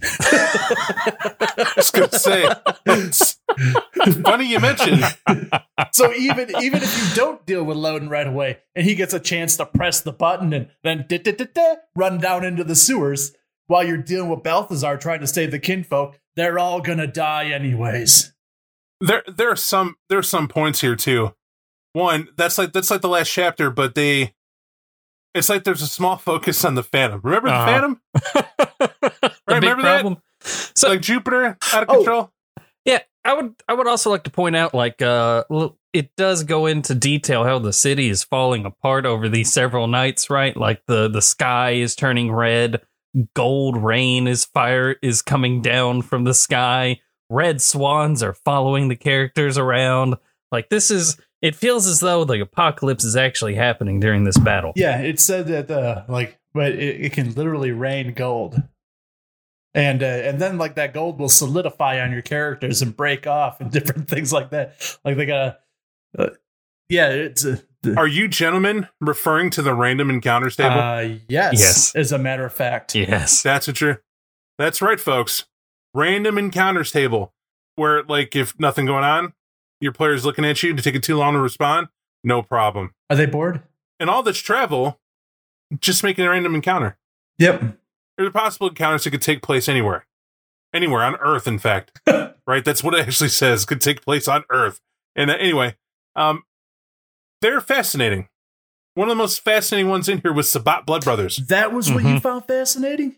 I 0.03 1.73
was 1.77 1.91
going 1.91 2.11
to 2.11 2.19
say, 2.19 2.49
it's 2.87 3.37
funny 4.23 4.47
you 4.47 4.61
mentioned. 4.61 5.05
so 5.93 6.13
even 6.13 6.51
even 6.63 6.83
if 6.83 7.09
you 7.09 7.15
don't 7.15 7.45
deal 7.47 7.65
with 7.65 7.77
Lodin 7.77 8.09
right 8.09 8.27
away, 8.27 8.59
and 8.75 8.85
he 8.87 8.95
gets 8.95 9.15
a 9.15 9.21
chance 9.21 9.57
to 9.57 9.67
press 9.67 10.01
the 10.01 10.13
button 10.13 10.53
and 10.53 10.69
then 10.85 11.07
run 11.97 12.19
down 12.19 12.45
into 12.45 12.65
the 12.65 12.75
sewers 12.77 13.33
while 13.69 13.85
you're 13.85 13.97
dealing 13.97 14.31
with 14.31 14.43
Balthazar 14.43 14.97
trying 14.97 15.21
to 15.21 15.27
save 15.27 15.51
the 15.51 15.59
kinfolk, 15.59 16.19
they're 16.37 16.59
all 16.59 16.81
gonna 16.81 17.07
die 17.07 17.47
anyways. 17.51 18.33
there 19.01 19.25
there 19.27 19.51
are 19.51 19.57
some 19.57 19.97
there 20.09 20.19
are 20.19 20.23
some 20.23 20.47
points 20.49 20.81
here 20.83 20.97
too. 20.97 21.35
One, 21.95 22.29
that's 22.37 22.59
like 22.59 22.73
that's 22.73 22.91
like 22.91 23.01
the 23.01 23.09
last 23.09 23.31
chapter, 23.33 23.71
but 23.71 23.95
they 23.95 24.35
it's 25.35 25.49
like 25.49 25.65
there's 25.65 25.83
a 25.83 25.87
small 25.87 26.17
focus 26.17 26.65
on 26.65 26.75
the 26.77 26.83
Phantom. 26.83 27.21
Remember 27.25 27.49
the 27.49 27.55
Uh-huh. 27.55 27.67
Phantom? 29.07 29.33
the 29.47 29.55
Right, 29.55 29.61
big 29.61 29.71
remember 29.71 29.83
that? 29.83 30.01
problem. 30.03 30.23
So 30.75 30.89
like 30.89 31.01
Jupiter 31.01 31.57
out 31.73 31.83
of 31.85 31.89
Oh. 31.91 31.97
control? 31.97 32.33
Yeah, 32.85 33.01
I 33.25 33.35
would 33.35 33.55
I 33.69 33.75
would 33.75 33.89
also 33.89 34.11
like 34.11 34.25
to 34.25 34.31
point 34.31 34.55
out 34.57 34.75
like 34.75 35.03
uh 35.03 35.45
it 35.93 36.11
does 36.17 36.45
go 36.45 36.67
into 36.67 36.95
detail 36.95 37.43
how 37.45 37.59
the 37.59 37.73
city 37.73 38.09
is 38.09 38.23
falling 38.23 38.65
apart 38.67 39.07
over 39.07 39.29
these 39.29 39.53
several 39.53 39.87
nights, 39.87 40.29
right? 40.31 40.57
Like 40.57 40.83
the 40.87 41.09
the 41.09 41.23
sky 41.23 41.73
is 41.73 41.97
turning 41.97 42.31
red, 42.31 42.83
gold 43.35 43.77
rain 43.83 44.27
is 44.29 44.45
fire 44.45 44.97
is 45.03 45.23
coming 45.23 45.63
down 45.63 46.03
from 46.03 46.25
the 46.25 46.35
sky, 46.35 47.01
red 47.31 47.61
swans 47.63 48.23
are 48.23 48.35
following 48.35 48.89
the 48.89 48.97
characters 48.97 49.59
around. 49.59 50.15
Like 50.53 50.69
this 50.69 50.91
is 50.91 51.17
it 51.43 51.57
feels 51.57 51.87
as 51.87 52.01
though 52.01 52.25
the 52.25 52.41
apocalypse 52.41 53.05
is 53.05 53.17
actually 53.17 53.55
happening 53.57 53.99
during 54.01 54.25
this 54.25 54.39
battle. 54.39 54.73
Yeah, 54.77 54.99
it 55.01 55.19
said 55.19 55.47
that 55.49 55.71
uh 55.71 56.05
like 56.09 56.39
but 56.55 56.73
it, 56.73 57.01
it 57.07 57.13
can 57.13 57.35
literally 57.35 57.73
rain 57.73 58.13
gold. 58.15 58.63
And 59.77 60.03
uh, 60.03 60.07
and 60.07 60.41
then 60.41 60.57
like 60.59 60.75
that 60.77 60.93
gold 60.95 61.21
will 61.21 61.29
solidify 61.29 62.01
on 62.01 62.11
your 62.11 62.23
characters 62.23 62.83
and 62.83 62.97
break 62.97 63.27
off 63.27 63.61
and 63.61 63.71
different 63.77 64.09
things 64.09 64.33
like 64.33 64.51
that. 64.51 64.99
Like 65.05 65.17
they 65.17 65.27
got 65.27 65.61
uh, 66.19 66.31
yeah, 66.89 67.09
it's 67.11 67.45
a 67.45 67.63
Are 67.97 68.07
you 68.09 68.27
gentlemen 68.27 68.89
referring 69.01 69.51
to 69.51 69.63
the 69.63 69.75
random 69.75 70.09
encounters 70.11 70.57
table? 70.57 70.79
uh, 70.79 71.19
yes, 71.29 71.53
Yes. 71.61 71.95
as 71.95 72.11
a 72.11 72.19
matter 72.19 72.45
of 72.47 72.53
fact. 72.55 72.95
Yes. 72.95 73.43
That's 73.43 73.67
what 73.69 73.81
you're. 73.81 74.03
That's 74.59 74.81
right, 74.81 74.99
folks. 74.99 75.45
Random 75.95 76.39
encounters 76.39 76.91
table, 76.91 77.35
where 77.75 78.03
like 78.05 78.35
if 78.35 78.59
nothing 78.59 78.87
going 78.87 79.05
on, 79.05 79.35
your 79.81 79.93
player's 79.93 80.25
looking 80.25 80.45
at 80.47 80.63
you 80.63 80.75
to 80.75 80.83
take 80.83 80.95
it 80.95 81.03
too 81.03 81.17
long 81.19 81.35
to 81.35 81.41
respond. 81.41 81.89
No 82.25 82.43
problem. 82.43 82.95
Are 83.11 83.17
they 83.17 83.27
bored? 83.27 83.63
And 84.01 84.09
all 84.09 84.23
this 84.23 84.39
travel, 84.39 84.99
just 85.81 86.03
making 86.03 86.25
a 86.25 86.31
random 86.31 86.55
encounter. 86.55 86.97
Yep. 87.39 87.79
There's 88.17 88.33
possible 88.33 88.69
encounters 88.69 89.05
that 89.05 89.11
could 89.11 89.23
take 89.23 89.43
place 89.43 89.69
anywhere, 89.69 90.07
anywhere 90.73 91.03
on 91.03 91.17
Earth. 91.17 91.47
In 91.47 91.59
fact, 91.59 92.01
right? 92.47 92.65
That's 92.65 92.83
what 92.83 92.95
it 92.95 93.07
actually 93.07 93.29
says. 93.29 93.65
Could 93.65 93.81
take 93.81 94.03
place 94.03 94.27
on 94.29 94.45
Earth. 94.51 94.81
And 95.15 95.31
uh, 95.31 95.35
anyway, 95.35 95.77
um, 96.15 96.45
they're 97.43 97.61
fascinating. 97.61 98.29
One 98.95 99.09
of 99.09 99.13
the 99.17 99.23
most 99.23 99.45
fascinating 99.45 99.91
ones 99.91 100.09
in 100.09 100.23
here 100.23 100.33
was 100.33 100.51
Sabbat 100.51 100.87
Blood 100.87 101.05
Brothers. 101.05 101.37
That 101.49 101.73
was 101.73 101.93
what 101.93 102.03
you 102.03 102.19
found 102.19 102.47
fascinating? 102.47 103.17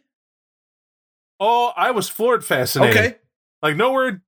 Oh, 1.38 1.72
I 1.76 1.92
was 1.92 2.08
floored. 2.08 2.44
Fascinating. 2.44 2.98
Okay. 2.98 3.14
Like 3.62 3.76
nowhere, 3.76 4.22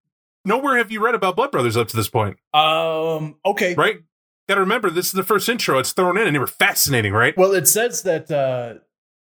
nowhere 0.44 0.76
have 0.76 0.92
you 0.92 1.02
read 1.04 1.16
about 1.16 1.34
Blood 1.34 1.50
Brothers 1.50 1.76
up 1.76 1.88
to 1.88 1.96
this 1.96 2.08
point, 2.08 2.36
Um 2.54 3.36
okay. 3.44 3.74
right? 3.74 3.98
Got 4.48 4.56
to 4.56 4.60
remember, 4.60 4.90
this 4.90 5.06
is 5.06 5.12
the 5.12 5.22
first 5.24 5.48
intro. 5.48 5.78
It's 5.78 5.92
thrown 5.92 6.16
in, 6.18 6.26
and 6.26 6.34
they 6.34 6.40
were 6.40 6.46
fascinating, 6.46 7.12
right? 7.12 7.36
Well, 7.36 7.52
it 7.52 7.66
says 7.68 8.02
that 8.02 8.30
uh, 8.30 8.74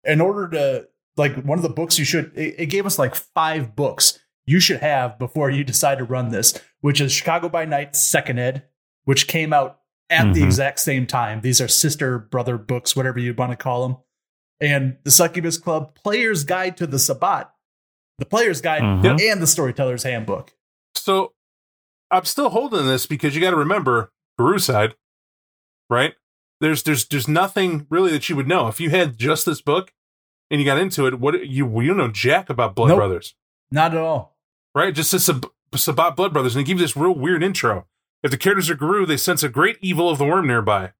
in 0.04 0.20
order 0.20 0.48
to 0.48 0.88
like 1.16 1.34
one 1.44 1.58
of 1.58 1.62
the 1.62 1.68
books 1.68 1.98
you 1.98 2.04
should 2.04 2.32
it, 2.36 2.54
it 2.58 2.66
gave 2.66 2.86
us 2.86 2.98
like 2.98 3.14
five 3.14 3.74
books 3.76 4.18
you 4.46 4.60
should 4.60 4.80
have 4.80 5.18
before 5.18 5.50
you 5.50 5.64
decide 5.64 5.98
to 5.98 6.04
run 6.04 6.30
this, 6.30 6.54
which 6.80 7.00
is 7.00 7.12
Chicago 7.12 7.48
by 7.48 7.64
Night 7.64 7.96
Second 7.96 8.38
Ed, 8.38 8.64
which 9.04 9.26
came 9.26 9.52
out 9.52 9.80
at 10.08 10.32
the 10.34 10.40
Mhm. 10.42 10.44
exact 10.44 10.78
same 10.78 11.06
time. 11.06 11.40
These 11.40 11.60
are 11.60 11.66
sister 11.66 12.18
brother 12.18 12.56
books, 12.56 12.94
whatever 12.94 13.18
you 13.18 13.34
want 13.34 13.50
to 13.52 13.56
call 13.56 13.88
them. 13.88 13.96
And 14.60 14.98
the 15.04 15.10
Succubus 15.10 15.58
Club 15.58 15.96
Player's 15.96 16.44
Guide 16.44 16.76
to 16.76 16.86
the 16.86 16.98
Sabbat, 16.98 17.50
the 18.18 18.24
Player's 18.26 18.60
Guide, 18.60 18.82
Mhm. 18.82 19.20
and 19.32 19.42
the 19.42 19.46
Storyteller's 19.48 20.04
Handbook. 20.04 20.54
So 20.94 21.34
I'm 22.10 22.24
still 22.24 22.50
holding 22.50 22.86
this 22.86 23.04
because 23.06 23.34
you 23.34 23.40
got 23.40 23.50
to 23.50 23.56
remember 23.56 24.12
Peru 24.38 24.58
side, 24.60 24.94
right? 25.90 26.14
There's 26.60 26.84
there's 26.84 27.06
there's 27.08 27.26
nothing 27.28 27.86
really 27.90 28.12
that 28.12 28.28
you 28.28 28.36
would 28.36 28.46
know 28.46 28.68
if 28.68 28.78
you 28.80 28.90
had 28.90 29.18
just 29.18 29.44
this 29.44 29.60
book 29.60 29.92
and 30.50 30.60
you 30.60 30.64
got 30.66 30.78
into 30.78 31.06
it. 31.06 31.18
What 31.18 31.46
you 31.46 31.80
you 31.80 31.94
know 31.94 32.08
jack 32.08 32.48
about 32.50 32.74
Blood 32.74 32.88
Nope. 32.88 32.98
Brothers, 32.98 33.34
Not 33.70 33.92
at 33.92 33.98
all. 34.00 34.36
right? 34.74 34.94
Just 34.94 35.12
this 35.12 35.24
Sab- 35.26 35.50
Sabbat 35.74 36.16
Blood 36.16 36.32
Brothers, 36.32 36.54
and 36.56 36.64
they 36.64 36.66
give 36.66 36.78
you 36.78 36.84
this 36.84 36.96
real 36.96 37.14
weird 37.14 37.42
intro. 37.42 37.86
If 38.22 38.30
the 38.30 38.36
characters 38.38 38.70
are 38.70 38.74
Garou, 38.76 39.06
they 39.06 39.16
sense 39.16 39.42
a 39.42 39.48
great 39.48 39.78
evil 39.80 40.08
of 40.08 40.18
the 40.18 40.24
worm 40.24 40.46
nearby. 40.46 40.84
If 40.86 40.92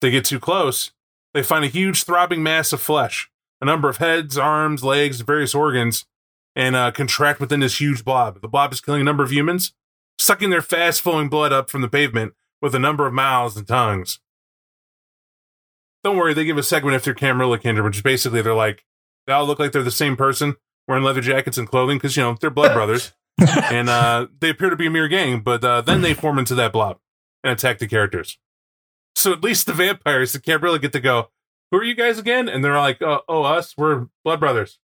they 0.00 0.10
get 0.10 0.24
too 0.24 0.40
close, 0.40 0.92
they 1.34 1.42
find 1.42 1.64
a 1.64 1.68
huge 1.68 2.04
throbbing 2.04 2.42
mass 2.42 2.72
of 2.72 2.80
flesh, 2.80 3.30
a 3.60 3.64
number 3.66 3.88
of 3.88 3.98
heads, 3.98 4.36
arms, 4.38 4.82
legs, 4.82 5.20
various 5.20 5.54
organs, 5.54 6.06
and 6.54 6.74
uh, 6.74 6.90
contract 6.92 7.40
within 7.40 7.60
this 7.60 7.80
huge 7.80 8.04
blob. 8.04 8.40
The 8.40 8.48
blob 8.48 8.72
is 8.72 8.80
killing 8.80 9.02
a 9.02 9.04
number 9.04 9.22
of 9.22 9.30
humans, 9.32 9.74
sucking 10.18 10.48
their 10.50 10.62
fast 10.62 11.02
flowing 11.02 11.28
blood 11.28 11.52
up 11.52 11.68
from 11.70 11.82
the 11.82 11.88
pavement 11.88 12.32
with 12.62 12.74
a 12.74 12.78
number 12.78 13.06
of 13.06 13.12
mouths 13.12 13.56
and 13.56 13.68
tongues. 13.68 14.18
Don't 16.06 16.16
worry, 16.18 16.34
they 16.34 16.44
give 16.44 16.56
a 16.56 16.62
segment 16.62 16.94
after 16.94 17.12
Camarilla 17.14 17.58
Kinder, 17.58 17.82
which 17.82 17.96
is 17.96 18.02
basically 18.02 18.40
they're 18.40 18.54
like, 18.54 18.84
they 19.26 19.32
all 19.32 19.44
look 19.44 19.58
like 19.58 19.72
they're 19.72 19.82
the 19.82 19.90
same 19.90 20.16
person 20.16 20.54
wearing 20.86 21.02
leather 21.02 21.20
jackets 21.20 21.58
and 21.58 21.68
clothing 21.68 21.98
because, 21.98 22.16
you 22.16 22.22
know, 22.22 22.36
they're 22.40 22.48
blood 22.48 22.74
brothers. 22.74 23.12
and 23.72 23.88
uh, 23.90 24.28
they 24.38 24.50
appear 24.50 24.70
to 24.70 24.76
be 24.76 24.86
a 24.86 24.90
mere 24.90 25.08
gang, 25.08 25.40
but 25.40 25.64
uh, 25.64 25.80
then 25.80 26.02
they 26.02 26.14
form 26.14 26.38
into 26.38 26.54
that 26.54 26.72
blob 26.72 27.00
and 27.42 27.52
attack 27.52 27.80
the 27.80 27.88
characters. 27.88 28.38
So 29.16 29.32
at 29.32 29.42
least 29.42 29.66
the 29.66 29.72
vampires, 29.72 30.32
the 30.32 30.38
Camarilla 30.38 30.78
get 30.78 30.92
to 30.92 31.00
go, 31.00 31.30
who 31.72 31.78
are 31.78 31.82
you 31.84 31.96
guys 31.96 32.20
again? 32.20 32.48
And 32.48 32.64
they're 32.64 32.78
like, 32.78 33.02
oh, 33.02 33.22
oh, 33.28 33.42
us, 33.42 33.74
we're 33.76 34.06
blood 34.24 34.38
brothers. 34.38 34.78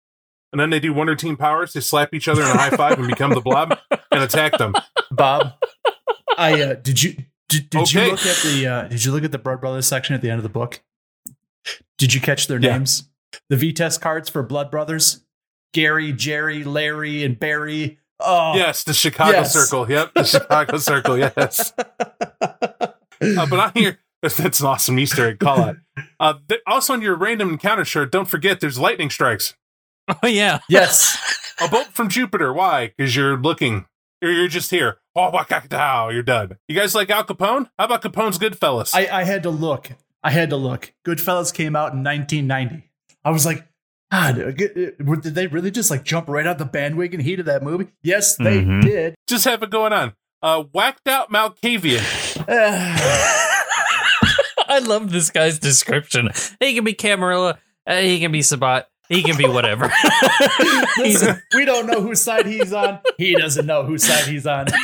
And 0.55 0.59
then 0.59 0.71
they 0.71 0.81
do 0.81 0.95
Wonder 0.95 1.17
Team 1.17 1.37
powers. 1.37 1.75
They 1.75 1.81
slap 1.81 2.15
each 2.15 2.29
other 2.29 2.41
in 2.41 2.49
a 2.49 2.57
high 2.57 2.71
five 2.71 2.99
and 2.99 3.07
become 3.07 3.35
the 3.35 3.43
blob 3.43 3.79
and 4.11 4.23
attack 4.23 4.57
them. 4.57 4.75
Bob, 5.11 5.53
I 6.39 6.63
uh, 6.63 6.75
did 6.77 7.03
you 7.03 7.13
did, 7.51 7.69
did 7.69 7.83
Okay. 7.83 8.07
you 8.07 8.11
look 8.13 8.25
at 8.25 8.37
the 8.39 8.67
uh, 8.67 8.83
did 8.89 9.05
you 9.05 9.13
look 9.13 9.23
at 9.23 9.33
the 9.33 9.39
Blood 9.39 9.61
Brothers 9.61 9.87
section 9.87 10.15
at 10.15 10.23
the 10.23 10.31
end 10.31 10.39
of 10.39 10.45
the 10.45 10.49
book? 10.49 10.81
Did 11.99 12.15
you 12.15 12.21
catch 12.21 12.47
their 12.47 12.59
Yeah. 12.61 12.79
names? 12.79 13.09
The 13.49 13.57
V 13.57 13.73
test 13.73 14.01
cards 14.01 14.29
for 14.29 14.43
Blood 14.43 14.71
Brothers: 14.71 15.25
Gary, 15.75 16.13
Jerry, 16.13 16.65
Larry, 16.65 17.23
and 17.25 17.39
Barry. 17.39 17.99
Oh, 18.23 18.55
Yes, 18.55 18.85
the 18.85 18.93
Chicago 18.93 19.33
Yes. 19.39 19.53
Circle. 19.53 19.91
Yep, 19.91 20.15
the 20.15 20.25
Chicago 20.25 20.77
Circle. 20.79 21.19
Yes. 21.37 21.73
Uh, 23.23 23.47
but 23.47 23.53
on 23.59 23.73
here, 23.75 23.99
that's 24.23 24.61
an 24.61 24.67
awesome 24.67 24.99
Easter 24.99 25.29
egg 25.29 25.39
call 25.39 25.61
out. 25.61 25.77
Uh, 26.19 26.35
th- 26.49 26.61
also 26.67 26.93
on 26.95 27.03
your 27.03 27.15
random 27.17 27.51
encounter 27.51 27.85
shirt, 27.85 28.11
don't 28.11 28.29
forget 28.29 28.61
there's 28.61 28.79
lightning 28.79 29.11
strikes. 29.11 29.55
Oh 30.23 30.27
yeah. 30.27 30.61
yes. 30.69 31.19
A 31.63 31.69
bolt 31.69 31.89
from 31.89 32.09
Jupiter. 32.09 32.53
Why? 32.53 32.93
Because 32.97 33.15
you're 33.15 33.37
looking. 33.37 33.87
You're, 34.23 34.33
you're 34.33 34.49
just 34.49 34.71
here. 34.71 34.99
Oh, 35.17 35.31
wakakatao, 35.33 36.13
you're 36.13 36.23
done. 36.23 36.57
You 36.69 36.77
guys 36.77 36.95
like 36.95 37.11
Al 37.11 37.25
Capone? 37.25 37.69
How 37.79 37.85
about 37.87 38.03
Capone's 38.03 38.39
Goodfellas? 38.39 38.91
I, 38.95 39.21
I 39.21 39.25
had 39.25 39.43
to 39.45 39.51
look. 39.51 39.91
I 40.23 40.31
had 40.31 40.51
to 40.51 40.57
look. 40.57 40.93
Goodfellas 41.07 41.53
came 41.53 41.75
out 41.77 41.93
in 41.95 42.05
1990. 42.05 42.89
I 43.25 43.31
was 43.31 43.47
like, 43.47 43.67
God, 44.13 44.39
uh, 44.41 44.51
g- 44.53 44.69
uh, 44.99 45.15
did 45.17 45.35
they 45.35 45.47
really 45.47 45.71
just 45.71 45.91
like 45.91 46.05
jump 46.05 46.29
right 46.29 46.47
out 46.47 46.59
the 46.59 46.65
bandwagon 46.65 47.21
heat 47.21 47.39
of 47.41 47.47
that 47.47 47.63
movie? 47.63 47.89
Yes, 48.03 48.37
they 48.37 48.61
Mhm. 48.63 48.83
did. 48.83 49.15
just 49.29 49.45
have 49.45 49.63
it 49.63 49.71
going 49.71 49.93
on. 49.93 50.13
Uh, 50.43 50.65
whacked 50.73 51.07
out 51.09 51.31
Malkavian. 51.31 52.03
I 54.69 54.79
love 54.81 55.11
this 55.13 55.31
guy's 55.31 55.59
description. 55.59 56.31
He 56.61 56.75
can 56.75 56.85
be 56.85 56.93
Camarilla. 56.95 57.59
uh, 57.87 57.97
he 57.97 58.21
can 58.21 58.33
be 58.33 58.43
Sabbat. 58.43 58.89
He 59.09 59.23
can 59.23 59.37
be 59.37 59.47
whatever. 59.49 59.91
Listen, 60.99 61.43
we 61.55 61.65
don't 61.65 61.87
know 61.87 62.01
whose 62.01 62.21
side 62.21 62.47
he's 62.47 62.73
on. 62.73 63.01
He 63.19 63.35
doesn't 63.35 63.67
know 63.67 63.83
whose 63.85 64.05
side 64.05 64.25
he's 64.29 64.47
on. 64.47 64.67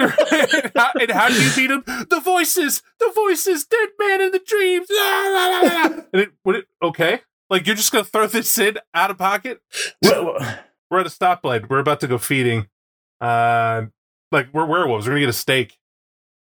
and, 0.00 0.72
how, 0.76 0.90
and 1.00 1.10
how 1.10 1.28
do 1.28 1.34
you 1.42 1.50
beat 1.54 1.70
him? 1.70 1.82
The 1.86 2.20
voices, 2.22 2.82
the 2.98 3.10
voices, 3.14 3.64
dead 3.64 3.88
man 3.98 4.20
in 4.20 4.30
the 4.32 4.40
dreams. 4.46 4.86
La, 4.90 5.28
la, 5.28 5.48
la, 5.48 5.60
la. 5.60 5.84
And 6.12 6.22
it, 6.22 6.30
would 6.44 6.56
it, 6.56 6.66
okay, 6.82 7.20
like 7.50 7.66
you're 7.66 7.76
just 7.76 7.92
gonna 7.92 8.04
throw 8.04 8.26
this 8.26 8.56
in 8.58 8.78
out 8.94 9.10
of 9.10 9.18
pocket? 9.18 9.60
We're 10.02 11.00
at 11.00 11.06
a 11.06 11.10
stoplight. 11.10 11.68
We're 11.68 11.78
about 11.80 12.00
to 12.00 12.06
go 12.06 12.18
feeding. 12.18 12.68
Uh, 13.20 13.82
like 14.32 14.48
we're 14.52 14.66
werewolves. 14.66 15.06
We're 15.06 15.12
gonna 15.12 15.20
get 15.20 15.28
a 15.30 15.32
steak. 15.32 15.78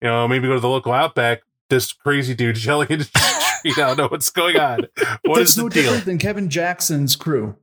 You 0.02 0.08
know, 0.08 0.26
maybe 0.28 0.46
go 0.48 0.54
to 0.54 0.60
the 0.60 0.68
local 0.68 0.92
Outback. 0.92 1.42
This 1.68 1.92
crazy 1.92 2.34
dude 2.34 2.62
yelling 2.64 2.90
at 2.90 2.98
the 2.98 3.04
street. 3.64 3.78
I 3.78 3.88
don't 3.88 3.96
know 3.98 4.08
what's 4.08 4.30
going 4.30 4.56
on. 4.58 4.86
What 5.24 5.36
That's 5.38 5.50
is 5.50 5.56
the 5.56 5.62
no 5.62 5.68
deal? 5.68 5.82
different 5.84 6.04
than 6.04 6.18
Kevin 6.18 6.48
Jackson's 6.50 7.14
crew. 7.16 7.56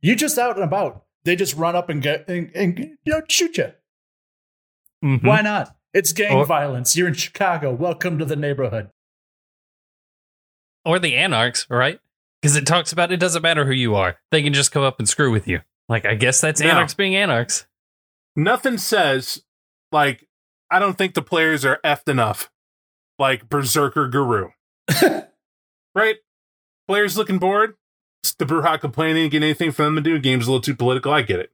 You 0.00 0.14
just 0.14 0.38
out 0.38 0.54
and 0.56 0.64
about. 0.64 1.04
They 1.24 1.36
just 1.36 1.54
run 1.56 1.74
up 1.76 1.88
and 1.88 2.00
get 2.00 2.28
and, 2.28 2.50
and 2.54 2.78
you 2.78 2.96
know 3.12 3.22
shoot 3.28 3.56
you. 3.58 3.72
Mhm. 5.04 5.24
Why 5.24 5.40
not? 5.40 5.74
It's 5.94 6.12
gang 6.12 6.36
Or- 6.36 6.44
violence. 6.46 6.96
You're 6.96 7.08
in 7.08 7.14
Chicago. 7.14 7.72
Welcome 7.72 8.18
to 8.18 8.24
the 8.24 8.36
neighborhood. 8.36 8.90
or 10.84 10.98
the 10.98 11.14
Anarchs, 11.16 11.66
right? 11.68 12.00
Because 12.40 12.56
it 12.56 12.66
talks 12.66 12.90
about 12.92 13.12
it 13.12 13.18
doesn't 13.20 13.42
matter 13.42 13.66
who 13.66 13.72
you 13.72 13.94
are; 13.94 14.18
they 14.30 14.42
can 14.42 14.54
just 14.54 14.72
come 14.72 14.82
up 14.82 14.98
and 14.98 15.06
screw 15.08 15.30
with 15.30 15.46
you. 15.46 15.60
Like 15.90 16.06
I 16.06 16.14
guess 16.14 16.40
that's 16.40 16.60
No. 16.60 16.70
Anarchs 16.70 16.94
being 16.94 17.14
Anarchs. 17.14 17.66
nothing 18.34 18.78
says 18.78 19.42
like 19.92 20.26
I 20.70 20.78
don't 20.78 20.96
think 20.96 21.12
the 21.14 21.20
players 21.22 21.64
are 21.66 21.80
effed 21.84 22.08
enough, 22.08 22.50
like 23.18 23.48
Berserker 23.50 24.08
Garou. 24.08 24.52
right? 25.94 26.16
Players 26.88 27.16
looking 27.18 27.38
bored. 27.38 27.74
It's 28.22 28.34
the 28.34 28.46
Brujah 28.46 28.80
complaining, 28.80 29.28
get 29.30 29.42
anything 29.42 29.72
for 29.72 29.82
them 29.84 29.96
to 29.96 30.00
do. 30.02 30.18
Game's 30.18 30.46
a 30.46 30.50
little 30.50 30.62
too 30.62 30.74
political. 30.74 31.12
I 31.12 31.22
get 31.22 31.40
it. 31.40 31.50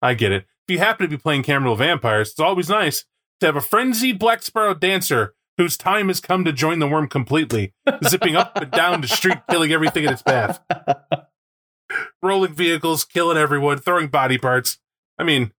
I 0.00 0.14
get 0.14 0.32
it. 0.32 0.46
If 0.70 0.74
you 0.74 0.78
happen 0.78 1.04
to 1.04 1.10
be 1.10 1.20
playing 1.20 1.42
Camarilla 1.42 1.76
Vampires, 1.78 2.30
it's 2.30 2.38
always 2.38 2.68
nice 2.68 3.04
to 3.40 3.46
have 3.46 3.56
a 3.56 3.60
frenzied 3.60 4.20
Black 4.20 4.40
Spiral 4.40 4.76
dancer 4.76 5.34
whose 5.58 5.76
time 5.76 6.06
has 6.06 6.20
come 6.20 6.44
to 6.44 6.52
join 6.52 6.78
the 6.78 6.86
worm 6.86 7.08
completely, 7.08 7.74
zipping 8.06 8.36
up 8.36 8.54
and 8.54 8.70
down 8.70 9.00
the 9.00 9.08
street, 9.08 9.38
killing 9.50 9.72
everything 9.72 10.04
in 10.04 10.12
its 10.12 10.22
path. 10.22 10.60
Rolling 12.22 12.54
vehicles, 12.54 13.04
killing 13.04 13.36
everyone, 13.36 13.78
throwing 13.78 14.06
body 14.06 14.38
parts. 14.38 14.78
I 15.18 15.24
mean, 15.24 15.50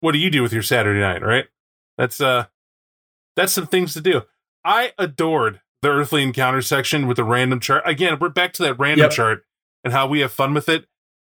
what 0.00 0.12
do 0.12 0.18
you 0.18 0.30
do 0.30 0.40
with 0.40 0.54
your 0.54 0.62
Saturday 0.62 1.00
night, 1.00 1.20
right? 1.20 1.48
That's 1.98 2.18
uh 2.18 2.46
that's 3.36 3.52
some 3.52 3.66
things 3.66 3.92
to 3.92 4.00
do. 4.00 4.22
I 4.64 4.92
adored 4.96 5.60
the 5.82 5.90
earthly 5.90 6.22
encounter 6.22 6.62
section 6.62 7.06
with 7.06 7.18
the 7.18 7.24
random 7.24 7.60
chart. 7.60 7.82
Again, 7.84 8.16
we're 8.18 8.30
back 8.30 8.54
to 8.54 8.62
that 8.62 8.78
random 8.78 9.04
Yep. 9.04 9.10
chart 9.10 9.44
and 9.84 9.92
how 9.92 10.06
we 10.06 10.20
have 10.20 10.32
fun 10.32 10.54
with 10.54 10.70
it. 10.70 10.86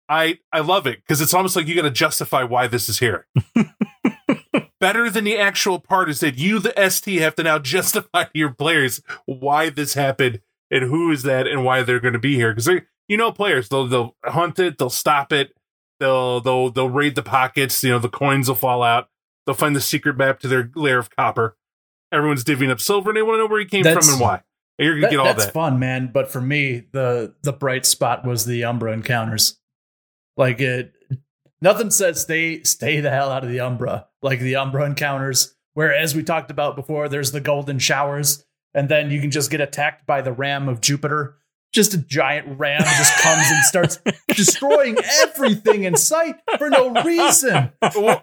I 0.08 0.38
I 0.52 0.60
love 0.60 0.86
it 0.86 1.00
because 1.00 1.20
it's 1.20 1.32
almost 1.34 1.56
like 1.56 1.66
you 1.66 1.74
got 1.74 1.82
to 1.82 1.90
justify 1.90 2.42
why 2.42 2.66
this 2.66 2.88
is 2.88 2.98
here. 2.98 3.26
Better 4.80 5.08
than 5.08 5.24
the 5.24 5.38
actual 5.38 5.78
part 5.78 6.10
is 6.10 6.20
that 6.20 6.36
you, 6.36 6.58
the 6.58 6.74
ST, 6.90 7.18
have 7.20 7.34
to 7.36 7.42
now 7.42 7.58
justify 7.58 8.24
to 8.24 8.30
your 8.34 8.50
players 8.50 9.00
why 9.24 9.70
this 9.70 9.94
happened 9.94 10.40
and 10.70 10.84
who 10.84 11.10
is 11.10 11.22
that 11.22 11.46
and 11.46 11.64
why 11.64 11.82
they're 11.82 12.00
going 12.00 12.12
to 12.12 12.18
be 12.18 12.34
here. 12.34 12.50
Because 12.50 12.66
they, 12.66 12.82
you 13.08 13.16
know, 13.16 13.32
players 13.32 13.68
they'll 13.70 13.86
they'll 13.86 14.14
hunt 14.24 14.58
it, 14.58 14.76
they'll 14.76 14.90
stop 14.90 15.32
it, 15.32 15.52
they'll 16.00 16.40
they'll 16.40 16.70
they'll 16.70 16.90
raid 16.90 17.14
the 17.14 17.22
pockets. 17.22 17.82
You 17.82 17.90
know, 17.90 17.98
the 17.98 18.10
coins 18.10 18.48
will 18.48 18.56
fall 18.56 18.82
out. 18.82 19.08
They'll 19.46 19.54
find 19.54 19.74
the 19.74 19.80
secret 19.80 20.18
map 20.18 20.40
to 20.40 20.48
their 20.48 20.70
lair 20.74 20.98
of 20.98 21.14
copper. 21.16 21.56
Everyone's 22.12 22.44
divvying 22.44 22.70
up 22.70 22.80
silver, 22.80 23.10
and 23.10 23.16
they 23.16 23.22
want 23.22 23.34
to 23.36 23.38
know 23.38 23.46
where 23.46 23.60
he 23.60 23.66
came 23.66 23.82
That's- 23.82 24.04
from 24.04 24.14
and 24.14 24.20
why. 24.22 24.42
And 24.78 24.86
you're 24.86 24.94
gonna 24.96 25.02
That- 25.06 25.10
get 25.12 25.18
all 25.20 25.24
that's 25.26 25.44
that. 25.46 25.54
fun, 25.54 25.78
man. 25.78 26.10
But 26.12 26.30
for 26.30 26.40
me, 26.42 26.84
the 26.92 27.34
the 27.42 27.52
bright 27.52 27.86
spot 27.86 28.26
was 28.26 28.44
the 28.44 28.64
Umbra 28.64 28.92
encounters. 28.92 29.58
Like 30.36 30.60
it, 30.60 30.92
nothing 31.60 31.90
says 31.90 32.20
stay 32.20 32.62
stay 32.62 33.00
the 33.00 33.10
hell 33.10 33.30
out 33.30 33.44
of 33.44 33.50
the 33.50 33.60
Umbra. 33.60 34.06
Like 34.22 34.40
the 34.40 34.56
Umbra 34.56 34.84
encounters, 34.84 35.54
where 35.74 35.94
as 35.94 36.14
we 36.14 36.22
talked 36.22 36.50
about 36.50 36.76
before, 36.76 37.08
there's 37.08 37.32
the 37.32 37.40
golden 37.40 37.78
showers, 37.78 38.44
and 38.74 38.88
then 38.88 39.10
you 39.10 39.20
can 39.20 39.30
just 39.30 39.50
get 39.50 39.60
attacked 39.60 40.06
by 40.06 40.22
the 40.22 40.32
ram 40.32 40.68
of 40.68 40.80
Jupiter. 40.80 41.36
Just 41.72 41.92
a 41.92 41.98
giant 41.98 42.56
ram 42.58 42.80
just 42.82 43.16
comes 43.20 43.46
and 43.50 43.64
starts 43.64 43.98
destroying 44.28 44.96
everything 45.22 45.82
in 45.82 45.96
sight 45.96 46.36
for 46.56 46.70
no 46.70 46.92
reason. 47.02 47.72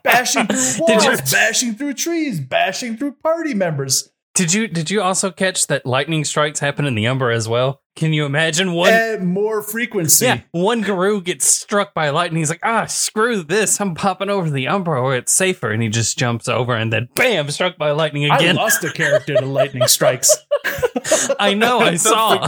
Bashing 0.04 0.48
through 0.48 0.86
Did 0.88 1.04
you- 1.04 1.10
walls, 1.10 1.32
bashing 1.32 1.76
through 1.76 1.94
trees, 1.96 2.40
bashing 2.40 2.96
through 2.96 3.14
party 3.22 3.54
members. 3.54 4.10
Did 4.36 4.54
you 4.54 4.70
did 4.70 4.90
you 4.90 5.02
also 5.02 5.32
catch 5.32 5.68
that 5.68 5.86
lightning 5.86 6.24
strikes 6.24 6.62
happen 6.62 6.86
in 6.86 6.96
the 6.96 7.06
Umbra 7.08 7.36
as 7.36 7.50
well? 7.50 7.81
Can 7.98 8.14
you 8.14 8.26
imagine 8.26 8.72
one? 8.72 8.94
and 8.94 9.28
more 9.28 9.62
frequency. 9.62 10.26
yeah, 10.26 10.42
one 10.52 10.82
Garou 10.82 11.22
gets 11.22 11.46
struck 11.46 11.94
by 11.94 12.10
lightning. 12.10 12.40
He's 12.40 12.50
like, 12.50 12.62
ah, 12.64 12.86
screw 12.86 13.44
this! 13.44 13.82
I'm 13.82 13.96
popping 13.96 14.30
over 14.30 14.50
the 14.50 14.68
Umbra 14.70 15.04
where 15.04 15.18
it's 15.18 15.34
safer, 15.34 15.70
and 15.72 15.84
he 15.84 15.90
just 15.90 16.18
jumps 16.18 16.48
over, 16.48 16.74
and 16.74 16.92
then 16.92 17.10
bam, 17.16 17.50
struck 17.52 17.78
by 17.78 17.92
lightning 17.92 18.32
I 18.32 18.38
again. 18.38 18.56
lost 18.56 18.84
a 18.86 18.92
character 18.94 19.36
to 19.36 19.46
lightning 19.46 19.88
strikes. 19.88 20.36
I 21.40 21.54
know, 21.54 21.80
I 21.80 21.90
Don't 21.92 21.98
saw. 22.00 22.48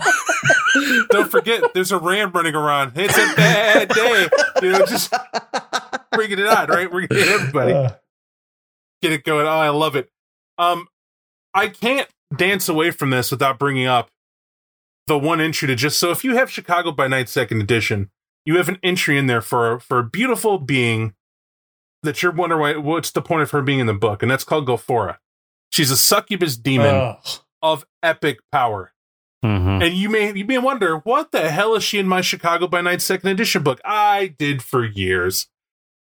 Don't 1.10 1.30
forget, 1.30 1.74
there's 1.74 1.92
a 1.92 2.00
ram 2.00 2.32
running 2.32 2.56
around. 2.56 2.94
It's 2.96 3.18
a 3.18 3.36
bad 3.36 3.90
day. 3.90 4.28
You 4.62 4.72
know, 4.72 4.86
just 4.86 5.14
bringing 6.14 6.40
it 6.40 6.48
on, 6.48 6.68
right? 6.70 6.92
We're 6.92 7.08
gonna 7.08 7.22
get 7.22 7.28
everybody 7.28 7.74
Uh, 7.74 7.90
get 9.02 9.12
it 9.12 9.24
going. 9.24 9.46
Oh, 9.46 9.50
I 9.50 9.70
love 9.70 9.96
it. 9.98 10.10
Um, 10.58 10.88
I 11.54 11.68
can't 11.68 12.08
dance 12.36 12.70
away 12.70 12.92
from 12.92 13.10
this 13.10 13.30
without 13.30 13.60
bringing 13.60 13.86
up 13.88 14.10
the 15.08 15.18
one 15.18 15.42
entry 15.42 15.68
to 15.68 15.76
just 15.76 16.00
so 16.00 16.12
if 16.12 16.24
you 16.24 16.36
have 16.36 16.50
Chicago 16.50 16.92
by 16.92 17.08
Night 17.08 17.30
Second 17.30 17.62
Edition, 17.62 18.10
you 18.46 18.58
have 18.58 18.70
an 18.70 18.78
entry 18.84 19.18
in 19.18 19.28
there 19.28 19.42
for 19.42 19.80
for 19.80 20.00
a 20.00 20.04
beautiful 20.04 20.58
being 20.58 21.14
that 22.04 22.22
you're 22.22 22.32
wondering 22.34 22.60
why, 22.62 22.76
what's 22.78 23.12
the 23.12 23.22
point 23.22 23.42
of 23.44 23.52
her 23.52 23.62
being 23.62 23.80
in 23.80 23.88
the 23.88 23.94
book, 23.94 24.22
and 24.22 24.30
that's 24.32 24.44
called 24.44 24.66
Gophora. 24.66 25.20
She's 25.72 25.90
a 25.92 25.98
succubus 25.98 26.58
demon 26.58 26.88
ugh. 26.96 27.18
of 27.62 27.86
epic 28.02 28.40
power. 28.52 28.92
Mhm. 29.44 29.86
And 29.86 29.94
you 29.96 30.10
may 30.10 30.34
you 30.34 30.46
may 30.46 30.58
wonder, 30.58 30.98
what 30.98 31.32
the 31.32 31.50
hell 31.50 31.76
is 31.76 31.84
she 31.84 32.00
in 32.00 32.08
my 32.08 32.22
Chicago 32.22 32.68
by 32.68 32.82
Night 32.82 33.02
second 33.02 33.30
edition 33.30 33.64
book? 33.64 33.82
I 33.84 34.36
did 34.38 34.62
for 34.64 34.86
years. 34.86 35.48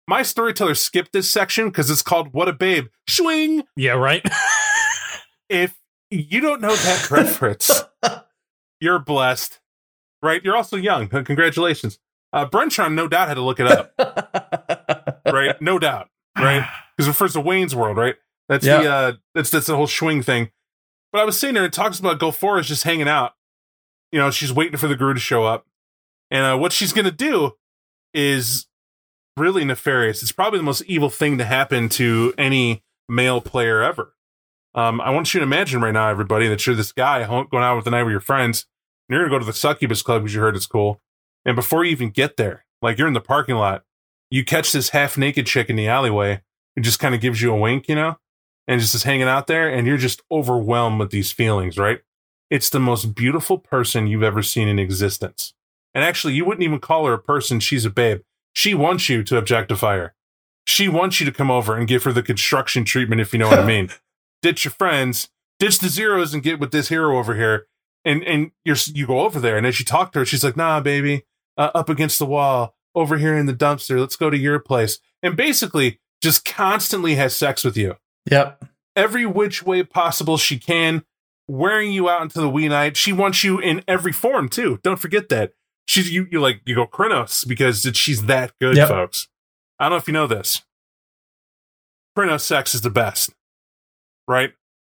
My 0.08 0.24
storyteller 0.24 0.74
skipped 0.74 1.14
this 1.14 1.30
section 1.30 1.70
because 1.70 1.92
it's 1.92 2.02
called 2.02 2.34
What 2.34 2.48
a 2.50 2.54
Babe. 2.54 2.88
Swing! 3.08 3.64
Yeah, 3.76 3.92
right. 3.94 4.26
If 5.50 5.76
you 6.12 6.42
don't 6.42 6.62
know 6.62 6.76
that 6.76 7.10
reference, 7.12 7.84
you're 8.80 9.00
blessed. 9.00 9.60
Right? 10.22 10.44
You're 10.44 10.56
also 10.58 10.76
young. 10.78 11.08
Congratulations. 11.08 12.00
Uh 12.34 12.46
Brenchon 12.46 12.94
no 12.96 13.08
doubt 13.08 13.28
had 13.28 13.36
to 13.36 13.42
look 13.42 13.60
it 13.60 13.68
up, 13.68 13.94
right? 15.26 15.60
No 15.62 15.80
doubt. 15.80 16.10
Right? 16.38 16.68
Because 17.00 17.08
it 17.08 17.12
refers 17.12 17.32
to 17.34 17.40
Wayne's 17.40 17.74
World, 17.74 17.96
right? 17.96 18.16
That's 18.50 18.66
Yeah. 18.66 18.82
the 18.82 18.90
uh 18.92 19.14
that's 19.34 19.50
that's 19.50 19.68
the 19.68 19.76
whole 19.78 19.88
swing 19.88 20.22
thing. 20.22 20.52
But 21.14 21.22
I 21.22 21.24
was 21.26 21.40
sitting 21.40 21.54
there 21.54 21.64
and 21.64 21.74
it 21.74 21.76
talks 21.76 21.98
about 21.98 22.20
Gofora 22.20 22.60
is 22.60 22.68
just 22.68 22.84
hanging 22.84 23.08
out. 23.08 23.32
You 24.12 24.20
know, 24.20 24.32
she's 24.32 24.52
waiting 24.52 24.76
for 24.78 24.88
the 24.90 24.96
Garou 24.98 25.14
to 25.14 25.20
show 25.22 25.46
up. 25.46 25.66
And 26.30 26.46
uh, 26.46 26.58
what 26.58 26.74
she's 26.74 26.92
gonna 26.92 27.10
do 27.12 27.54
is 28.14 28.68
really 29.38 29.64
nefarious. 29.64 30.22
It's 30.22 30.34
probably 30.34 30.60
the 30.60 30.64
most 30.64 30.82
evil 30.88 31.10
thing 31.10 31.38
to 31.38 31.46
happen 31.46 31.88
to 31.90 32.34
any 32.38 32.84
male 33.08 33.40
player 33.40 33.82
ever. 33.82 34.14
Um, 34.80 35.02
I 35.02 35.10
want 35.10 35.34
you 35.34 35.42
to 35.42 35.44
imagine 35.44 35.82
right 35.82 35.92
now, 35.92 36.08
everybody, 36.08 36.48
that 36.48 36.66
you're 36.66 36.74
this 36.76 36.94
guy 36.94 37.26
going 37.28 37.64
out 37.66 37.76
with 37.76 37.84
the 37.84 37.92
night 37.92 38.04
with 38.04 38.12
your 38.12 38.22
friends, 38.22 38.66
and 39.08 39.14
you're 39.14 39.26
gonna 39.26 39.36
go 39.36 39.40
to 39.40 39.46
the 39.46 39.52
succubus 39.52 40.02
club 40.02 40.22
because 40.22 40.34
you 40.34 40.40
heard 40.40 40.56
it's 40.56 40.66
cool. 40.66 41.02
And 41.44 41.54
before 41.54 41.84
you 41.84 41.92
even 41.92 42.12
get 42.12 42.38
there, 42.38 42.64
like 42.82 42.98
you're 42.98 43.10
in 43.10 43.14
the 43.14 43.20
parking 43.20 43.56
lot, 43.56 43.84
you 44.32 44.46
catch 44.46 44.72
this 44.72 44.92
half 44.92 45.18
naked 45.18 45.46
chick 45.48 45.70
in 45.70 45.76
the 45.76 45.90
alleyway 45.90 46.44
who 46.76 46.82
just 46.82 46.98
kind 46.98 47.14
of 47.14 47.20
gives 47.20 47.42
you 47.42 47.52
a 47.54 47.60
wink, 47.60 47.90
you 47.90 47.96
know, 47.96 48.20
and 48.70 48.80
just 48.80 48.96
is 48.96 49.04
hanging 49.04 49.28
out 49.28 49.48
there, 49.48 49.68
and 49.68 49.86
you're 49.86 49.98
just 49.98 50.22
overwhelmed 50.32 51.02
with 51.02 51.12
these 51.12 51.30
feelings, 51.30 51.78
right? 51.78 52.00
It's 52.50 52.70
the 52.70 52.80
most 52.80 53.14
beautiful 53.14 53.58
person 53.58 54.08
you've 54.08 54.24
ever 54.24 54.42
seen 54.42 54.70
in 54.70 54.80
existence. 54.80 55.54
And 55.94 56.06
actually, 56.06 56.36
you 56.36 56.46
wouldn't 56.46 56.64
even 56.64 56.80
call 56.80 57.06
her 57.06 57.14
a 57.14 57.20
person, 57.20 57.60
she's 57.60 57.84
a 57.84 57.90
babe. 57.90 58.22
She 58.54 58.74
wants 58.74 59.10
you 59.10 59.24
to 59.26 59.36
objectify 59.36 59.98
her. 59.98 60.16
She 60.64 60.88
wants 60.88 61.20
you 61.20 61.26
to 61.26 61.34
come 61.34 61.52
over 61.52 61.76
and 61.76 61.86
give 61.86 62.06
her 62.06 62.14
the 62.14 62.24
construction 62.24 62.86
treatment, 62.86 63.20
if 63.20 63.34
you 63.34 63.40
know 63.40 63.50
what 63.50 63.60
I 63.60 63.66
mean. 63.68 63.90
Ditch 64.42 64.64
your 64.64 64.72
friends, 64.72 65.30
ditch 65.60 65.80
the 65.80 65.90
zeros, 65.90 66.34
and 66.34 66.44
get 66.44 66.60
with 66.60 66.72
this 66.72 66.90
hero 66.90 67.18
over 67.18 67.36
here. 67.36 67.68
And 68.06 68.24
and 68.24 68.52
you're 68.64 68.78
you 68.94 69.06
go 69.08 69.22
over 69.22 69.40
there, 69.40 69.58
and 69.58 69.68
as 69.68 69.80
you 69.80 69.86
talk 69.86 70.14
to 70.14 70.20
her, 70.20 70.26
she's 70.26 70.44
like, 70.44 70.56
"Nah, 70.56 70.80
baby, 70.80 71.26
uh, 71.58 71.72
up 71.76 71.90
against 71.90 72.18
the 72.18 72.26
wall, 72.26 72.76
over 72.96 73.18
here 73.18 73.36
in 73.36 73.46
the 73.46 73.54
dumpster. 73.54 74.00
Let's 74.00 74.16
go 74.16 74.30
to 74.30 74.38
your 74.38 74.60
place." 74.60 75.00
And 75.22 75.36
basically, 75.36 76.00
just 76.22 76.46
constantly 76.46 77.16
has 77.16 77.36
sex 77.36 77.64
with 77.64 77.76
you 77.76 77.96
yep. 78.30 78.64
every 78.96 79.26
which 79.26 79.64
way 79.64 79.84
possible 79.84 80.38
she 80.38 80.58
can, 80.58 81.04
wearing 81.48 81.92
you 81.92 82.10
out 82.10 82.22
into 82.22 82.40
the 82.40 82.50
wee 82.50 82.70
night. 82.70 82.96
She 82.96 83.12
wants 83.12 83.44
you 83.44 83.60
in 83.60 83.84
every 83.88 84.14
form 84.14 84.48
too. 84.48 84.80
Don't 84.82 85.00
forget 85.00 85.28
that. 85.30 85.52
She's 85.86 86.10
you 86.12 86.28
you 86.32 86.40
like 86.40 86.62
you 86.66 86.76
go 86.76 86.86
Crinos 86.88 87.44
because 87.46 87.82
she's 87.94 88.26
that 88.28 88.54
good, 88.62 88.78
Yep. 88.78 88.88
folks. 88.88 89.28
I 89.78 89.86
don't 89.86 89.92
know 89.92 89.98
if 89.98 90.08
you 90.08 90.14
know 90.14 90.28
this. 90.28 90.62
Crinos 92.16 92.44
sex 92.44 92.76
is 92.76 92.82
the 92.82 92.90
best, 92.90 93.32
right? 94.30 94.54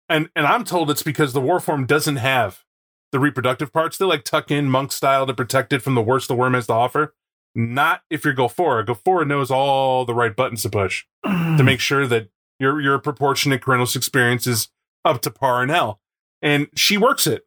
And 0.08 0.30
and 0.36 0.46
I'm 0.46 0.64
told 0.64 0.90
it's 0.90 1.04
because 1.04 1.34
the 1.34 1.42
war 1.42 1.60
form 1.60 1.86
doesn't 1.86 2.18
have 2.18 2.64
the 3.12 3.20
reproductive 3.20 3.74
parts. 3.74 3.98
They 3.98 4.06
like 4.06 4.24
tuck 4.24 4.52
in 4.52 4.70
monk 4.70 4.92
style 4.92 5.26
to 5.26 5.34
protect 5.34 5.74
it 5.74 5.82
from 5.82 5.96
the 5.96 6.02
worst 6.02 6.30
the 6.30 6.36
worm 6.36 6.54
has 6.54 6.68
to 6.68 6.74
offer. 6.74 7.16
Not 7.56 8.02
if 8.10 8.24
you're 8.24 8.34
Gofora. 8.34 8.86
Gofora 8.86 9.28
knows 9.28 9.52
all 9.52 10.06
the 10.06 10.14
right 10.14 10.36
buttons 10.36 10.64
to 10.64 10.70
push 10.70 11.06
to 11.24 11.64
make 11.64 11.80
sure 11.80 12.08
that 12.08 12.30
your 12.60 12.80
your 12.80 13.00
proportionate 13.00 13.62
Crinos 13.62 13.96
experience 13.96 14.48
is 14.48 14.70
up 15.04 15.22
to 15.24 15.32
par 15.32 15.62
and 15.62 15.72
L. 15.72 16.00
And 16.42 16.68
she 16.76 16.98
works 16.98 17.28
it. 17.28 17.44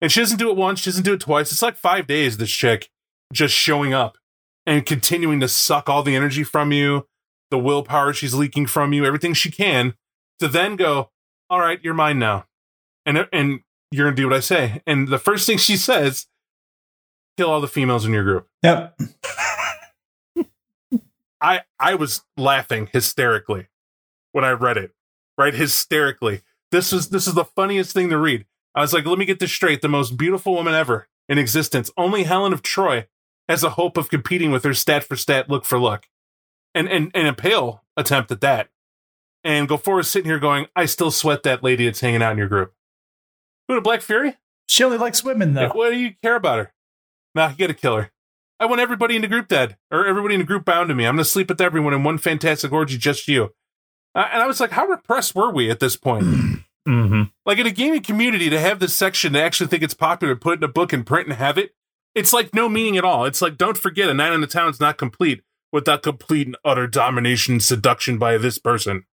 And 0.00 0.12
she 0.12 0.20
doesn't 0.20 0.38
do 0.38 0.50
it 0.50 0.56
once, 0.56 0.80
she 0.80 0.90
doesn't 0.90 1.04
do 1.04 1.14
it 1.14 1.20
twice. 1.20 1.50
It's 1.50 1.62
like 1.62 1.76
five 1.76 2.06
days, 2.06 2.36
this 2.36 2.50
chick 2.50 2.90
just 3.32 3.54
showing 3.54 3.94
up 3.94 4.18
and 4.66 4.84
continuing 4.84 5.40
to 5.40 5.48
suck 5.48 5.88
all 5.88 6.02
the 6.02 6.14
energy 6.14 6.44
from 6.44 6.72
you, 6.72 7.06
the 7.50 7.58
willpower 7.58 8.12
she's 8.12 8.34
leaking 8.34 8.66
from 8.66 8.92
you, 8.92 9.04
everything 9.04 9.34
she 9.34 9.50
can, 9.50 9.94
to 10.40 10.48
then 10.48 10.76
go, 10.76 11.10
All 11.50 11.60
right, 11.60 11.78
you're 11.82 11.94
mine 11.94 12.18
now. 12.18 12.46
And 13.06 13.26
and 13.32 13.60
you're 13.90 14.06
gonna 14.06 14.16
do 14.16 14.28
what 14.28 14.36
I 14.36 14.40
say. 14.40 14.82
And 14.86 15.08
the 15.08 15.18
first 15.18 15.46
thing 15.46 15.58
she 15.58 15.76
says, 15.76 16.26
kill 17.36 17.50
all 17.50 17.60
the 17.60 17.68
females 17.68 18.04
in 18.04 18.12
your 18.12 18.24
group. 18.24 18.48
Yep. 18.62 18.98
I 21.40 21.60
I 21.78 21.94
was 21.94 22.22
laughing 22.36 22.88
hysterically 22.92 23.68
when 24.32 24.44
I 24.44 24.50
read 24.50 24.76
it. 24.76 24.92
Right, 25.36 25.54
hysterically. 25.54 26.42
This 26.70 26.92
is, 26.92 27.10
this 27.10 27.26
is 27.26 27.34
the 27.34 27.44
funniest 27.44 27.92
thing 27.92 28.08
to 28.10 28.18
read. 28.18 28.46
I 28.74 28.80
was 28.80 28.92
like, 28.92 29.04
let 29.06 29.18
me 29.18 29.24
get 29.24 29.38
this 29.38 29.52
straight. 29.52 29.82
The 29.82 29.88
most 29.88 30.16
beautiful 30.16 30.54
woman 30.54 30.74
ever 30.74 31.08
in 31.28 31.38
existence. 31.38 31.90
Only 31.96 32.24
Helen 32.24 32.52
of 32.52 32.62
Troy 32.62 33.06
has 33.48 33.62
a 33.62 33.70
hope 33.70 33.96
of 33.96 34.08
competing 34.08 34.50
with 34.50 34.64
her 34.64 34.74
stat 34.74 35.04
for 35.04 35.16
stat, 35.16 35.48
look 35.48 35.64
for 35.64 35.78
look. 35.78 36.08
And 36.74 36.88
and 36.88 37.10
and 37.14 37.28
a 37.28 37.32
pale 37.32 37.84
attempt 37.96 38.32
at 38.32 38.40
that. 38.40 38.70
And 39.44 39.68
Gofora 39.68 40.00
is 40.00 40.10
sitting 40.10 40.30
here 40.30 40.38
going, 40.38 40.66
I 40.74 40.86
still 40.86 41.10
sweat 41.10 41.42
that 41.42 41.62
lady 41.62 41.84
that's 41.84 42.00
hanging 42.00 42.22
out 42.22 42.32
in 42.32 42.38
your 42.38 42.48
group. 42.48 42.72
Who, 43.68 43.74
the 43.74 43.80
Black 43.82 44.00
Fury? 44.00 44.36
She 44.66 44.82
only 44.82 44.98
likes 44.98 45.22
women 45.22 45.54
though. 45.54 45.68
What 45.68 45.90
do 45.90 45.96
you 45.96 46.14
care 46.22 46.36
about 46.36 46.58
her? 46.58 46.72
Nah, 47.34 47.50
you 47.50 47.56
gotta 47.56 47.74
kill 47.74 47.96
her. 47.96 48.10
I 48.58 48.66
want 48.66 48.80
everybody 48.80 49.16
in 49.16 49.22
the 49.22 49.28
group 49.28 49.48
dead, 49.48 49.76
or 49.90 50.06
everybody 50.06 50.34
in 50.34 50.40
the 50.40 50.46
group 50.46 50.64
bound 50.64 50.88
to 50.88 50.94
me. 50.94 51.06
I'm 51.06 51.16
gonna 51.16 51.24
sleep 51.24 51.48
with 51.48 51.60
everyone 51.60 51.92
in 51.92 52.02
one 52.02 52.18
fantastic 52.18 52.72
orgy, 52.72 52.96
just 52.96 53.28
you. 53.28 53.52
Uh, 54.14 54.28
and 54.32 54.42
I 54.42 54.46
was 54.46 54.60
like, 54.60 54.70
how 54.70 54.86
repressed 54.86 55.34
were 55.34 55.50
we 55.52 55.70
at 55.70 55.80
this 55.80 55.96
point? 55.96 56.24
hmm 56.86 57.22
like 57.46 57.58
in 57.58 57.66
a 57.66 57.70
gaming 57.70 58.02
community, 58.02 58.48
to 58.48 58.60
have 58.60 58.78
this 58.78 58.94
section 58.94 59.34
to 59.34 59.42
actually 59.42 59.66
think 59.66 59.82
it's 59.82 59.94
popular, 59.94 60.36
put 60.36 60.54
it 60.54 60.60
in 60.60 60.64
a 60.64 60.72
book 60.72 60.92
and 60.92 61.04
print 61.04 61.28
and 61.28 61.36
have 61.36 61.58
it, 61.58 61.74
it's 62.14 62.32
like 62.32 62.54
no 62.54 62.68
meaning 62.68 62.96
at 62.96 63.04
all. 63.04 63.24
It's 63.24 63.42
like, 63.42 63.56
don't 63.56 63.76
forget, 63.76 64.08
a 64.08 64.14
night 64.14 64.32
on 64.32 64.40
the 64.40 64.46
town 64.46 64.70
is 64.70 64.80
not 64.80 64.96
complete 64.96 65.42
without 65.72 66.02
complete 66.02 66.46
and 66.46 66.56
utter 66.64 66.86
domination, 66.86 67.60
seduction 67.60 68.16
by 68.16 68.38
this 68.38 68.58
person. 68.58 69.04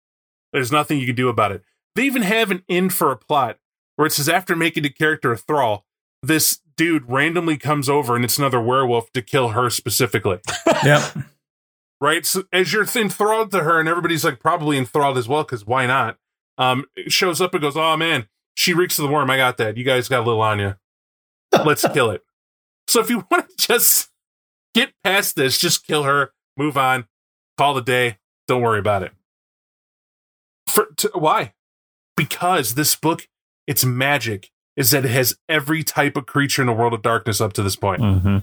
There's 0.53 0.71
nothing 0.71 0.99
you 0.99 1.05
can 1.05 1.15
do 1.15 1.29
about 1.29 1.51
it. 1.51 1.63
They 1.95 2.03
even 2.03 2.21
have 2.21 2.51
an 2.51 2.63
in 2.67 2.89
for 2.89 3.11
a 3.11 3.17
plot 3.17 3.57
where 3.95 4.05
it 4.05 4.11
says 4.11 4.29
after 4.29 4.55
making 4.55 4.83
the 4.83 4.89
character 4.89 5.31
a 5.31 5.37
thrall, 5.37 5.85
this 6.23 6.59
dude 6.77 7.09
randomly 7.09 7.57
comes 7.57 7.89
over 7.89 8.15
and 8.15 8.23
it's 8.25 8.37
another 8.37 8.61
werewolf 8.61 9.11
to 9.13 9.21
kill 9.21 9.49
her 9.49 9.69
specifically. 9.69 10.39
Yep. 10.83 11.17
right? 11.99 12.25
So 12.25 12.43
as 12.51 12.73
you're 12.73 12.87
enthralled 12.95 13.51
to 13.51 13.63
her, 13.63 13.79
and 13.79 13.87
everybody's 13.87 14.25
like 14.25 14.39
probably 14.39 14.77
enthralled 14.77 15.17
as 15.17 15.27
well, 15.27 15.43
because 15.43 15.65
why 15.65 15.85
not? 15.85 16.17
Um, 16.57 16.85
it 16.95 17.11
shows 17.11 17.39
up 17.39 17.53
and 17.53 17.61
goes, 17.61 17.77
"Oh 17.77 17.95
man, 17.97 18.27
she 18.55 18.73
reeks 18.73 18.97
of 18.97 19.03
the 19.03 19.11
worm. 19.11 19.29
I 19.29 19.37
got 19.37 19.57
that. 19.57 19.77
You 19.77 19.83
guys 19.83 20.07
got 20.09 20.21
a 20.21 20.25
little 20.25 20.41
on 20.41 20.59
you. 20.59 20.75
Let's 21.65 21.87
kill 21.93 22.09
it." 22.09 22.23
So 22.87 22.99
if 22.99 23.09
you 23.11 23.25
want 23.31 23.47
to 23.49 23.55
just 23.57 24.09
get 24.73 24.91
past 25.03 25.35
this, 25.35 25.59
just 25.59 25.85
kill 25.85 26.03
her, 26.03 26.31
move 26.57 26.77
on, 26.77 27.05
call 27.59 27.75
the 27.75 27.81
day. 27.81 28.17
Don't 28.47 28.61
worry 28.63 28.79
about 28.79 29.03
it. 29.03 29.11
For 30.71 30.87
to, 30.97 31.11
why? 31.13 31.53
Because 32.15 32.75
this 32.75 32.95
book, 32.95 33.27
its 33.67 33.83
magic 33.85 34.49
is 34.75 34.91
that 34.91 35.05
it 35.05 35.11
has 35.11 35.37
every 35.49 35.83
type 35.83 36.15
of 36.17 36.25
creature 36.25 36.61
in 36.61 36.67
the 36.67 36.73
world 36.73 36.93
of 36.93 37.01
darkness 37.01 37.41
up 37.41 37.53
to 37.53 37.63
this 37.63 37.75
point 37.75 38.01
Mm-hmm. 38.01 38.37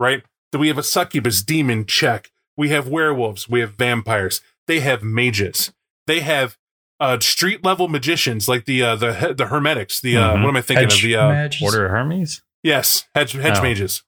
right? 0.00 0.22
That 0.52 0.58
we 0.58 0.68
have 0.68 0.78
a 0.78 0.82
succubus 0.82 1.42
demon 1.42 1.86
check. 1.86 2.30
We 2.56 2.68
have 2.68 2.86
werewolves. 2.88 3.48
We 3.48 3.60
have 3.60 3.72
vampires. 3.74 4.40
They 4.66 4.80
have 4.80 5.02
mages. 5.02 5.72
They 6.06 6.20
have 6.20 6.58
uh, 7.00 7.18
street 7.20 7.64
level 7.64 7.88
magicians 7.88 8.48
like 8.48 8.64
the 8.66 8.82
uh, 8.82 8.96
the 8.96 9.34
the 9.36 9.46
hermetics. 9.46 10.00
The 10.00 10.16
uh, 10.18 10.34
Mhm. 10.36 10.42
what 10.42 10.48
am 10.50 10.56
I 10.56 10.60
thinking 10.62 10.84
Hedge 10.88 10.96
of? 10.96 11.02
The 11.02 11.16
uh. 11.16 11.50
Order 11.64 11.86
of 11.86 11.90
Hermes. 11.90 12.42
yes, 12.62 13.06
hedge 13.14 13.32
hedge 13.32 13.58
Oh. 13.58 13.62
mages. 13.62 14.02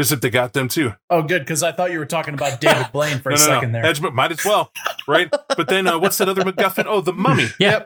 Just 0.00 0.12
if 0.12 0.20
they 0.22 0.30
got 0.30 0.54
them 0.54 0.66
too. 0.68 0.94
Oh, 1.10 1.22
good, 1.22 1.40
because 1.40 1.62
I 1.62 1.72
thought 1.72 1.92
you 1.92 1.98
were 1.98 2.06
talking 2.06 2.32
about 2.32 2.58
David 2.58 2.86
Blaine 2.92 3.18
for 3.18 3.28
no, 3.28 3.36
a 3.36 3.38
no, 3.38 3.44
second 3.44 3.72
no. 3.72 3.82
there. 3.82 3.82
Hedge 3.82 4.00
might 4.00 4.32
as 4.32 4.42
well, 4.46 4.72
right? 5.06 5.28
but 5.30 5.68
then 5.68 5.86
uh, 5.86 5.98
what's 5.98 6.16
that 6.18 6.28
other 6.30 6.42
MacGuffin? 6.42 6.84
Oh, 6.86 7.02
the 7.02 7.12
mummy. 7.12 7.48
Yeah. 7.58 7.84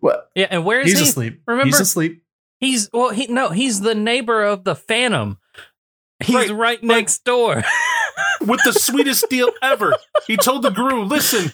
Well, 0.00 0.24
Yeah, 0.34 0.48
and 0.50 0.64
where 0.64 0.80
is 0.80 0.88
he's 0.88 0.98
he? 0.98 1.04
asleep. 1.04 1.42
Remember- 1.46 1.66
he's 1.66 1.78
asleep. 1.80 2.24
He's 2.58 2.90
well, 2.92 3.10
he 3.10 3.26
no, 3.28 3.50
he's 3.50 3.80
the 3.80 3.94
neighbor 3.94 4.42
of 4.42 4.64
the 4.64 4.74
Phantom. 4.74 5.38
He's 6.22 6.34
Right, 6.34 6.50
right, 6.50 6.82
next 6.82 7.24
door. 7.24 7.62
with 8.40 8.60
the 8.64 8.72
sweetest 8.72 9.30
deal 9.30 9.50
ever. 9.62 9.94
He 10.26 10.36
told 10.36 10.62
the 10.62 10.70
Garou, 10.70 11.04
listen, 11.04 11.52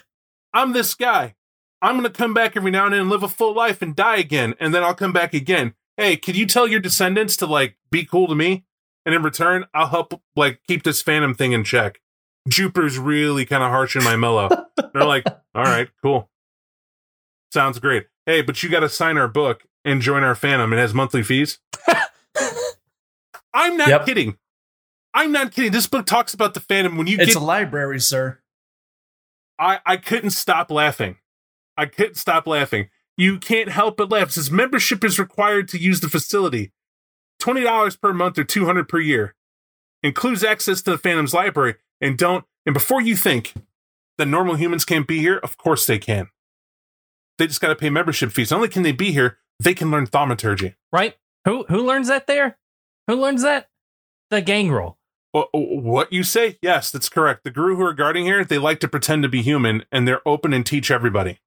I'm 0.55 0.73
this 0.73 0.95
guy. 0.95 1.35
I'm 1.83 1.93
going 1.99 2.05
to 2.05 2.11
come 2.11 2.35
back 2.35 2.57
every 2.57 2.71
now 2.71 2.87
and 2.87 2.95
then 2.95 3.03
and 3.03 3.11
live 3.11 3.23
a 3.23 3.29
full 3.29 3.55
life 3.55 3.83
and 3.83 3.95
die 3.95 4.17
again. 4.17 4.55
And 4.59 4.75
then 4.75 4.83
I'll 4.83 4.95
come 4.95 5.13
back 5.13 5.35
again. 5.35 5.75
Hey, 5.97 6.17
can 6.17 6.35
you 6.35 6.47
tell 6.47 6.67
your 6.67 6.81
descendants 6.81 7.37
to 7.39 7.47
like 7.47 7.77
be 7.91 8.05
cool 8.05 8.27
to 8.29 8.35
me? 8.35 8.65
And 9.07 9.15
in 9.15 9.23
return, 9.23 9.65
I'll 9.73 9.87
help 9.87 10.21
like 10.35 10.61
keep 10.69 10.83
this 10.83 11.01
phantom 11.01 11.35
thing 11.35 11.53
in 11.53 11.65
check. 11.65 12.01
Jupiter's 12.49 12.99
really 12.99 13.47
kind 13.47 13.63
of 13.63 13.71
harsh 13.71 13.97
in 13.97 14.05
my 14.05 14.17
mellow. 14.17 14.49
They're 14.93 15.05
like, 15.05 15.25
all 15.55 15.63
right, 15.65 15.89
cool. 16.03 16.29
Sounds 17.53 17.79
great. 17.79 18.07
Hey, 18.27 18.43
but 18.43 18.63
you 18.63 18.69
got 18.69 18.81
to 18.81 18.89
sign 18.89 19.17
our 19.17 19.29
book 19.29 19.63
and 19.85 20.03
join 20.03 20.23
our 20.25 20.35
phantom. 20.35 20.73
It 20.73 20.77
has 20.79 20.93
monthly 20.93 21.23
fees. 21.23 21.59
I'm 23.55 23.77
not 23.77 23.89
Yep. 23.89 24.07
kidding. 24.07 24.37
I'm 25.15 25.33
not 25.33 25.53
kidding. 25.53 25.73
This 25.73 25.87
book 25.87 26.05
talks 26.07 26.35
about 26.35 26.55
the 26.55 26.61
phantom 26.61 26.97
when 26.99 27.07
you 27.07 27.17
It's 27.19 27.27
get 27.35 27.37
a 27.37 27.45
library, 27.45 28.01
sir. 28.01 28.41
I, 29.59 29.79
I 29.87 29.97
couldn't 29.97 30.31
stop 30.31 30.71
laughing. 30.71 31.17
I 31.77 31.87
couldn't 31.87 32.17
stop 32.17 32.47
laughing. 32.47 32.91
You 33.17 33.39
can't 33.39 33.71
help 33.71 33.97
but 33.97 34.11
laugh. 34.11 34.29
It 34.29 34.33
says 34.33 34.51
membership 34.51 35.03
is 35.05 35.19
required 35.19 35.69
to 35.69 35.79
use 35.79 36.01
the 36.01 36.09
facility. 36.11 36.73
Twenty 37.39 37.63
dollars 37.63 37.97
per 37.97 38.13
month 38.13 38.39
or 38.39 38.45
two 38.45 38.65
hundred 38.67 38.89
per 38.89 38.99
year. 39.01 39.35
Includes 40.03 40.45
access 40.45 40.83
to 40.83 40.91
the 40.93 40.99
Phantom's 40.99 41.35
library. 41.35 41.77
And 42.01 42.17
don't 42.19 42.45
and 42.65 42.73
before 42.75 43.01
you 43.01 43.17
think 43.17 43.55
that 44.19 44.27
normal 44.27 44.57
humans 44.57 44.85
can't 44.85 45.07
be 45.07 45.19
here, 45.19 45.39
of 45.39 45.57
course 45.59 45.87
they 45.87 45.99
can. 45.99 46.29
They 47.39 47.47
just 47.47 47.61
gotta 47.61 47.77
pay 47.77 47.91
membership 47.91 48.33
fees. 48.33 48.51
Not 48.51 48.57
only 48.59 48.69
can 48.69 48.83
they 48.83 48.93
be 48.93 49.13
here, 49.13 49.39
they 49.61 49.75
can 49.75 49.91
learn 49.91 50.07
thaumaturgy. 50.07 50.75
right? 50.93 51.17
Who 51.45 51.65
who 51.69 51.85
learns 51.85 52.09
that 52.09 52.27
there? 52.27 52.57
Who 53.07 53.15
learns 53.17 53.43
that? 53.43 53.69
The 54.31 54.41
gangrel. 54.41 54.99
Wh- 55.33 55.53
What 55.53 56.13
you 56.13 56.23
say? 56.25 56.59
Yes, 56.63 56.91
that's 56.91 57.09
correct. 57.11 57.45
The 57.45 57.51
Garou 57.51 57.77
who 57.77 57.83
are 57.83 57.93
guarding 57.93 58.25
here, 58.25 58.45
they 58.45 58.59
like 58.59 58.81
to 58.81 58.89
pretend 58.89 59.23
to 59.23 59.29
be 59.29 59.43
human 59.43 59.85
and 59.93 60.09
they're 60.09 60.27
open 60.27 60.53
and 60.55 60.65
teach 60.65 60.91
everybody. 60.91 61.39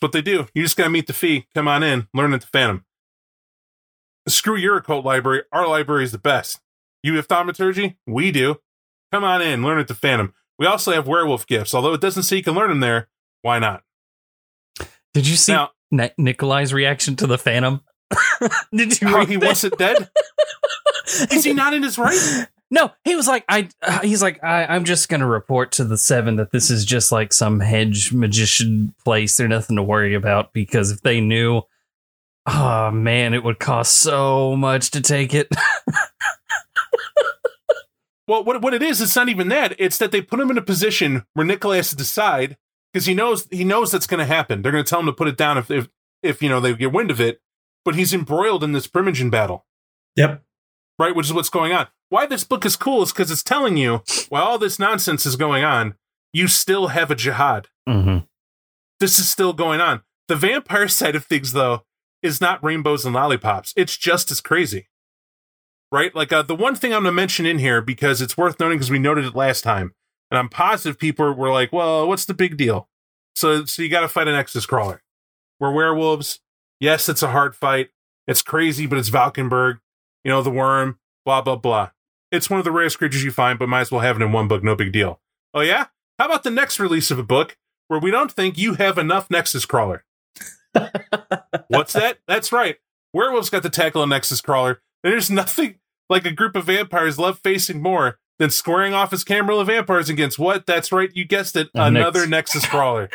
That's 0.00 0.02
what 0.02 0.12
they 0.12 0.22
do. 0.22 0.48
You 0.54 0.62
just 0.62 0.76
gotta 0.76 0.90
meet 0.90 1.06
the 1.06 1.12
fee, 1.12 1.46
come 1.54 1.68
on 1.68 1.82
in, 1.82 2.08
learn 2.14 2.32
at 2.34 2.40
the 2.40 2.46
Phantom. 2.48 2.84
Screw 4.28 4.56
your 4.56 4.76
occult 4.76 5.04
library. 5.04 5.42
Our 5.52 5.68
library 5.68 6.04
is 6.04 6.12
the 6.12 6.18
best. 6.18 6.60
You 7.02 7.14
have 7.16 7.26
thaumaturgy? 7.26 7.96
We 8.06 8.32
do. 8.32 8.56
Come 9.12 9.22
on 9.24 9.40
in, 9.40 9.62
learn 9.62 9.78
at 9.78 9.88
the 9.88 9.94
Phantom. 9.94 10.34
We 10.58 10.66
also 10.66 10.92
have 10.92 11.06
werewolf 11.06 11.46
gifts. 11.46 11.74
Although 11.74 11.94
it 11.94 12.00
doesn't 12.00 12.24
say 12.24 12.36
you 12.36 12.42
can 12.42 12.54
learn 12.54 12.70
them 12.70 12.80
there, 12.80 13.08
why 13.42 13.58
not? 13.58 13.84
Did 15.14 15.26
you 15.28 15.36
see 15.36 15.52
Now, 15.52 15.70
Ni- 15.90 16.10
Nikolai's 16.18 16.74
reaction 16.74 17.14
to 17.16 17.26
the 17.26 17.38
Phantom? 17.38 17.82
Did 18.74 19.00
you 19.00 19.08
how 19.08 19.24
he 19.24 19.36
that? 19.36 19.44
wants 19.46 19.64
it 19.64 19.78
dead? 19.78 20.10
Is 21.30 21.44
he 21.44 21.52
not 21.52 21.72
in 21.74 21.82
his 21.82 21.98
right? 21.98 22.46
No, 22.70 22.90
he 23.04 23.14
was 23.14 23.28
like, 23.28 23.44
I. 23.48 23.68
Uh, 23.80 24.00
he's 24.00 24.20
like, 24.22 24.42
I, 24.42 24.66
I'm 24.66 24.84
just 24.84 25.08
gonna 25.08 25.26
report 25.26 25.72
to 25.72 25.84
the 25.84 25.96
seven 25.96 26.36
that 26.36 26.50
this 26.50 26.68
is 26.68 26.84
just 26.84 27.12
like 27.12 27.32
some 27.32 27.60
hedge 27.60 28.12
magician 28.12 28.92
place. 29.04 29.36
There's 29.36 29.48
nothing 29.48 29.76
to 29.76 29.84
worry 29.84 30.14
about 30.14 30.52
because 30.52 30.90
if 30.90 31.00
they 31.02 31.20
knew, 31.20 31.62
oh 32.46 32.90
man, 32.90 33.34
it 33.34 33.42
would 33.44 33.58
cost 33.58 33.96
so 33.96 34.56
much 34.56 34.90
to 34.92 35.00
take 35.00 35.34
it. 35.34 35.48
Well, 38.28 38.42
what 38.42 38.60
what 38.60 38.74
it 38.74 38.82
is, 38.82 39.00
it's 39.00 39.14
not 39.14 39.28
even 39.28 39.48
that. 39.50 39.76
It's 39.78 39.98
that 39.98 40.10
they 40.10 40.20
put 40.20 40.40
him 40.40 40.50
in 40.50 40.58
a 40.58 40.62
position 40.62 41.24
where 41.34 41.46
Nikolai 41.46 41.76
has 41.76 41.90
to 41.90 41.96
decide 41.96 42.56
because 42.92 43.06
he 43.06 43.14
knows 43.14 43.46
he 43.52 43.62
knows 43.62 43.92
that's 43.92 44.08
going 44.08 44.18
to 44.18 44.24
happen. 44.26 44.62
They're 44.62 44.72
going 44.72 44.82
to 44.82 44.88
tell 44.90 44.98
him 44.98 45.06
to 45.06 45.12
put 45.12 45.28
it 45.28 45.36
down 45.36 45.58
if, 45.58 45.70
if 45.70 45.88
if 46.24 46.42
you 46.42 46.48
know 46.48 46.58
they 46.58 46.74
get 46.74 46.90
wind 46.92 47.12
of 47.12 47.20
it. 47.20 47.40
But 47.84 47.94
he's 47.94 48.12
embroiled 48.12 48.64
in 48.64 48.72
this 48.72 48.88
Primogen 48.88 49.30
battle, 49.30 49.64
Yep. 50.16 50.42
right? 50.98 51.14
Which 51.14 51.26
is 51.26 51.32
what's 51.32 51.48
going 51.50 51.70
on. 51.72 51.86
Why 52.08 52.26
this 52.26 52.42
book 52.42 52.66
is 52.66 52.74
cool 52.74 53.02
is 53.04 53.12
because 53.12 53.30
it's 53.30 53.44
telling 53.44 53.76
you 53.76 54.02
while 54.28 54.42
all 54.42 54.58
this 54.58 54.80
nonsense 54.80 55.24
is 55.24 55.36
going 55.36 55.62
on, 55.62 55.94
you 56.32 56.48
still 56.48 56.88
have 56.88 57.12
a 57.12 57.14
Jyhad. 57.14 57.66
mm-hmm. 57.88 58.24
This 58.98 59.20
is 59.20 59.28
still 59.28 59.52
going 59.52 59.80
on. 59.80 60.02
The 60.26 60.34
vampire 60.34 60.88
side 60.98 61.14
of 61.14 61.24
things, 61.24 61.52
though, 61.52 61.84
is 62.22 62.40
not 62.40 62.62
rainbows 62.62 63.04
and 63.04 63.14
lollipops. 63.14 63.72
It's 63.76 63.96
just 63.96 64.30
as 64.30 64.40
crazy. 64.40 64.88
Right? 65.92 66.14
Like 66.14 66.32
uh, 66.32 66.42
the 66.42 66.54
one 66.54 66.74
thing 66.74 66.92
I'm 66.92 67.02
going 67.02 67.12
to 67.12 67.12
mention 67.12 67.46
in 67.46 67.58
here 67.58 67.80
because 67.80 68.20
it's 68.20 68.36
worth 68.36 68.58
noting 68.58 68.78
because 68.78 68.90
we 68.90 68.98
noted 68.98 69.24
it 69.24 69.34
last 69.34 69.62
time, 69.62 69.94
and 70.30 70.38
I'm 70.38 70.48
positive 70.48 70.98
people 70.98 71.32
were 71.32 71.52
like, 71.52 71.72
well, 71.72 72.08
what's 72.08 72.24
the 72.24 72.34
big 72.34 72.56
deal? 72.56 72.88
So, 73.34 73.64
so 73.64 73.82
you 73.82 73.88
got 73.88 74.00
to 74.00 74.08
fight 74.08 74.28
an 74.28 74.34
Nexus 74.34 74.66
crawler. 74.66 75.02
We're 75.60 75.72
werewolves. 75.72 76.40
Yes, 76.80 77.08
it's 77.08 77.22
a 77.22 77.30
hard 77.30 77.54
fight. 77.54 77.90
It's 78.26 78.42
crazy, 78.42 78.86
but 78.86 78.98
it's 78.98 79.10
Valkenberg. 79.10 79.78
You 80.24 80.30
know, 80.30 80.42
the 80.42 80.50
worm, 80.50 80.98
blah, 81.24 81.42
blah, 81.42 81.56
blah. 81.56 81.90
It's 82.32 82.50
one 82.50 82.58
of 82.58 82.64
the 82.64 82.72
rarest 82.72 82.98
creatures 82.98 83.22
you 83.22 83.30
find, 83.30 83.58
but 83.58 83.68
might 83.68 83.82
as 83.82 83.92
well 83.92 84.00
have 84.00 84.16
it 84.20 84.24
in 84.24 84.32
one 84.32 84.48
book. 84.48 84.64
No 84.64 84.74
big 84.74 84.92
deal. 84.92 85.20
Oh, 85.54 85.60
yeah? 85.60 85.86
How 86.18 86.26
about 86.26 86.42
the 86.42 86.50
next 86.50 86.80
release 86.80 87.10
of 87.10 87.18
a 87.18 87.22
book 87.22 87.56
where 87.88 88.00
we 88.00 88.10
don't 88.10 88.32
think 88.32 88.58
you 88.58 88.74
have 88.74 88.98
enough 88.98 89.30
Nexus 89.30 89.66
Crawler. 89.66 90.04
What's 91.68 91.92
that? 91.92 92.18
That's 92.26 92.52
right. 92.52 92.76
Werewolves 93.12 93.50
got 93.50 93.62
to 93.62 93.70
tackle 93.70 94.02
a 94.02 94.06
Nexus 94.06 94.40
Crawler. 94.40 94.80
And 95.02 95.12
there's 95.12 95.30
nothing 95.30 95.76
like 96.08 96.26
a 96.26 96.32
group 96.32 96.56
of 96.56 96.64
vampires 96.64 97.18
love 97.18 97.38
facing 97.38 97.80
more 97.80 98.18
than 98.38 98.50
squaring 98.50 98.92
off 98.92 99.12
as 99.12 99.24
Camarilla 99.24 99.64
vampires 99.64 100.08
against 100.08 100.38
what? 100.38 100.66
That's 100.66 100.92
right. 100.92 101.10
You 101.14 101.24
guessed 101.24 101.56
it. 101.56 101.68
A 101.74 101.84
another 101.84 102.26
Nex- 102.26 102.54
Nexus 102.54 102.66
Crawler. 102.66 103.08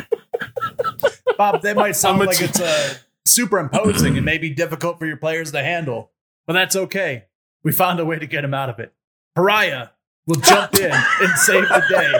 Bob, 1.37 1.61
that 1.61 1.75
might 1.75 1.95
sound 1.95 2.21
I'm 2.21 2.27
like 2.27 2.37
t- 2.37 2.45
it's 2.45 2.59
uh, 2.59 2.95
superimposing 3.25 4.17
and 4.17 4.25
maybe 4.25 4.49
difficult 4.49 4.99
for 4.99 5.05
your 5.05 5.17
players 5.17 5.51
to 5.51 5.63
handle, 5.63 6.11
but 6.47 6.53
that's 6.53 6.75
okay. 6.75 7.25
We 7.63 7.71
found 7.71 7.99
a 7.99 8.05
way 8.05 8.17
to 8.17 8.25
get 8.25 8.43
him 8.43 8.53
out 8.53 8.69
of 8.69 8.79
it. 8.79 8.93
Pariah 9.35 9.89
will 10.25 10.35
jump 10.37 10.75
in 10.75 10.91
and 10.91 11.37
save 11.37 11.67
the 11.67 11.83
day. 11.89 12.11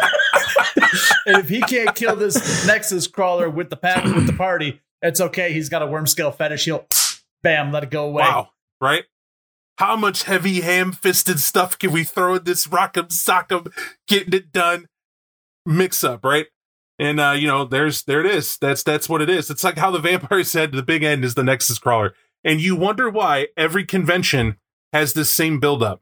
and 1.25 1.37
if 1.37 1.49
he 1.49 1.61
can't 1.61 1.95
kill 1.95 2.15
this 2.15 2.65
Nexus 2.65 3.07
crawler 3.07 3.49
with 3.49 3.69
the 3.69 3.75
pack 3.75 4.03
with 4.03 4.27
the 4.27 4.33
party, 4.33 4.81
it's 5.01 5.21
okay. 5.21 5.53
He's 5.53 5.69
got 5.69 5.81
a 5.81 5.87
worm 5.87 6.07
scale 6.07 6.31
fetish. 6.31 6.65
He'll 6.65 6.85
bam, 7.43 7.71
let 7.71 7.83
it 7.83 7.91
go 7.91 8.05
away. 8.05 8.23
Wow. 8.23 8.49
Right? 8.79 9.03
How 9.77 9.95
much 9.95 10.23
heavy 10.23 10.61
ham 10.61 10.91
fisted 10.91 11.39
stuff 11.39 11.77
can 11.79 11.91
we 11.91 12.03
throw 12.03 12.35
in 12.35 12.43
this 12.43 12.67
rock'em 12.67 13.07
sock'em 13.07 13.71
getting 14.07 14.33
it 14.33 14.51
done 14.51 14.87
mix 15.65 16.03
up, 16.03 16.23
right? 16.23 16.47
And 16.99 17.19
uh, 17.19 17.31
you 17.31 17.47
know, 17.47 17.65
there's 17.65 18.03
there 18.03 18.19
it 18.19 18.27
is. 18.27 18.57
That's 18.57 18.83
that's 18.83 19.09
what 19.09 19.21
it 19.21 19.29
is. 19.29 19.49
It's 19.49 19.63
like 19.63 19.77
how 19.77 19.91
the 19.91 19.99
vampire 20.11 20.43
said 20.43 20.71
the 20.71 20.83
big 20.83 21.03
end 21.03 21.25
is 21.25 21.33
the 21.33 21.43
Nexus 21.43 21.79
crawler. 21.79 22.13
And 22.43 22.61
you 22.61 22.75
wonder 22.75 23.09
why 23.09 23.47
every 23.57 23.85
convention 23.85 24.57
has 24.93 25.13
this 25.13 25.31
same 25.31 25.59
buildup. 25.59 26.01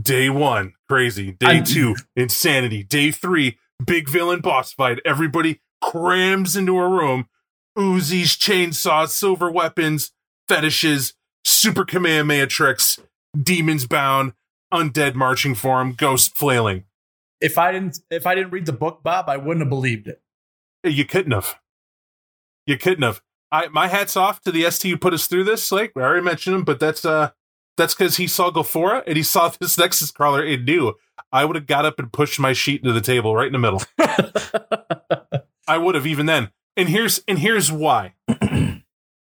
Day 0.00 0.30
one, 0.30 0.74
crazy. 0.88 1.32
Day 1.32 1.58
I- 1.58 1.60
two, 1.60 1.96
insanity. 2.16 2.82
Day 2.82 3.10
three, 3.10 3.58
big 3.84 4.08
villain 4.08 4.40
boss 4.40 4.72
fight. 4.72 4.98
Everybody 5.04 5.60
crams 5.80 6.56
into 6.56 6.78
a 6.78 6.88
room. 6.88 7.28
Uzis, 7.76 8.36
chainsaws, 8.36 9.08
silver 9.08 9.50
weapons, 9.50 10.12
fetishes, 10.48 11.14
super 11.44 11.84
Kamehameha 11.84 12.46
tricks, 12.46 12.98
demons 13.40 13.86
bound, 13.86 14.32
undead 14.72 15.14
marching 15.14 15.54
for 15.54 15.80
him, 15.80 15.92
ghost 15.92 16.36
flailing. 16.36 16.84
If 17.40 17.56
I 17.56 17.72
didn't 17.72 18.00
if 18.10 18.26
I 18.26 18.34
didn't 18.34 18.50
read 18.50 18.66
the 18.66 18.72
book, 18.72 19.02
Bob, 19.02 19.28
I 19.28 19.36
wouldn't 19.36 19.60
have 19.60 19.70
believed 19.70 20.08
it. 20.08 20.20
You 20.84 21.04
couldn't 21.04 21.32
have. 21.32 21.58
You 22.66 22.76
couldn't 22.76 23.02
have. 23.02 23.22
I 23.50 23.68
my 23.68 23.88
hats 23.88 24.16
off 24.16 24.42
to 24.42 24.52
the 24.52 24.70
ST 24.70 24.90
who 24.90 24.98
put 24.98 25.14
us 25.14 25.26
through 25.26 25.44
this. 25.44 25.72
Like 25.72 25.92
I 25.96 26.00
already 26.00 26.24
mentioned 26.24 26.56
him, 26.56 26.64
but 26.64 26.78
that's 26.80 27.04
uh 27.04 27.30
that's 27.76 27.94
because 27.94 28.18
he 28.18 28.26
saw 28.26 28.50
Gofora 28.50 29.02
and 29.06 29.16
he 29.16 29.22
saw 29.22 29.48
this 29.60 29.78
Nexus 29.78 30.10
crawler 30.10 30.44
and 30.44 30.66
knew 30.66 30.94
I 31.32 31.44
would 31.44 31.56
have 31.56 31.66
got 31.66 31.86
up 31.86 31.98
and 31.98 32.12
pushed 32.12 32.38
my 32.38 32.52
sheet 32.52 32.82
into 32.82 32.92
the 32.92 33.00
table 33.00 33.34
right 33.34 33.46
in 33.46 33.52
the 33.52 33.58
middle. 33.58 33.82
I 35.68 35.78
would 35.78 35.94
have 35.94 36.06
even 36.06 36.26
then. 36.26 36.50
And 36.80 36.88
here's 36.88 37.22
and 37.28 37.38
here's 37.38 37.70
why. 37.70 38.14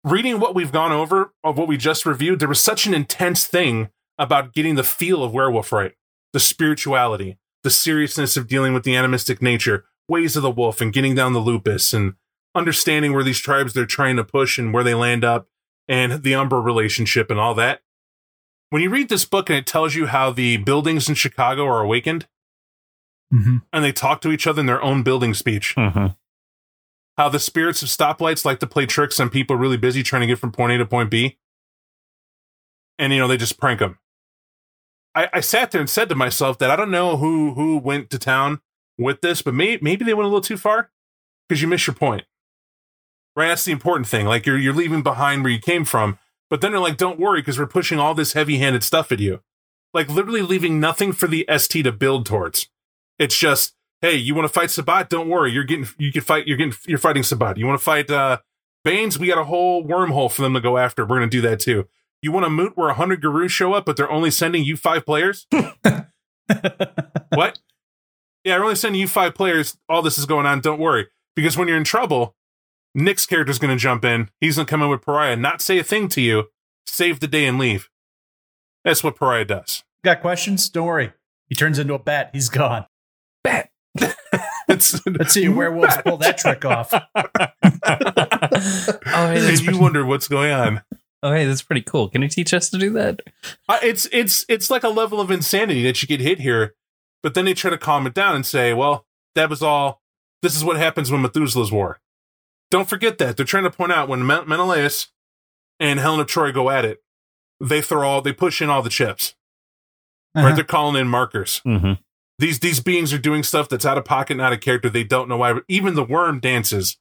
Reading 0.05 0.39
what 0.39 0.55
we've 0.55 0.71
gone 0.71 0.93
over 0.93 1.33
of 1.43 1.57
what 1.57 1.67
we 1.67 1.75
just 1.75 2.05
reviewed, 2.05 2.39
there 2.39 2.47
was 2.47 2.63
such 2.63 2.85
an 2.87 2.93
intense 2.93 3.45
thing 3.45 3.89
about 4.17 4.53
getting 4.53 4.75
the 4.75 4.83
feel 4.83 5.21
of 5.25 5.33
werewolf 5.33 5.73
right, 5.73 5.91
the 6.31 6.39
spirituality, 6.39 7.37
the 7.63 7.69
seriousness 7.69 8.37
of 8.37 8.47
dealing 8.47 8.73
with 8.73 8.83
the 8.83 8.95
animistic 8.95 9.41
nature, 9.41 9.83
ways 10.07 10.37
of 10.37 10.41
the 10.41 10.49
wolf, 10.49 10.79
and 10.79 10.93
getting 10.93 11.15
down 11.15 11.33
the 11.33 11.39
lupus, 11.39 11.93
and 11.93 12.13
understanding 12.55 13.11
where 13.11 13.25
these 13.25 13.39
tribes 13.39 13.73
they're 13.73 13.85
trying 13.85 14.15
to 14.15 14.23
push 14.23 14.57
and 14.57 14.73
where 14.73 14.83
they 14.85 14.93
land 14.93 15.25
up, 15.25 15.49
and 15.89 16.23
the 16.23 16.35
Umbra 16.35 16.61
relationship 16.61 17.29
and 17.29 17.41
all 17.41 17.53
that. 17.55 17.81
When 18.69 18.81
you 18.81 18.89
read 18.89 19.09
this 19.09 19.25
book 19.25 19.49
and 19.49 19.57
it 19.59 19.67
tells 19.67 19.95
you 19.95 20.05
how 20.05 20.31
the 20.31 20.55
buildings 20.57 21.09
in 21.09 21.15
Chicago 21.15 21.65
are 21.67 21.81
awakened 21.81 22.25
Mhm. 23.33 23.63
and 23.73 23.83
they 23.83 23.91
talk 23.91 24.21
to 24.21 24.31
each 24.31 24.47
other 24.47 24.61
in 24.61 24.65
their 24.65 24.81
own 24.81 25.03
building 25.03 25.33
speech, 25.33 25.75
Mhm. 25.75 26.15
How 27.17 27.29
the 27.29 27.39
spirits 27.39 27.81
of 27.81 27.89
stoplights 27.89 28.45
like 28.45 28.59
to 28.59 28.67
play 28.67 28.85
tricks 28.85 29.19
on 29.19 29.29
people 29.29 29.55
really 29.55 29.77
busy 29.77 30.03
trying 30.03 30.21
to 30.21 30.27
get 30.27 30.39
from 30.39 30.51
point 30.51 30.73
A 30.73 30.77
to 30.77 30.85
point 30.85 31.09
B. 31.09 31.37
And 32.97 33.13
you 33.13 33.19
know, 33.19 33.27
they 33.27 33.37
just 33.37 33.59
prank 33.59 33.79
them. 33.79 33.99
I, 35.15 35.29
I 35.33 35.39
sat 35.41 35.71
there 35.71 35.81
and 35.81 35.89
said 35.89 36.09
to 36.09 36.15
myself 36.15 36.57
that 36.59 36.71
I 36.71 36.75
don't 36.75 36.91
know 36.91 37.17
who 37.17 37.53
who 37.53 37.77
went 37.77 38.09
to 38.11 38.19
town 38.19 38.61
with 38.97 39.21
this, 39.21 39.41
but 39.41 39.53
maybe 39.53 39.83
maybe 39.83 40.05
they 40.05 40.13
went 40.13 40.25
a 40.25 40.29
little 40.29 40.41
too 40.41 40.57
far 40.57 40.89
because 41.47 41.61
you 41.61 41.67
miss 41.67 41.85
your 41.87 41.95
point. 41.95 42.23
Right, 43.35 43.47
that's 43.47 43.65
the 43.65 43.71
important 43.71 44.07
thing. 44.07 44.25
Like 44.25 44.45
you're 44.45 44.57
you're 44.57 44.73
leaving 44.73 45.03
behind 45.03 45.43
where 45.43 45.51
you 45.51 45.59
came 45.59 45.85
from, 45.85 46.19
but 46.49 46.61
then 46.61 46.71
they're 46.71 46.79
like, 46.79 46.97
"Don't 46.97 47.19
worry, 47.19 47.41
because 47.41 47.59
we're 47.59 47.67
pushing 47.67 47.99
all 47.99 48.13
this 48.13 48.33
heavy-handed 48.33 48.83
stuff 48.83 49.11
at 49.11 49.19
you." 49.19 49.41
Like 49.93 50.09
literally 50.09 50.41
leaving 50.41 50.79
nothing 50.79 51.13
for 51.13 51.27
the 51.27 51.47
ST 51.55 51.83
to 51.83 51.91
build 51.91 52.25
towards. 52.25 52.69
It's 53.19 53.37
just 53.37 53.75
hey, 54.03 54.15
you 54.15 54.35
want 54.35 54.45
to 54.45 54.53
fight 54.53 54.69
Sabbat? 54.69 55.09
Don't 55.09 55.29
worry, 55.29 55.51
you're 55.51 55.63
getting 55.63 55.87
you 55.97 56.11
can 56.11 56.21
fight. 56.21 56.45
You're 56.45 56.57
getting 56.57 56.75
you're 56.85 56.99
fighting 56.99 57.23
Sabbat. 57.23 57.57
You 57.57 57.65
want 57.65 57.79
to 57.79 57.83
fight 57.83 58.11
uh, 58.11 58.37
Banes? 58.83 59.17
We 59.17 59.27
got 59.27 59.39
a 59.39 59.45
whole 59.45 59.83
wormhole 59.83 60.31
for 60.31 60.43
them 60.43 60.53
to 60.53 60.61
go 60.61 60.77
after. 60.77 61.03
We're 61.03 61.15
gonna 61.15 61.27
do 61.27 61.41
that 61.41 61.59
too. 61.59 61.87
You 62.21 62.31
want 62.31 62.45
a 62.45 62.49
moot 62.49 62.73
where 62.75 62.93
hundred 62.93 63.23
Garous 63.23 63.49
show 63.49 63.73
up, 63.73 63.85
but 63.85 63.97
they're 63.97 64.11
only 64.11 64.29
sending 64.29 64.63
you 64.63 64.77
five 64.77 65.05
players? 65.05 65.47
what? 67.29 67.59
Yeah, 68.43 68.57
we're 68.57 68.63
only 68.63 68.75
sending 68.75 69.01
you 69.01 69.07
five 69.07 69.33
players. 69.33 69.77
All 69.89 70.03
this 70.03 70.19
is 70.19 70.25
going 70.25 70.45
on. 70.45 70.59
Don't 70.59 70.79
worry, 70.79 71.07
because 71.35 71.57
when 71.57 71.67
you're 71.67 71.77
in 71.77 71.85
trouble, 71.85 72.35
Nick's 72.93 73.25
character's 73.25 73.57
gonna 73.57 73.77
jump 73.77 74.05
in. 74.05 74.29
He's 74.39 74.57
gonna 74.57 74.67
come 74.67 74.83
in 74.83 74.89
with 74.89 75.01
Pariah, 75.01 75.37
not 75.37 75.61
say 75.61 75.79
a 75.79 75.83
thing 75.83 76.09
to 76.09 76.21
you, 76.21 76.49
save 76.85 77.21
the 77.21 77.27
day 77.27 77.45
and 77.45 77.57
leave. 77.57 77.89
That's 78.83 79.01
what 79.01 79.15
Pariah 79.15 79.45
does. 79.45 79.83
Got 80.03 80.19
questions? 80.19 80.67
Don't 80.67 80.87
worry. 80.87 81.13
He 81.47 81.55
turns 81.55 81.79
into 81.79 81.93
a 81.93 81.99
bat. 81.99 82.31
He's 82.33 82.49
gone. 82.49 82.85
Bet. 83.45 83.69
Let's 84.67 85.33
see 85.33 85.49
werewolves 85.49 85.97
pull 86.05 86.17
that 86.17 86.37
trick 86.37 86.65
off. 86.65 86.93
oh, 87.15 87.79
hey, 87.85 89.49
and 89.49 89.59
you 89.59 89.63
pretty, 89.65 89.79
wonder 89.79 90.05
what's 90.05 90.27
going 90.27 90.51
on. 90.51 90.81
oh, 91.21 91.31
hey, 91.31 91.45
that's 91.45 91.61
pretty 91.61 91.81
cool. 91.81 92.09
Can 92.09 92.21
you 92.21 92.27
teach 92.27 92.53
us 92.53 92.69
to 92.69 92.77
do 92.77 92.91
that? 92.93 93.21
Uh, 93.69 93.79
it's 93.83 94.07
it's 94.11 94.45
it's 94.49 94.69
like 94.69 94.83
a 94.83 94.89
level 94.89 95.21
of 95.21 95.31
insanity 95.31 95.83
that 95.83 96.01
you 96.01 96.07
get 96.07 96.21
hit 96.21 96.39
here, 96.39 96.75
but 97.21 97.33
then 97.33 97.45
they 97.45 97.53
try 97.53 97.69
to 97.69 97.77
calm 97.77 98.07
it 98.07 98.13
down 98.13 98.35
and 98.35 98.45
say, 98.45 98.73
"Well, 98.73 99.05
that 99.35 99.49
was 99.49 99.61
all. 99.61 100.01
This 100.41 100.55
is 100.55 100.63
what 100.63 100.77
happens 100.77 101.11
when 101.11 101.21
Methuselah's 101.21 101.71
war." 101.71 101.99
Don't 102.71 102.89
forget 102.89 103.17
that 103.19 103.37
they're 103.37 103.45
trying 103.45 103.63
to 103.65 103.71
point 103.71 103.91
out 103.91 104.09
when 104.09 104.25
Men- 104.25 104.47
Menelaus 104.47 105.09
and 105.79 105.99
Helen 105.99 106.19
of 106.19 106.27
Troy 106.27 106.51
go 106.51 106.69
at 106.71 106.85
it, 106.85 107.03
they 107.59 107.81
throw 107.81 108.07
all 108.07 108.21
they 108.21 108.33
push 108.33 108.61
in 108.61 108.69
all 108.69 108.81
the 108.81 108.89
chips. 108.89 109.35
Right, 110.35 110.45
Uh-huh. 110.45 110.55
they're 110.55 110.63
calling 110.63 110.99
in 110.99 111.07
markers. 111.07 111.61
Mm-hmm. 111.67 111.93
These 112.39 112.59
these 112.59 112.79
beings 112.79 113.13
are 113.13 113.19
doing 113.19 113.43
stuff 113.43 113.69
that's 113.69 113.85
out 113.85 113.97
of 113.97 114.05
pocket, 114.05 114.37
not 114.37 114.53
a 114.53 114.57
character. 114.57 114.89
They 114.89 115.03
don't 115.03 115.29
know 115.29 115.37
why. 115.37 115.59
Even 115.67 115.95
the 115.95 116.03
worm 116.03 116.39
dances. 116.39 116.97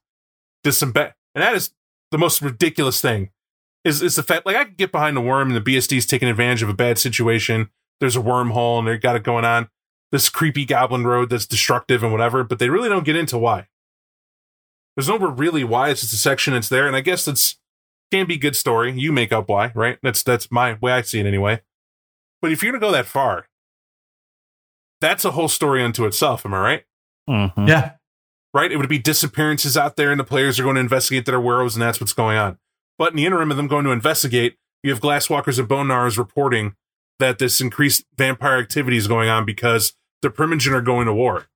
Does 0.63 0.77
some 0.77 0.93
and 0.95 1.13
that 1.35 1.55
is 1.55 1.71
the 2.11 2.17
most 2.17 2.41
ridiculous 2.41 3.01
thing. 3.01 3.31
Is 3.83 4.01
is 4.01 4.15
the 4.15 4.23
fact 4.23 4.45
like 4.45 4.55
I 4.55 4.65
can 4.65 4.75
get 4.75 4.91
behind 4.91 5.17
the 5.17 5.21
worm 5.21 5.51
and 5.51 5.57
the 5.57 5.71
BSD's 5.71 6.05
taking 6.05 6.29
advantage 6.29 6.61
of 6.61 6.69
a 6.69 6.73
bad 6.73 6.97
situation. 6.97 7.69
There's 7.99 8.15
a 8.15 8.21
wormhole 8.21 8.79
and 8.79 8.87
they 8.87 8.97
got 8.97 9.15
it 9.15 9.23
going 9.23 9.45
on. 9.45 9.69
This 10.11 10.29
creepy 10.29 10.65
goblin 10.65 11.05
road 11.05 11.29
that's 11.31 11.47
destructive 11.47 12.03
and 12.03 12.11
whatever, 12.11 12.43
but 12.43 12.59
they 12.59 12.69
really 12.69 12.87
don't 12.87 13.05
get 13.05 13.15
into 13.15 13.37
why. 13.37 13.67
There's 14.95 15.09
no 15.09 15.17
really 15.17 15.63
why. 15.63 15.89
It's 15.89 16.01
just 16.01 16.13
a 16.13 16.17
section 16.17 16.53
that's 16.53 16.69
there, 16.69 16.85
and 16.85 16.95
I 16.95 17.01
guess 17.01 17.25
that's 17.25 17.57
can 18.11 18.27
be 18.27 18.37
good 18.37 18.55
story. 18.55 18.91
You 18.91 19.11
make 19.11 19.31
up 19.31 19.49
why, 19.49 19.71
right? 19.73 19.97
That's 20.03 20.21
that's 20.21 20.51
my 20.51 20.77
way 20.79 20.91
I 20.91 21.01
see 21.01 21.19
it 21.19 21.25
anyway. 21.25 21.61
But 22.41 22.51
if 22.51 22.61
you're 22.61 22.71
gonna 22.71 22.79
go 22.79 22.91
that 22.91 23.07
far, 23.07 23.47
that's 25.03 25.25
a 25.25 25.31
whole 25.31 25.47
story 25.49 25.83
unto 25.83 26.05
itself. 26.05 26.45
Am 26.45 26.53
I 26.53 26.59
right? 26.59 26.83
Mm-hmm. 27.29 27.67
Yeah. 27.67 27.91
Right? 28.53 28.71
It 28.71 28.77
would 28.77 28.89
be 28.89 28.99
disappearances 28.99 29.75
out 29.75 29.95
there, 29.95 30.11
and 30.11 30.19
the 30.19 30.23
players 30.23 30.59
are 30.59 30.63
going 30.63 30.75
to 30.75 30.81
investigate 30.81 31.25
that 31.25 31.35
are 31.35 31.41
werewolves, 31.41 31.75
and 31.75 31.81
that's 31.81 31.99
what's 31.99 32.13
going 32.13 32.37
on. 32.37 32.57
But 32.97 33.11
in 33.11 33.17
the 33.17 33.25
interim 33.25 33.51
of 33.51 33.57
them 33.57 33.67
going 33.67 33.85
to 33.85 33.91
investigate, 33.91 34.57
you 34.83 34.91
have 34.91 35.01
Glasswalkers 35.01 35.59
and 35.59 35.67
Bone 35.67 35.87
Gnawers 35.87 36.17
reporting 36.17 36.75
that 37.19 37.39
this 37.39 37.61
increased 37.61 38.05
vampire 38.15 38.57
activity 38.57 38.97
is 38.97 39.07
going 39.07 39.29
on 39.29 39.45
because 39.45 39.93
the 40.21 40.29
Primogen 40.29 40.71
are 40.71 40.81
going 40.81 41.07
to 41.07 41.13
war. 41.13 41.47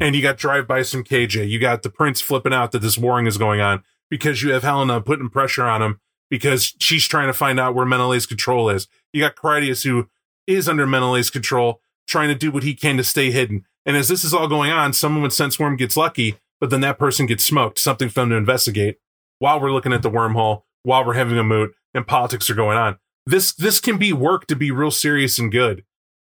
And 0.00 0.14
you 0.14 0.22
got 0.22 0.36
drive-bys 0.36 0.90
from 0.90 1.04
KJ. 1.04 1.48
You 1.48 1.58
got 1.58 1.82
the 1.82 1.90
Prince 1.90 2.20
flipping 2.20 2.52
out 2.52 2.72
that 2.72 2.82
this 2.82 2.98
warring 2.98 3.26
is 3.26 3.36
going 3.36 3.60
on 3.60 3.82
because 4.10 4.42
you 4.42 4.52
have 4.52 4.62
Helena 4.62 5.00
putting 5.00 5.28
pressure 5.28 5.64
on 5.64 5.82
him 5.82 6.00
because 6.30 6.74
she's 6.78 7.06
trying 7.06 7.26
to 7.26 7.32
find 7.32 7.58
out 7.58 7.74
where 7.74 7.86
Menelaus' 7.86 8.26
control 8.26 8.70
is. 8.70 8.86
You 9.12 9.22
got 9.22 9.34
Critias 9.36 9.82
who 9.82 10.08
is 10.46 10.68
under 10.68 10.86
Menelaus' 10.86 11.30
control, 11.30 11.80
trying 12.08 12.28
to 12.28 12.34
do 12.34 12.50
what 12.50 12.64
he 12.64 12.74
can 12.74 12.96
to 12.96 13.04
stay 13.04 13.30
hidden. 13.30 13.64
And 13.86 13.96
as 13.96 14.08
this 14.08 14.24
is 14.24 14.34
all 14.34 14.48
going 14.48 14.72
on, 14.72 14.92
someone 14.92 15.22
with 15.22 15.32
Sense-Worm 15.32 15.76
gets 15.76 15.96
lucky, 15.96 16.36
but 16.60 16.70
then 16.70 16.80
that 16.80 16.98
person 16.98 17.26
gets 17.26 17.44
smoked, 17.44 17.78
something 17.78 18.08
for 18.08 18.20
them 18.20 18.30
to 18.30 18.36
investigate 18.36 18.98
while 19.38 19.60
we're 19.60 19.72
looking 19.72 19.92
at 19.92 20.02
the 20.02 20.10
wormhole, 20.10 20.62
while 20.82 21.04
we're 21.04 21.14
having 21.14 21.38
a 21.38 21.44
moot, 21.44 21.74
and 21.94 22.06
politics 22.06 22.50
are 22.50 22.54
going 22.54 22.76
on. 22.76 22.98
This 23.26 23.54
this 23.54 23.78
can 23.78 23.98
be 23.98 24.12
work 24.12 24.46
to 24.46 24.56
be 24.56 24.70
real 24.70 24.90
serious 24.90 25.38
and 25.38 25.52
good. 25.52 25.84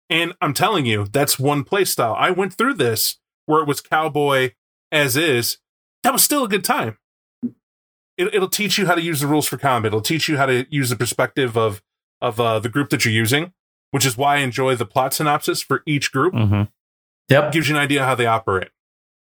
And 0.09 0.35
I'm 0.41 0.55
telling 0.55 0.87
you, 0.87 1.07
that's 1.11 1.39
one 1.39 1.65
play 1.65 1.85
style. 1.85 2.15
I 2.19 2.31
went 2.31 2.53
through 2.53 2.75
this 2.75 3.19
where 3.47 3.63
it 3.63 3.69
was 3.69 3.81
cowboy 3.81 4.53
as 4.93 5.17
is. 5.17 5.59
That 6.03 6.13
was 6.13 6.23
still 6.23 6.45
a 6.45 6.49
good 6.49 6.65
time. 6.65 6.99
It, 8.19 8.35
it'll 8.35 8.49
teach 8.49 8.77
you 8.77 8.87
how 8.87 8.95
to 8.95 9.03
use 9.03 9.21
the 9.21 9.27
rules 9.27 9.47
for 9.47 9.57
combat. 9.57 9.91
It'll 9.91 10.01
teach 10.03 10.29
you 10.29 10.37
how 10.37 10.47
to 10.47 10.67
use 10.69 10.91
the 10.91 10.97
perspective 10.97 11.57
of 11.57 11.83
of 12.21 12.39
uh, 12.39 12.59
the 12.59 12.69
group 12.69 12.91
that 12.91 13.05
you're 13.05 13.15
using, 13.15 13.53
which 13.91 14.05
is 14.07 14.17
why 14.17 14.37
I 14.37 14.39
enjoy 14.41 14.75
the 14.77 14.87
plot 14.87 15.15
synopsis 15.15 15.63
for 15.63 15.83
each 15.87 16.13
group 16.13 16.35
Mm-hmm. 16.35 16.63
Yep. 17.29 17.53
gives 17.53 17.69
you 17.69 17.77
an 17.77 17.81
idea 17.83 18.05
how 18.05 18.15
they 18.17 18.27
operate. 18.27 18.71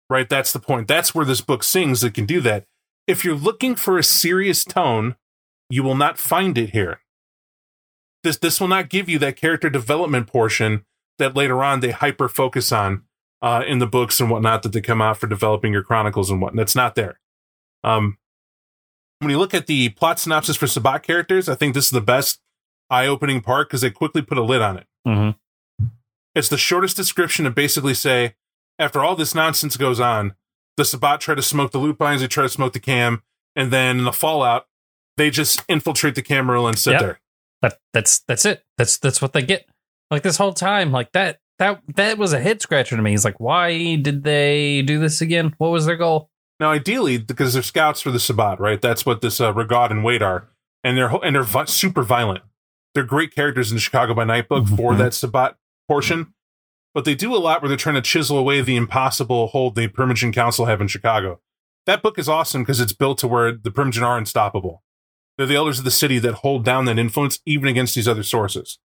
Right? 0.08 0.28
That's 0.28 0.52
the 0.52 0.58
point. 0.58 0.88
That's 0.88 1.14
where 1.14 1.24
this 1.24 1.40
book 1.40 1.62
sings 1.62 2.00
that 2.00 2.14
can 2.14 2.26
do 2.26 2.40
that. 2.40 2.64
If 3.06 3.24
you're 3.24 3.36
looking 3.36 3.76
for 3.76 3.98
a 3.98 4.02
serious 4.02 4.64
tone, 4.64 5.14
you 5.68 5.82
will 5.84 5.94
not 5.96 6.18
find 6.18 6.58
it 6.58 6.70
here. 6.70 7.00
This 8.24 8.36
this 8.36 8.60
will 8.60 8.68
not 8.68 8.88
give 8.90 9.08
you 9.08 9.18
that 9.20 9.36
character 9.36 9.70
development 9.70 10.26
portion 10.26 10.84
that 11.18 11.36
later 11.36 11.62
on 11.62 11.80
they 11.80 11.90
hyper 11.92 12.28
focus 12.28 12.72
on 12.72 13.04
uh, 13.40 13.62
in 13.66 13.78
the 13.78 13.86
books 13.86 14.20
and 14.20 14.28
whatnot 14.30 14.62
that 14.64 14.72
they 14.72 14.80
come 14.80 15.00
out 15.00 15.16
for 15.18 15.26
developing 15.26 15.72
your 15.72 15.82
chronicles 15.82 16.30
and 16.30 16.40
whatnot. 16.42 16.60
That's 16.60 16.74
not 16.76 16.94
there. 16.96 17.20
Um, 17.84 18.18
when 19.20 19.30
you 19.30 19.38
look 19.38 19.54
at 19.54 19.66
the 19.68 19.90
plot 19.90 20.18
synopsis 20.18 20.56
for 20.56 20.66
Sabbat 20.66 21.02
characters, 21.02 21.48
I 21.48 21.54
think 21.54 21.74
this 21.74 21.84
is 21.86 21.90
the 21.90 22.00
best 22.00 22.40
eye-opening 22.90 23.40
part 23.40 23.68
because 23.68 23.80
they 23.80 23.90
quickly 23.90 24.22
put 24.22 24.38
a 24.38 24.42
lid 24.42 24.60
on 24.62 24.76
it. 24.78 24.86
Mm-hmm. 25.06 25.86
It's 26.34 26.48
the 26.48 26.58
shortest 26.58 26.96
description 26.96 27.44
to 27.44 27.50
basically 27.50 27.94
say, 27.94 28.34
after 28.78 29.00
all 29.00 29.16
this 29.16 29.34
nonsense 29.34 29.76
goes 29.76 30.00
on, 30.00 30.34
the 30.76 30.84
Sabbat 30.84 31.20
try 31.20 31.34
to 31.34 31.42
smoke 31.42 31.72
the 31.72 31.78
lupines, 31.78 32.20
they 32.20 32.28
try 32.28 32.42
to 32.44 32.48
smoke 32.48 32.72
the 32.72 32.80
cam, 32.80 33.22
and 33.56 33.70
then 33.72 33.98
in 33.98 34.04
the 34.04 34.12
fallout, 34.12 34.66
they 35.16 35.30
just 35.30 35.62
infiltrate 35.68 36.14
the 36.14 36.22
Camarilla 36.22 36.68
and 36.68 36.78
sit 36.78 36.92
Yep. 36.92 37.00
there. 37.00 37.20
That 37.62 37.78
that's 37.92 38.20
that's 38.20 38.44
it. 38.46 38.64
That's 38.78 38.96
that's 38.96 39.20
what 39.20 39.34
they 39.34 39.42
get. 39.42 39.68
Like 40.10 40.22
this 40.22 40.38
whole 40.38 40.54
time, 40.54 40.92
like 40.92 41.12
that 41.12 41.40
that 41.58 41.82
that 41.96 42.16
was 42.16 42.32
a 42.32 42.40
head 42.40 42.62
scratcher 42.62 42.96
to 42.96 43.02
me. 43.02 43.10
He's 43.10 43.24
like, 43.24 43.38
why 43.38 43.96
did 43.96 44.22
they 44.24 44.80
do 44.80 44.98
this 44.98 45.20
again? 45.20 45.54
What 45.58 45.68
was 45.70 45.84
their 45.84 45.96
goal? 45.96 46.30
Now, 46.58 46.70
ideally, 46.70 47.18
because 47.18 47.52
they're 47.52 47.62
scouts 47.62 48.00
for 48.00 48.10
the 48.10 48.18
Sabbat, 48.20 48.60
right? 48.60 48.80
That's 48.80 49.04
what 49.04 49.20
this 49.20 49.40
uh, 49.42 49.52
Regard 49.52 49.90
and 49.90 50.02
Wade 50.04 50.22
are, 50.22 50.48
and 50.82 50.96
they're 50.96 51.10
and 51.22 51.34
they're 51.34 51.42
vi- 51.42 51.64
super 51.66 52.02
violent. 52.02 52.42
They're 52.94 53.04
great 53.04 53.34
characters 53.34 53.70
in 53.70 53.78
Chicago 53.78 54.14
by 54.14 54.24
Night 54.24 54.48
book 54.48 54.66
for 54.66 54.92
Mhm. 54.92 54.98
that 54.98 55.14
Sabbat 55.14 55.56
portion, 55.88 56.34
but 56.94 57.04
they 57.04 57.14
do 57.14 57.34
a 57.34 57.38
lot 57.38 57.62
where 57.62 57.68
they're 57.68 57.76
trying 57.78 57.94
to 57.94 58.02
chisel 58.02 58.36
away 58.38 58.60
the 58.62 58.76
impossible 58.76 59.48
hold 59.48 59.74
the 59.76 59.88
Primogen 59.88 60.32
Council 60.32 60.66
have 60.66 60.80
in 60.80 60.88
Chicago. 60.88 61.40
That 61.86 62.02
book 62.02 62.18
is 62.18 62.28
awesome 62.28 62.62
because 62.62 62.80
it's 62.80 62.92
built 62.92 63.18
to 63.18 63.28
where 63.28 63.52
the 63.52 63.70
Primogen 63.70 64.02
are 64.02 64.18
unstoppable. 64.18 64.82
They're 65.38 65.46
the 65.46 65.54
elders 65.56 65.78
of 65.78 65.84
the 65.84 65.90
city 65.90 66.18
that 66.18 66.34
hold 66.34 66.64
down 66.64 66.84
that 66.86 66.98
influence 66.98 67.38
even 67.46 67.68
against 67.68 67.94
these 67.94 68.08
other 68.08 68.22
sources. 68.22 68.78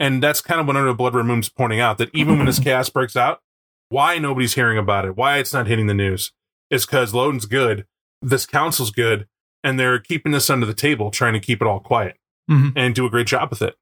And 0.00 0.22
that's 0.22 0.40
kind 0.40 0.60
of 0.60 0.66
what 0.66 0.76
Under 0.76 0.88
the 0.88 0.94
Blood 0.94 1.14
Red 1.14 1.26
Moon's 1.26 1.48
pointing 1.48 1.80
out 1.80 1.98
that 1.98 2.10
even 2.14 2.36
when 2.38 2.46
this 2.46 2.58
chaos 2.64 2.88
breaks 2.88 3.16
out, 3.16 3.40
why 3.88 4.18
nobody's 4.18 4.54
hearing 4.54 4.78
about 4.78 5.04
it, 5.04 5.16
why 5.16 5.36
it's 5.38 5.52
not 5.52 5.66
hitting 5.66 5.86
the 5.86 5.94
news, 5.94 6.32
is 6.70 6.86
because 6.86 7.12
Lodin's 7.12 7.44
good, 7.46 7.86
this 8.22 8.46
council's 8.46 8.90
good, 8.90 9.26
and 9.62 9.78
they're 9.78 9.98
keeping 9.98 10.32
this 10.32 10.48
under 10.48 10.64
the 10.64 10.72
table, 10.74 11.10
trying 11.10 11.34
to 11.34 11.40
keep 11.40 11.60
it 11.60 11.66
all 11.68 11.80
quiet 11.80 12.16
Mhm. 12.50 12.72
and 12.76 12.94
do 12.94 13.06
a 13.06 13.10
great 13.10 13.26
job 13.26 13.50
with 13.50 13.62
it. 13.62 13.76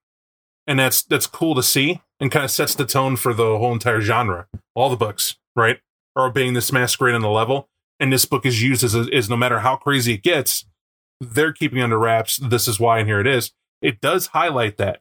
And 0.66 0.78
that's 0.78 1.02
that's 1.02 1.26
cool 1.26 1.54
to 1.54 1.62
see, 1.62 2.00
and 2.20 2.30
kind 2.30 2.44
of 2.44 2.50
sets 2.50 2.74
the 2.74 2.84
tone 2.86 3.16
for 3.16 3.32
the 3.34 3.58
whole 3.58 3.72
entire 3.72 4.00
genre. 4.00 4.46
All 4.74 4.90
the 4.90 4.96
books, 4.96 5.36
right, 5.56 5.80
are 6.14 6.26
obeying 6.26 6.52
this 6.54 6.72
masquerade 6.72 7.14
on 7.14 7.22
the 7.22 7.28
level, 7.30 7.68
and 7.98 8.12
this 8.12 8.24
book 8.24 8.44
is 8.46 8.62
used 8.62 8.84
as 8.84 8.94
a, 8.94 9.08
is 9.14 9.28
no 9.30 9.36
matter 9.36 9.60
how 9.60 9.76
crazy 9.76 10.14
it 10.14 10.22
gets, 10.22 10.66
they're 11.20 11.52
keeping 11.52 11.80
under 11.82 11.98
wraps. 11.98 12.36
This 12.36 12.68
is 12.68 12.78
why, 12.78 12.98
and 13.00 13.08
here 13.08 13.20
it 13.20 13.26
is. 13.26 13.52
It 13.82 14.00
does 14.00 14.28
highlight 14.28 14.76
that, 14.76 15.00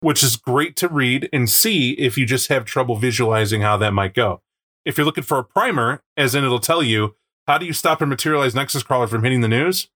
which 0.00 0.22
is 0.22 0.36
great 0.36 0.76
to 0.76 0.88
read 0.88 1.28
and 1.32 1.48
see 1.48 1.92
if 1.92 2.16
you 2.18 2.26
just 2.26 2.48
have 2.48 2.64
trouble 2.64 2.96
visualizing 2.96 3.62
how 3.62 3.76
that 3.78 3.92
might 3.94 4.14
go. 4.14 4.42
If 4.84 4.96
you're 4.98 5.06
looking 5.06 5.24
for 5.24 5.38
a 5.38 5.44
primer, 5.44 6.02
as 6.16 6.34
in 6.34 6.44
it'll 6.44 6.60
tell 6.60 6.82
you 6.82 7.16
how 7.48 7.58
do 7.58 7.66
you 7.66 7.72
stop 7.72 8.00
a 8.02 8.06
materialize 8.06 8.54
Nexus 8.54 8.82
crawler 8.82 9.06
from 9.06 9.22
hitting 9.24 9.40
the 9.40 9.48
news? 9.48 9.88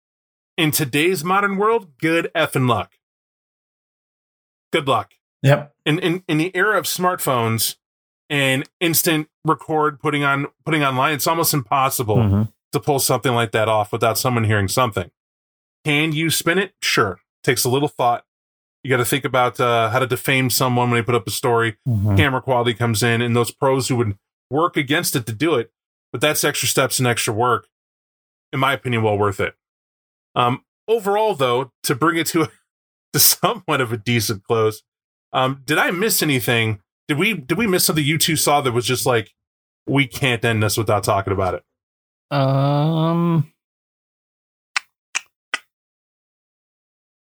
In 0.61 0.71
today's 0.73 1.25
modern 1.25 1.57
world, 1.57 1.97
good 1.97 2.31
effing 2.35 2.69
luck. 2.69 2.93
Good 4.75 4.87
luck. 4.87 5.15
Yep. 5.43 5.75
In, 5.87 5.99
in 6.01 6.23
in 6.29 6.37
the 6.37 6.55
era 6.55 6.77
of 6.79 6.85
smartphones 6.85 7.77
and 8.29 8.69
instant 8.79 9.31
record 9.43 10.01
putting 10.01 10.23
on 10.23 10.49
putting 10.67 10.85
online, 10.85 11.15
it's 11.15 11.27
almost 11.27 11.55
impossible 11.55 12.17
Mhm. 12.17 12.53
to 12.73 12.79
pull 12.81 12.99
something 12.99 13.33
like 13.33 13.53
that 13.53 13.71
off 13.71 13.91
without 13.91 14.19
someone 14.19 14.45
hearing 14.45 14.69
something. 14.69 15.11
Can 15.87 16.13
you 16.13 16.29
spin 16.29 16.59
it? 16.59 16.75
Sure. 16.83 17.21
Takes 17.43 17.65
a 17.65 17.71
little 17.71 17.89
thought. 17.89 18.27
You 18.85 18.91
got 18.91 18.99
to 18.99 19.05
think 19.07 19.25
about 19.25 19.59
uh, 19.59 19.89
how 19.89 19.99
to 19.99 20.07
defame 20.07 20.51
someone 20.51 20.91
when 20.91 21.01
they 21.01 21.05
put 21.05 21.15
up 21.15 21.27
a 21.27 21.31
story. 21.31 21.79
Mhm. 21.89 22.19
Camera 22.19 22.43
quality 22.43 22.75
comes 22.75 23.03
in, 23.03 23.23
and 23.23 23.35
those 23.35 23.51
pros 23.51 23.89
who 23.89 23.97
would 23.97 24.19
work 24.51 24.77
against 24.77 25.17
it 25.17 25.25
to 25.25 25.33
do 25.33 25.55
it, 25.55 25.73
but 26.13 26.21
that's 26.21 26.45
extra 26.45 26.69
steps 26.69 26.99
and 26.99 27.09
extra 27.09 27.33
work. 27.33 27.67
In 28.53 28.61
my 28.61 28.75
opinion, 28.75 29.03
well 29.03 29.17
worth 29.17 29.41
it. 29.41 29.57
Um, 30.35 30.65
overall, 30.89 31.35
though, 31.35 31.73
to 31.85 31.95
bring 31.95 32.17
it 32.17 32.27
to 32.29 32.43
a, 32.43 32.49
to 33.13 33.21
somewhat 33.21 33.81
of 33.81 33.93
a 33.93 33.97
decent 33.97 34.45
close, 34.45 34.83
um, 35.33 35.63
did 35.65 35.79
I 35.79 35.91
miss 35.91 36.23
anything? 36.23 36.81
Did 37.09 37.19
we 37.19 37.35
did 37.35 37.59
we 37.59 37.67
miss 37.67 37.85
something 37.85 38.05
you 38.05 38.19
two 38.19 38.37
saw 38.37 38.61
that 38.61 38.73
was 38.73 38.87
just 38.87 39.07
like 39.07 39.33
we 39.87 40.07
can't 40.07 40.45
end 40.45 40.63
this 40.63 40.77
without 40.77 41.05
talking 41.05 41.33
about 41.33 41.55
it? 41.55 42.37
Um, 42.37 43.53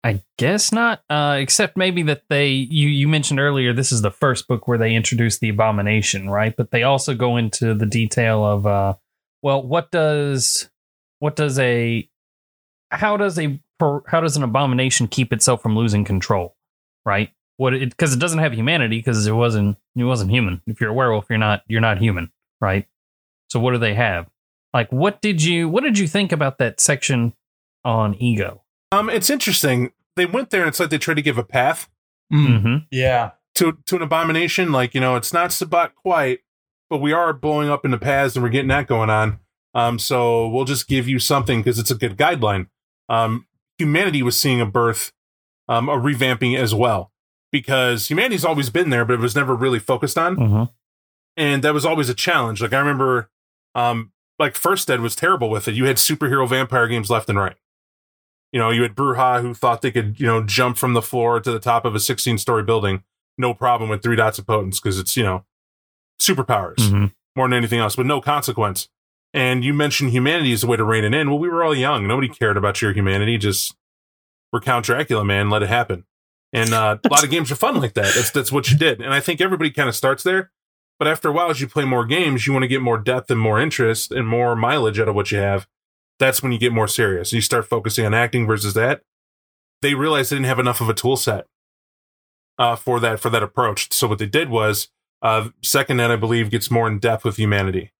I 0.04 0.22
guess 0.38 0.72
not. 0.72 1.02
Uh, 1.10 1.38
except 1.40 1.78
maybe 1.78 2.04
that 2.04 2.24
they 2.30 2.50
you 2.50 2.88
you 2.88 3.08
mentioned 3.08 3.40
earlier 3.40 3.74
this 3.74 3.92
is 3.92 4.02
the 4.02 4.12
first 4.12 4.48
book 4.48 4.68
where 4.68 4.78
they 4.78 4.96
introduce 4.96 5.40
the 5.40 5.50
abomination, 5.50 6.30
right? 6.30 6.56
But 6.56 6.72
they 6.72 6.84
also 6.84 7.14
go 7.16 7.38
into 7.38 7.74
the 7.74 7.86
detail 7.86 8.46
of 8.46 8.66
uh, 8.66 8.96
well, 9.42 9.62
what 9.62 9.92
does 9.92 10.70
what 11.20 11.36
does 11.36 11.60
a 11.60 12.10
how 12.92 13.18
does 13.18 13.38
a 13.40 13.60
how 14.08 14.20
does 14.22 14.36
an 14.38 14.44
abomination 14.44 15.08
keep 15.08 15.32
itself 15.32 15.62
from 15.62 15.76
losing 15.76 16.04
control, 16.04 16.56
right? 17.06 17.30
What 17.58 17.74
it 17.74 17.90
because 17.90 18.14
it 18.14 18.20
doesn't 18.20 18.40
have 18.40 18.54
humanity 18.54 18.98
because 19.00 19.26
it 19.26 19.32
wasn't 19.32 19.78
it 19.96 20.04
wasn't 20.04 20.32
human. 20.32 20.62
If 20.68 20.80
you're 20.82 20.90
a 20.92 20.94
werewolf, 20.94 21.26
you're 21.30 21.38
not 21.40 21.64
you're 21.68 21.82
not 21.82 22.00
human, 22.00 22.32
right? 22.62 22.88
So 23.50 23.60
what 23.60 23.72
do 23.72 23.78
they 23.78 23.94
have? 23.96 24.28
Like, 24.74 24.92
what 24.92 25.22
did 25.22 25.42
you 25.44 25.68
what 25.70 25.84
did 25.84 25.98
you 25.98 26.08
think 26.08 26.32
about 26.32 26.58
that 26.60 26.80
section 26.80 27.34
on 27.84 28.16
ego? 28.16 28.64
Um, 28.92 29.10
it's 29.10 29.30
interesting. 29.30 29.92
They 30.16 30.26
went 30.26 30.50
there, 30.50 30.62
and 30.62 30.70
it's 30.70 30.80
like 30.80 30.90
they 30.90 30.98
tried 30.98 31.16
to 31.16 31.22
give 31.22 31.38
a 31.38 31.44
path 31.44 31.90
Mm. 32.32 32.48
Mm-hmm. 32.48 32.76
Yeah. 32.92 33.32
to 33.56 33.78
to 33.88 33.96
an 33.96 34.04
abomination. 34.04 34.72
Like 34.72 34.94
you 34.94 35.02
know, 35.02 35.16
it's 35.16 35.34
not 35.34 35.52
Sabbat 35.52 35.96
quite, 35.96 36.42
but 36.90 37.00
we 37.00 37.12
are 37.12 37.34
blowing 37.34 37.70
up 37.70 37.84
in 37.86 37.92
the 37.92 37.98
paths, 37.98 38.36
and 38.36 38.44
we're 38.44 38.50
getting 38.50 38.68
that 38.68 38.86
going 38.86 39.10
on. 39.10 39.40
Um, 39.74 39.98
so 39.98 40.48
we'll 40.48 40.66
just 40.66 40.88
give 40.88 41.08
you 41.08 41.18
something 41.18 41.60
because 41.62 41.80
it's 41.80 41.90
a 41.90 41.96
good 41.96 42.18
guideline. 42.18 42.68
Um, 43.10 43.48
humanity 43.78 44.22
was 44.24 44.40
seeing 44.40 44.62
a 44.62 44.66
birth, 44.66 45.12
um, 45.68 45.90
a 45.90 45.98
revamping 45.98 46.58
as 46.58 46.74
well, 46.76 47.12
because 47.52 48.08
humanity's 48.10 48.46
always 48.46 48.70
been 48.70 48.90
there, 48.92 49.04
but 49.06 49.14
it 49.14 49.20
was 49.20 49.36
never 49.36 49.56
really 49.56 49.80
focused 49.80 50.18
on. 50.18 50.36
Mm-hmm. 50.38 50.64
and 51.38 51.64
that 51.64 51.74
was 51.74 51.86
always 51.86 52.08
a 52.10 52.14
challenge. 52.14 52.62
Like 52.62 52.74
I 52.74 52.80
remember, 52.80 53.30
um, 53.76 54.12
like 54.38 54.56
First 54.56 54.90
Ed 54.92 55.02
was 55.02 55.16
terrible 55.16 55.50
with 55.50 55.68
it. 55.68 55.76
You 55.76 55.86
had 55.86 55.98
superhero 55.98 56.48
vampire 56.48 56.88
games 56.88 57.10
left 57.10 57.30
and 57.30 57.38
right. 57.38 57.56
You 58.52 58.60
know, 58.60 58.70
you 58.72 58.82
had 58.84 58.96
Brujah 58.96 59.42
who 59.42 59.54
thought 59.54 59.82
they 59.82 59.92
could, 59.92 60.20
you 60.20 60.26
know, 60.26 60.42
jump 60.44 60.78
from 60.78 60.94
the 60.94 61.02
floor 61.02 61.40
to 61.40 61.52
the 61.52 61.60
top 61.60 61.86
of 61.86 61.94
a 61.96 62.00
16 62.00 62.38
story 62.40 62.64
building, 62.64 63.04
no 63.38 63.54
problem 63.54 63.90
with 63.90 64.02
three 64.02 64.16
dots 64.16 64.40
of 64.40 64.48
potence 64.48 64.80
because 64.80 64.98
it's, 65.00 65.16
you 65.18 65.24
know, 65.24 65.46
superpowers 66.20 66.76
Mm-hmm. 66.78 67.06
more 67.36 67.48
than 67.48 67.54
anything 67.58 67.80
else, 67.80 67.96
but 67.96 68.06
no 68.06 68.22
consequence. 68.22 68.90
And 69.34 69.64
you 69.64 69.74
mentioned 69.74 70.12
humanity 70.12 70.54
as 70.54 70.64
a 70.64 70.68
way 70.68 70.78
to 70.78 70.84
rein 70.84 71.04
it 71.04 71.14
in. 71.14 71.30
Well, 71.30 71.40
we 71.40 71.50
were 71.50 71.64
all 71.64 71.76
young. 71.76 72.08
Nobody 72.08 72.28
cared 72.28 72.58
about 72.58 72.82
your 72.82 72.94
humanity. 72.94 73.38
Just 73.38 73.76
we're 74.52 74.60
Count 74.60 74.86
Dracula, 74.86 75.24
man. 75.24 75.50
Let 75.50 75.62
it 75.62 75.70
happen. 75.70 76.06
And 76.52 76.74
uh, 76.74 76.98
a 77.04 77.10
lot 77.10 77.24
of 77.24 77.30
games 77.30 77.52
are 77.52 77.56
fun 77.56 77.80
like 77.80 77.94
that. 77.94 78.14
That's 78.16 78.32
that's 78.32 78.52
what 78.52 78.72
you 78.72 78.78
did. 78.78 79.02
And 79.02 79.14
I 79.14 79.20
think 79.20 79.40
everybody 79.40 79.70
kind 79.70 79.88
of 79.88 79.96
starts 79.96 80.24
there. 80.24 80.52
But 80.98 81.08
after 81.08 81.30
a 81.30 81.32
while, 81.32 81.50
as 81.50 81.62
you 81.62 81.68
play 81.68 81.86
more 81.86 82.06
games, 82.06 82.46
you 82.46 82.54
want 82.54 82.64
to 82.64 82.68
get 82.68 82.82
more 82.82 82.98
depth 82.98 83.32
and 83.32 83.40
more 83.40 83.60
interest 83.60 84.12
and 84.12 84.28
more 84.28 84.56
mileage 84.56 85.00
out 85.00 85.08
of 85.08 85.16
what 85.16 85.32
you 85.32 85.38
have. 85.38 85.68
That's 86.18 86.44
when 86.44 86.52
you 86.52 86.58
get 86.58 86.74
more 86.74 86.88
serious. 86.88 87.32
You 87.32 87.40
start 87.40 87.70
focusing 87.70 88.06
on 88.06 88.14
acting 88.14 88.46
versus 88.46 88.74
that. 88.74 89.04
They 89.82 89.94
realized 89.94 90.32
they 90.32 90.36
didn't 90.36 90.48
have 90.48 90.60
enough 90.60 90.82
of 90.82 90.90
a 90.90 90.94
tool 90.94 91.16
set 91.16 91.46
uh, 92.58 92.76
for 92.76 93.00
that 93.00 93.20
for 93.20 93.30
that 93.30 93.44
approach. 93.44 93.94
So 93.94 94.08
what 94.08 94.20
they 94.20 94.26
did 94.26 94.50
was 94.50 94.90
uh, 95.22 95.50
second 95.64 96.00
ed, 96.02 96.12
I 96.12 96.18
believe, 96.18 96.50
gets 96.50 96.70
more 96.70 96.88
in 96.88 97.00
depth 97.00 97.24
with 97.24 97.38
humanity, 97.38 97.92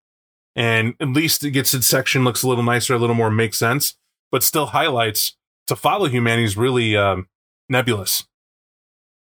and 0.56 0.94
at 1.00 1.08
least 1.08 1.44
it 1.44 1.50
gets 1.52 1.74
its 1.74 1.86
section 1.86 2.24
looks 2.24 2.42
a 2.42 2.48
little 2.48 2.64
nicer, 2.64 2.94
a 2.94 2.98
little 2.98 3.14
more 3.14 3.30
makes 3.30 3.58
sense, 3.58 3.96
but 4.30 4.42
still 4.42 4.66
highlights 4.66 5.36
to 5.66 5.76
follow 5.76 6.06
humanity 6.08 6.44
is 6.44 6.56
really 6.56 6.96
um, 6.96 7.28
nebulous 7.68 8.26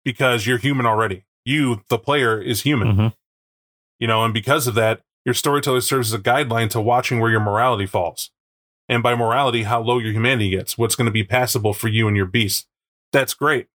because 0.04 0.48
you're 0.48 0.58
human 0.58 0.86
already. 0.86 1.24
You, 1.46 1.82
the 1.90 1.98
player, 1.98 2.42
is 2.42 2.62
human 2.62 2.88
Mm-hmm. 2.90 3.08
you 4.00 4.08
know, 4.08 4.24
and 4.24 4.34
because 4.34 4.68
of 4.68 4.76
that, 4.76 5.02
your 5.26 5.34
storyteller 5.34 5.82
serves 5.82 6.14
as 6.14 6.20
a 6.20 6.24
guideline 6.24 6.70
to 6.70 6.82
watching 6.82 7.20
where 7.20 7.32
your 7.32 7.40
morality 7.42 7.86
falls. 7.86 8.32
And 8.90 9.04
by 9.04 9.16
morality, 9.16 9.64
how 9.64 9.82
low 9.82 9.98
your 10.00 10.14
humanity 10.14 10.50
gets, 10.52 10.78
what's 10.78 10.96
going 10.96 11.08
to 11.08 11.12
be 11.12 11.24
passable 11.26 11.74
for 11.74 11.90
you 11.90 12.08
and 12.08 12.16
your 12.16 12.26
beast. 12.26 12.68
That's 13.12 13.34
great. 13.34 13.68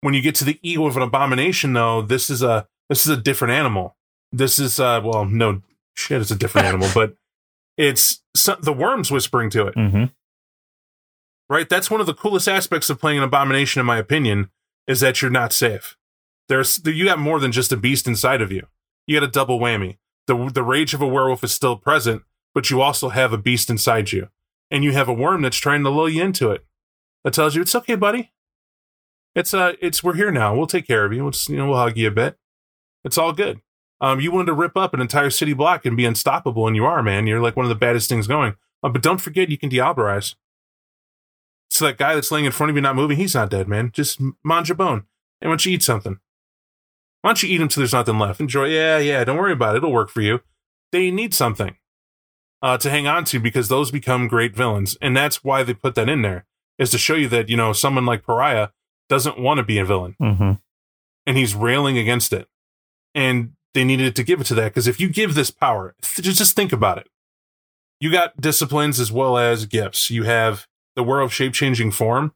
When 0.00 0.14
you 0.14 0.22
get 0.22 0.34
to 0.36 0.44
the 0.44 0.58
ego 0.62 0.86
of 0.86 0.96
an 0.96 1.02
abomination, 1.02 1.74
though, 1.74 2.00
this 2.00 2.30
is 2.30 2.42
a 2.42 2.66
this 2.88 3.04
is 3.04 3.12
a 3.12 3.20
different 3.20 3.52
animal. 3.52 3.96
This 4.32 4.58
is 4.58 4.78
uh 4.80 5.00
well, 5.04 5.24
no 5.26 5.60
shit, 5.96 6.20
it's 6.20 6.30
a 6.30 6.36
different 6.36 6.66
animal, 6.68 6.88
but 6.94 7.16
it's 7.76 8.22
so, 8.34 8.56
the 8.60 8.72
worms 8.72 9.10
whispering 9.10 9.50
to 9.50 9.66
it 9.66 9.74
Mm-hmm. 9.74 10.04
right? 11.48 11.68
That's 11.68 11.90
one 11.90 12.00
of 12.00 12.06
the 12.06 12.14
coolest 12.14 12.48
aspects 12.48 12.90
of 12.90 13.00
playing 13.00 13.18
an 13.18 13.24
abomination, 13.24 13.80
in 13.80 13.86
my 13.86 13.98
opinion, 13.98 14.50
is 14.86 15.00
that 15.00 15.20
you're 15.20 15.30
not 15.30 15.52
safe. 15.52 15.96
There's 16.48 16.80
you 16.84 17.04
got 17.06 17.18
more 17.18 17.40
than 17.40 17.52
just 17.52 17.72
a 17.72 17.76
beast 17.76 18.06
inside 18.06 18.40
of 18.40 18.52
you. 18.52 18.66
You 19.06 19.18
got 19.18 19.28
a 19.28 19.30
double 19.30 19.58
whammy. 19.58 19.98
The 20.26 20.50
the 20.52 20.62
rage 20.62 20.94
of 20.94 21.02
a 21.02 21.06
werewolf 21.06 21.42
is 21.44 21.52
still 21.52 21.76
present, 21.76 22.22
but 22.54 22.70
you 22.70 22.80
also 22.80 23.08
have 23.10 23.32
a 23.32 23.38
beast 23.38 23.68
inside 23.70 24.12
you, 24.12 24.28
and 24.70 24.84
you 24.84 24.92
have 24.92 25.08
a 25.08 25.12
worm 25.12 25.42
that's 25.42 25.56
trying 25.56 25.82
to 25.84 25.90
lull 25.90 26.08
you 26.08 26.22
into 26.22 26.50
it. 26.52 26.64
That 27.24 27.34
tells 27.34 27.54
you 27.56 27.62
it's 27.62 27.74
okay, 27.74 27.96
buddy. 27.96 28.32
It's 29.34 29.52
uh, 29.52 29.72
it's 29.80 30.02
we're 30.04 30.14
here 30.14 30.30
now. 30.30 30.56
We'll 30.56 30.66
take 30.68 30.86
care 30.86 31.04
of 31.04 31.12
you. 31.12 31.22
We'll 31.24 31.32
just, 31.32 31.48
you 31.48 31.56
know 31.56 31.68
we'll 31.68 31.78
hug 31.78 31.96
you 31.96 32.08
a 32.08 32.12
bit. 32.12 32.38
It's 33.04 33.18
all 33.18 33.32
good. 33.32 33.60
Um, 34.00 34.20
you 34.20 34.30
wanted 34.30 34.46
to 34.46 34.52
rip 34.52 34.76
up 34.76 34.92
an 34.94 35.00
entire 35.00 35.30
city 35.30 35.52
block 35.54 35.86
and 35.86 35.96
be 35.96 36.04
unstoppable, 36.04 36.66
and 36.66 36.76
you 36.76 36.84
are, 36.84 37.02
man. 37.02 37.26
You're 37.26 37.40
like 37.40 37.56
one 37.56 37.64
of 37.64 37.70
the 37.70 37.74
baddest 37.74 38.08
things 38.08 38.26
going. 38.26 38.54
Uh, 38.82 38.90
but 38.90 39.02
don't 39.02 39.20
forget, 39.20 39.48
you 39.50 39.56
can 39.56 39.70
diablerize. 39.70 40.34
So 41.70 41.86
that 41.86 41.96
guy 41.98 42.14
that's 42.14 42.30
laying 42.30 42.44
in 42.44 42.52
front 42.52 42.70
of 42.70 42.76
you 42.76 42.82
not 42.82 42.94
moving, 42.96 43.16
he's 43.16 43.34
not 43.34 43.50
dead, 43.50 43.68
man. 43.68 43.90
Just 43.92 44.20
mange 44.44 44.70
a 44.70 44.74
bone. 44.74 45.04
And 45.40 45.48
why 45.48 45.52
don't 45.52 45.66
you 45.66 45.72
eat 45.72 45.82
something? 45.82 46.18
Why 47.22 47.30
don't 47.30 47.42
you 47.42 47.48
eat 47.48 47.60
him 47.60 47.68
till 47.68 47.80
there's 47.80 47.92
nothing 47.92 48.18
left? 48.18 48.40
Enjoy. 48.40 48.66
Yeah, 48.66 48.98
yeah. 48.98 49.24
Don't 49.24 49.36
worry 49.38 49.52
about 49.52 49.74
it. 49.74 49.78
It'll 49.78 49.92
work 49.92 50.10
for 50.10 50.20
you. 50.20 50.40
They 50.92 51.10
need 51.10 51.34
something 51.34 51.76
uh, 52.62 52.78
to 52.78 52.90
hang 52.90 53.06
on 53.06 53.24
to 53.26 53.40
because 53.40 53.68
those 53.68 53.90
become 53.90 54.28
great 54.28 54.54
villains, 54.54 54.96
and 55.02 55.16
that's 55.16 55.42
why 55.42 55.62
they 55.62 55.74
put 55.74 55.94
that 55.96 56.08
in 56.08 56.22
there 56.22 56.46
is 56.78 56.90
to 56.90 56.98
show 56.98 57.14
you 57.14 57.28
that 57.30 57.48
you 57.48 57.56
know 57.56 57.72
someone 57.72 58.06
like 58.06 58.22
Pariah 58.22 58.68
doesn't 59.08 59.38
want 59.40 59.58
to 59.58 59.64
be 59.64 59.78
a 59.78 59.84
villain, 59.84 60.14
Mm-hmm. 60.20 60.52
and 61.26 61.36
he's 61.36 61.54
railing 61.54 61.98
against 61.98 62.32
it, 62.32 62.48
and 63.14 63.52
they 63.76 63.84
needed 63.84 64.16
to 64.16 64.24
give 64.24 64.40
it 64.40 64.44
to 64.44 64.54
that 64.54 64.70
because 64.70 64.88
if 64.88 64.98
you 64.98 65.08
give 65.08 65.34
this 65.34 65.50
power, 65.50 65.94
th- 66.02 66.24
just 66.24 66.38
just 66.38 66.56
think 66.56 66.72
about 66.72 66.98
it. 66.98 67.08
You 68.00 68.10
got 68.10 68.40
disciplines 68.40 68.98
as 68.98 69.12
well 69.12 69.38
as 69.38 69.66
gifts. 69.66 70.10
You 70.10 70.24
have 70.24 70.66
the 70.96 71.02
world 71.02 71.26
of 71.26 71.32
shape 71.32 71.52
changing 71.52 71.92
form. 71.92 72.32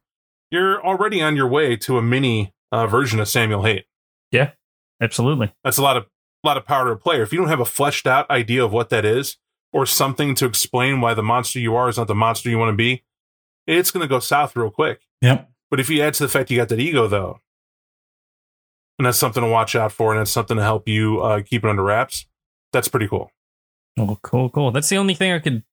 You're 0.49 0.83
already 0.83 1.21
on 1.21 1.35
your 1.35 1.47
way 1.47 1.75
to 1.77 1.97
a 1.97 2.01
mini 2.01 2.53
uh, 2.71 2.87
version 2.87 3.19
of 3.19 3.27
Samuel 3.27 3.63
Haight. 3.63 3.85
Yeah, 4.31 4.51
absolutely. 5.01 5.53
That's 5.63 5.77
a 5.77 5.81
lot 5.81 5.97
of 5.97 6.05
lot 6.43 6.57
of 6.57 6.65
power 6.65 6.85
to 6.85 6.91
a 6.91 6.97
player. 6.97 7.23
If 7.23 7.33
you 7.33 7.39
don't 7.39 7.49
have 7.49 7.59
a 7.59 7.65
fleshed 7.65 8.07
out 8.07 8.29
idea 8.29 8.63
of 8.63 8.71
what 8.71 8.89
that 8.89 9.03
is, 9.03 9.37
or 9.73 9.85
something 9.85 10.35
to 10.35 10.45
explain 10.45 11.01
why 11.01 11.13
the 11.13 11.23
monster 11.23 11.59
you 11.59 11.75
are 11.75 11.89
is 11.89 11.97
not 11.97 12.07
the 12.07 12.15
monster 12.15 12.49
you 12.49 12.57
want 12.57 12.71
to 12.71 12.77
be, 12.77 13.03
it's 13.67 13.91
going 13.91 14.01
to 14.01 14.07
go 14.07 14.19
south 14.19 14.55
real 14.55 14.69
quick. 14.69 15.01
Yep. 15.21 15.49
But 15.69 15.79
if 15.79 15.89
you 15.89 16.01
add 16.01 16.13
to 16.15 16.23
the 16.23 16.29
fact 16.29 16.51
you 16.51 16.57
got 16.57 16.69
that 16.69 16.79
ego, 16.79 17.07
though, 17.07 17.39
and 19.01 19.07
that's 19.07 19.17
something 19.17 19.41
to 19.41 19.49
watch 19.49 19.75
out 19.75 19.91
for, 19.91 20.11
and 20.11 20.19
that's 20.19 20.29
something 20.29 20.57
to 20.57 20.61
help 20.61 20.87
you 20.87 21.21
uh, 21.21 21.41
keep 21.41 21.63
it 21.63 21.69
under 21.71 21.81
wraps, 21.81 22.27
that's 22.71 22.87
pretty 22.87 23.07
cool. 23.07 23.31
Oh, 23.97 24.19
cool, 24.21 24.51
cool. 24.51 24.69
That's 24.69 24.89
the 24.89 24.97
only 24.97 25.15
thing 25.15 25.31
I 25.31 25.39
could 25.39 25.63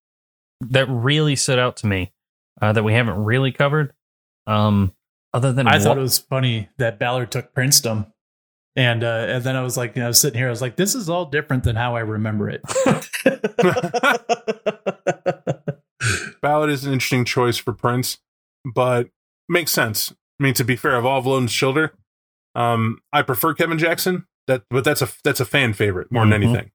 that 0.63 0.87
really 0.89 1.37
stood 1.37 1.59
out 1.59 1.77
to 1.79 1.87
me 1.87 2.11
uh, 2.63 2.73
that 2.73 2.83
we 2.83 2.95
haven't 2.95 3.23
really 3.23 3.53
covered. 3.53 3.93
Um, 4.47 4.95
other 5.35 5.53
than 5.53 5.69
I 5.69 5.75
what- 5.75 5.83
thought 5.83 5.99
it 5.99 6.01
was 6.01 6.17
funny 6.17 6.71
that 6.79 6.99
Ballard 6.99 7.31
took 7.31 7.55
Princedom. 7.55 8.11
And 8.77 9.05
uh, 9.05 9.27
and 9.29 9.45
then 9.45 9.57
I 9.57 9.63
was 9.63 9.77
like, 9.77 9.99
I 9.99 10.07
was 10.07 10.19
sitting 10.19 10.39
here, 10.39 10.47
I 10.47 10.51
was 10.51 10.63
like, 10.63 10.77
this 10.77 10.95
is 10.95 11.11
all 11.11 11.27
different 11.27 11.65
than 11.65 11.77
how 11.77 11.97
I 11.97 12.01
remember 12.01 12.49
it. 12.49 12.63
Ballard 16.41 16.71
is 16.71 16.87
an 16.87 16.95
interesting 16.95 17.27
choice 17.27 17.59
for 17.59 17.75
Prince, 17.75 18.17
but 18.65 19.11
makes 19.51 19.71
sense. 19.71 20.15
I 20.41 20.45
mean, 20.45 20.55
to 20.55 20.65
be 20.65 20.77
fair, 20.77 20.97
of 20.97 21.05
all 21.05 21.19
of 21.19 21.27
Lone's 21.27 21.53
Shoulder, 21.53 21.93
um, 22.55 22.99
I 23.13 23.23
prefer 23.23 23.55
Kevin 23.55 23.79
Jackson. 23.79 24.27
That, 24.47 24.63
but 24.71 24.83
that's 24.85 25.03
a 25.03 25.09
that's 25.25 25.41
a 25.41 25.45
fan 25.45 25.75
favorite 25.75 26.11
more 26.11 26.27
than 26.27 26.41
Mhm. 26.41 26.45
anything. 26.45 26.71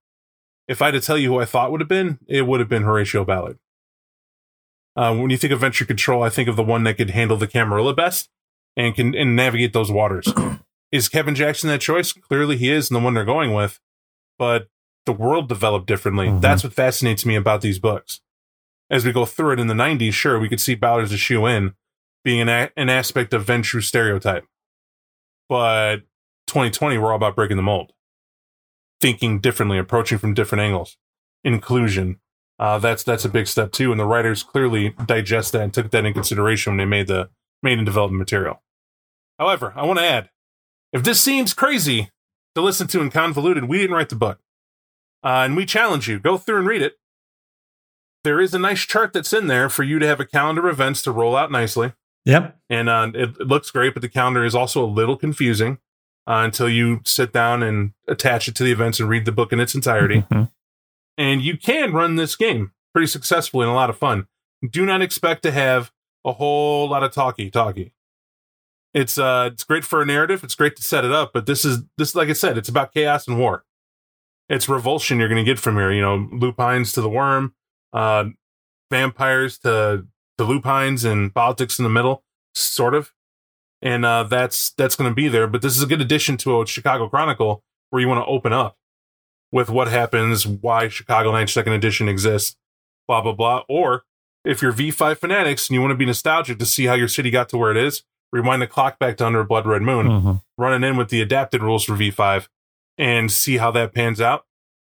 If 0.68 0.82
I 0.82 0.86
had 0.86 0.92
to 0.92 1.02
tell 1.02 1.18
you 1.18 1.30
who 1.30 1.40
I 1.40 1.46
thought 1.46 1.72
would 1.72 1.82
have 1.82 1.88
been, 1.90 2.20
it 2.28 2.44
would 2.44 2.60
have 2.60 2.70
been 2.70 2.84
Horatio 2.84 3.26
Ballard. 3.26 3.58
Uh, 4.96 5.16
when 5.16 5.30
you 5.32 5.38
think 5.38 5.52
of 5.52 5.60
Ventrue 5.62 5.88
Control, 5.88 6.22
I 6.24 6.30
think 6.30 6.48
of 6.48 6.56
the 6.56 6.64
one 6.64 6.84
that 6.84 6.98
could 6.98 7.10
handle 7.10 7.36
the 7.38 7.48
Camarilla 7.48 7.94
best 7.96 8.30
and 8.78 8.94
can 8.96 9.16
and 9.16 9.36
navigate 9.36 9.74
those 9.74 9.92
waters. 9.92 10.32
is 10.92 11.10
Kevin 11.10 11.34
Jackson 11.36 11.70
that 11.70 11.82
choice? 11.82 12.14
Clearly, 12.14 12.58
he 12.58 12.70
is, 12.70 12.90
and 12.92 12.96
the 13.00 13.04
one 13.04 13.16
they're 13.16 13.26
going 13.26 13.54
with. 13.54 13.80
But 14.38 14.68
the 15.08 15.14
world 15.14 15.50
developed 15.50 15.88
differently. 15.88 16.28
Mhm. 16.28 16.42
That's 16.42 16.64
what 16.64 16.74
fascinates 16.74 17.26
me 17.26 17.36
about 17.36 17.62
these 17.62 17.80
books 17.80 18.22
as 18.90 19.04
we 19.04 19.12
go 19.12 19.26
through 19.26 19.54
it 19.54 19.60
in 19.60 19.66
the 19.68 19.74
90s, 19.74 20.14
sure, 20.14 20.38
we 20.38 20.48
could 20.48 20.60
see 20.62 20.76
Ballard 20.76 21.06
as 21.06 21.12
a 21.12 21.18
shoe 21.18 21.48
in, 21.48 21.74
being 22.24 22.42
an, 22.42 22.50
a- 22.50 22.70
an 22.78 22.90
aspect 22.90 23.34
of 23.34 23.44
Ventrue 23.44 23.82
stereotype. 23.82 24.46
But 25.50 25.98
2020, 26.48 26.98
we're 26.98 27.12
all 27.12 27.18
about 27.18 27.36
breaking 27.36 27.58
the 27.58 27.64
mold, 27.64 27.92
thinking 29.02 29.40
differently, 29.40 29.78
approaching 29.78 30.18
from 30.18 30.34
different 30.34 30.62
angles, 30.62 30.98
inclusion. 31.44 32.20
Uh, 32.60 32.78
that's 32.80 33.04
that's 33.04 33.26
a 33.26 33.30
big 33.30 33.48
step 33.48 33.72
too, 33.72 33.92
and 33.92 34.00
the 34.00 34.06
writers 34.06 34.44
clearly 34.44 34.96
digest 35.06 35.52
that 35.52 35.62
and 35.62 35.74
took 35.74 35.92
that 35.92 36.06
in 36.06 36.14
consideration 36.14 36.72
when 36.72 36.78
they 36.78 36.86
made 36.86 37.08
the 37.08 37.30
made 37.62 37.78
and 37.78 37.86
developed 37.86 38.14
material. 38.14 38.62
However, 39.40 39.74
I 39.76 39.86
want 39.86 40.00
to 40.00 40.06
add, 40.06 40.30
if 40.92 41.04
this 41.04 41.20
seems 41.20 41.54
crazy 41.54 42.10
to 42.56 42.62
listen 42.62 42.88
to 42.88 43.02
and 43.02 43.12
convoluted, 43.12 43.66
we 43.66 43.80
didn't 43.80 43.96
write 43.96 44.10
the 44.10 44.16
book, 44.16 44.40
uh, 45.24 45.44
and 45.46 45.56
we 45.56 45.66
challenge 45.66 46.08
you 46.08 46.20
go 46.20 46.38
through 46.38 46.60
and 46.60 46.68
read 46.68 46.82
it 46.82 46.98
there 48.24 48.40
is 48.40 48.54
a 48.54 48.60
nice 48.60 48.82
chart 48.82 49.14
that's 49.14 49.34
in 49.34 49.48
there 49.48 49.70
for 49.70 49.84
you 49.84 50.00
to 50.00 50.08
have 50.08 50.20
a 50.20 50.26
calendar 50.26 50.68
of 50.68 50.76
events 50.76 51.02
to 51.02 51.12
roll 51.12 51.36
out 51.36 51.52
nicely. 51.52 51.94
Yep. 52.26 52.58
And 52.70 52.90
uh, 52.90 53.12
it, 53.14 53.30
it 53.40 53.48
looks 53.48 53.72
great, 53.72 53.94
but 53.94 54.02
the 54.02 54.10
calendar 54.10 54.44
is 54.46 54.56
also 54.56 54.84
a 54.84 54.88
little 54.88 55.16
confusing 55.18 55.78
uh, 56.28 56.42
until 56.46 56.70
you 56.70 57.02
sit 57.06 57.34
down 57.34 57.62
and 57.64 57.92
attach 58.08 58.48
it 58.48 58.56
to 58.56 58.64
the 58.64 58.72
events 58.72 59.00
and 59.00 59.10
read 59.10 59.26
the 59.26 59.32
book 59.32 59.52
in 59.54 59.60
its 59.60 59.76
entirety. 59.76 60.24
Mhm. 60.32 60.50
and 61.18 61.42
you 61.42 61.58
can 61.58 61.92
run 61.94 62.16
this 62.16 62.36
game 62.36 62.72
pretty 62.94 63.08
successfully 63.08 63.64
and 63.66 63.72
a 63.72 63.76
lot 63.76 63.90
of 63.90 63.98
fun. 63.98 64.28
Do 64.68 64.86
not 64.86 65.02
expect 65.02 65.44
to 65.44 65.52
have 65.52 65.92
a 66.26 66.32
whole 66.34 66.88
lot 66.90 67.04
of 67.04 67.12
talky 67.12 67.52
talky. 67.52 67.94
It's 68.94 69.18
uh 69.18 69.50
it's 69.52 69.64
great 69.64 69.84
for 69.84 70.02
a 70.02 70.06
narrative, 70.06 70.44
it's 70.44 70.56
great 70.56 70.76
to 70.78 70.84
set 70.84 71.04
it 71.04 71.12
up, 71.12 71.32
but 71.34 71.46
this 71.46 71.66
is 71.66 71.82
this 71.98 72.16
like 72.16 72.30
I 72.30 72.34
said, 72.34 72.58
it's 72.58 72.70
about 72.70 72.94
chaos 72.94 73.28
and 73.28 73.38
war. 73.40 73.66
It's 74.50 74.70
revulsion 74.70 75.20
you're 75.20 75.30
gonna 75.30 75.44
get 75.44 75.60
from 75.60 75.76
here, 75.76 75.92
you 75.92 76.02
know, 76.02 76.30
lupines 76.32 76.94
to 76.94 77.02
the 77.02 77.10
worm, 77.10 77.54
uh 77.92 78.26
vampires 78.92 79.58
to 79.60 80.06
to 80.46 80.52
lupines 80.52 81.04
and 81.04 81.34
politics 81.34 81.80
in 81.80 81.84
the 81.84 81.90
middle, 81.90 82.24
sort 82.56 82.94
of. 82.94 83.14
And 83.82 84.06
uh 84.06 84.24
that's 84.24 84.72
that's 84.72 84.96
gonna 84.96 85.14
be 85.14 85.28
there. 85.28 85.48
But 85.48 85.62
this 85.62 85.76
is 85.76 85.84
a 85.84 85.88
good 85.88 86.02
addition 86.02 86.38
to 86.38 86.62
a 86.62 86.66
Chicago 86.68 87.08
Chronicle 87.10 87.64
where 87.90 88.02
you 88.02 88.08
want 88.08 88.26
to 88.26 88.30
open 88.30 88.54
up 88.54 88.78
with 89.52 89.70
what 89.70 89.88
happens, 89.88 90.48
why 90.48 90.88
Chicago 90.88 91.32
Night 91.32 91.50
Second 91.50 91.74
Edition 91.74 92.08
exists, 92.08 92.56
blah 93.08 93.22
blah 93.22 93.34
blah. 93.34 93.64
Or 93.68 94.04
if 94.46 94.62
you're 94.62 94.74
V5 94.74 95.18
fanatics 95.18 95.70
and 95.70 95.76
you 95.76 95.82
want 95.82 95.92
to 95.92 95.96
be 95.98 96.06
nostalgic 96.06 96.60
to 96.60 96.66
see 96.66 96.86
how 96.86 96.94
your 96.96 97.08
city 97.08 97.30
got 97.30 97.50
to 97.50 97.58
where 97.58 97.72
it 97.72 97.78
is, 97.78 98.04
rewind 98.32 98.62
the 98.62 98.68
clock 98.68 99.00
back 99.00 99.16
to 99.18 99.26
Under 99.26 99.40
a 99.42 99.46
Blood 99.46 99.66
Red 99.66 99.82
Moon, 99.84 100.08
Mhm. 100.08 100.42
run 100.58 100.84
it 100.84 100.88
in 100.88 100.98
with 100.98 101.10
the 101.10 101.22
adapted 101.22 101.62
rules 101.62 101.84
for 101.86 101.94
V5, 101.96 102.48
and 102.98 103.32
see 103.32 103.58
how 103.58 103.70
that 103.72 103.94
pans 103.94 104.20
out. 104.22 104.46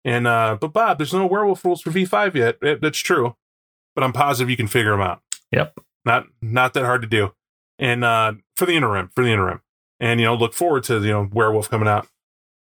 And 0.03 0.25
uh, 0.27 0.57
but 0.61 0.69
Bob, 0.73 0.97
there's 0.99 1.13
no 1.13 1.25
werewolf 1.25 1.63
rules 1.65 1.81
for 1.81 1.89
V5 1.91 2.35
yet. 2.35 2.57
Eh, 2.63 2.75
That's 2.81 2.99
true, 2.99 3.35
but 3.95 4.03
I'm 4.03 4.13
positive 4.13 4.49
you 4.49 4.57
can 4.57 4.67
figure 4.67 4.91
them 4.91 5.01
out. 5.01 5.21
Yep. 5.51 5.79
Not 6.05 6.27
not 6.41 6.73
that 6.73 6.85
hard 6.85 7.01
to 7.01 7.07
do. 7.07 7.33
And 7.79 8.03
uh, 8.03 8.33
for 8.55 8.65
the 8.65 8.73
interim, 8.73 9.09
for 9.15 9.23
the 9.23 9.31
interim, 9.31 9.61
and 9.99 10.19
you 10.19 10.25
know, 10.25 10.35
look 10.35 10.53
forward 10.53 10.83
to 10.85 11.01
you 11.01 11.11
know 11.11 11.29
werewolf 11.31 11.69
coming 11.69 11.87
out 11.87 12.07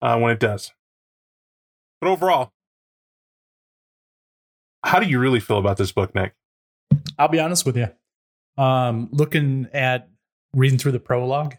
uh, 0.03 0.19
when 0.19 0.31
it 0.31 0.41
does. 0.41 0.73
But 2.01 2.11
overall, 2.11 2.53
how 4.85 5.01
do 5.01 5.07
you 5.07 5.19
really 5.19 5.41
feel 5.41 5.59
about 5.59 5.77
this 5.77 5.93
book, 5.93 6.15
Nick? 6.15 6.35
I'll 7.19 7.29
be 7.29 7.41
honest 7.41 7.67
with 7.67 7.77
you. 7.77 7.89
Um, 8.57 9.09
looking 9.13 9.69
at 9.73 10.09
reading 10.55 10.79
through 10.79 10.93
the 10.93 11.01
prologue, 11.01 11.57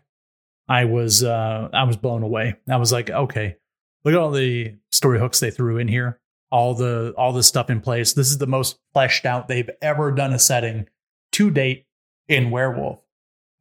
I 0.67 0.85
was 0.85 1.23
uh, 1.23 1.69
I 1.73 1.83
was 1.83 1.97
blown 1.97 2.23
away. 2.23 2.55
I 2.69 2.77
was 2.77 2.91
like, 2.91 3.09
okay, 3.09 3.57
look 4.03 4.13
at 4.13 4.19
all 4.19 4.31
the 4.31 4.75
story 4.91 5.19
hooks 5.19 5.39
they 5.39 5.51
threw 5.51 5.77
in 5.77 5.87
here, 5.87 6.19
all 6.51 6.73
the 6.73 7.13
all 7.17 7.33
the 7.33 7.43
stuff 7.43 7.69
in 7.69 7.81
place. 7.81 8.13
This 8.13 8.29
is 8.29 8.37
the 8.37 8.47
most 8.47 8.79
fleshed 8.93 9.25
out 9.25 9.47
they've 9.47 9.69
ever 9.81 10.11
done 10.11 10.33
a 10.33 10.39
setting 10.39 10.87
to 11.33 11.51
date 11.51 11.85
in 12.27 12.51
Werewolf 12.51 12.99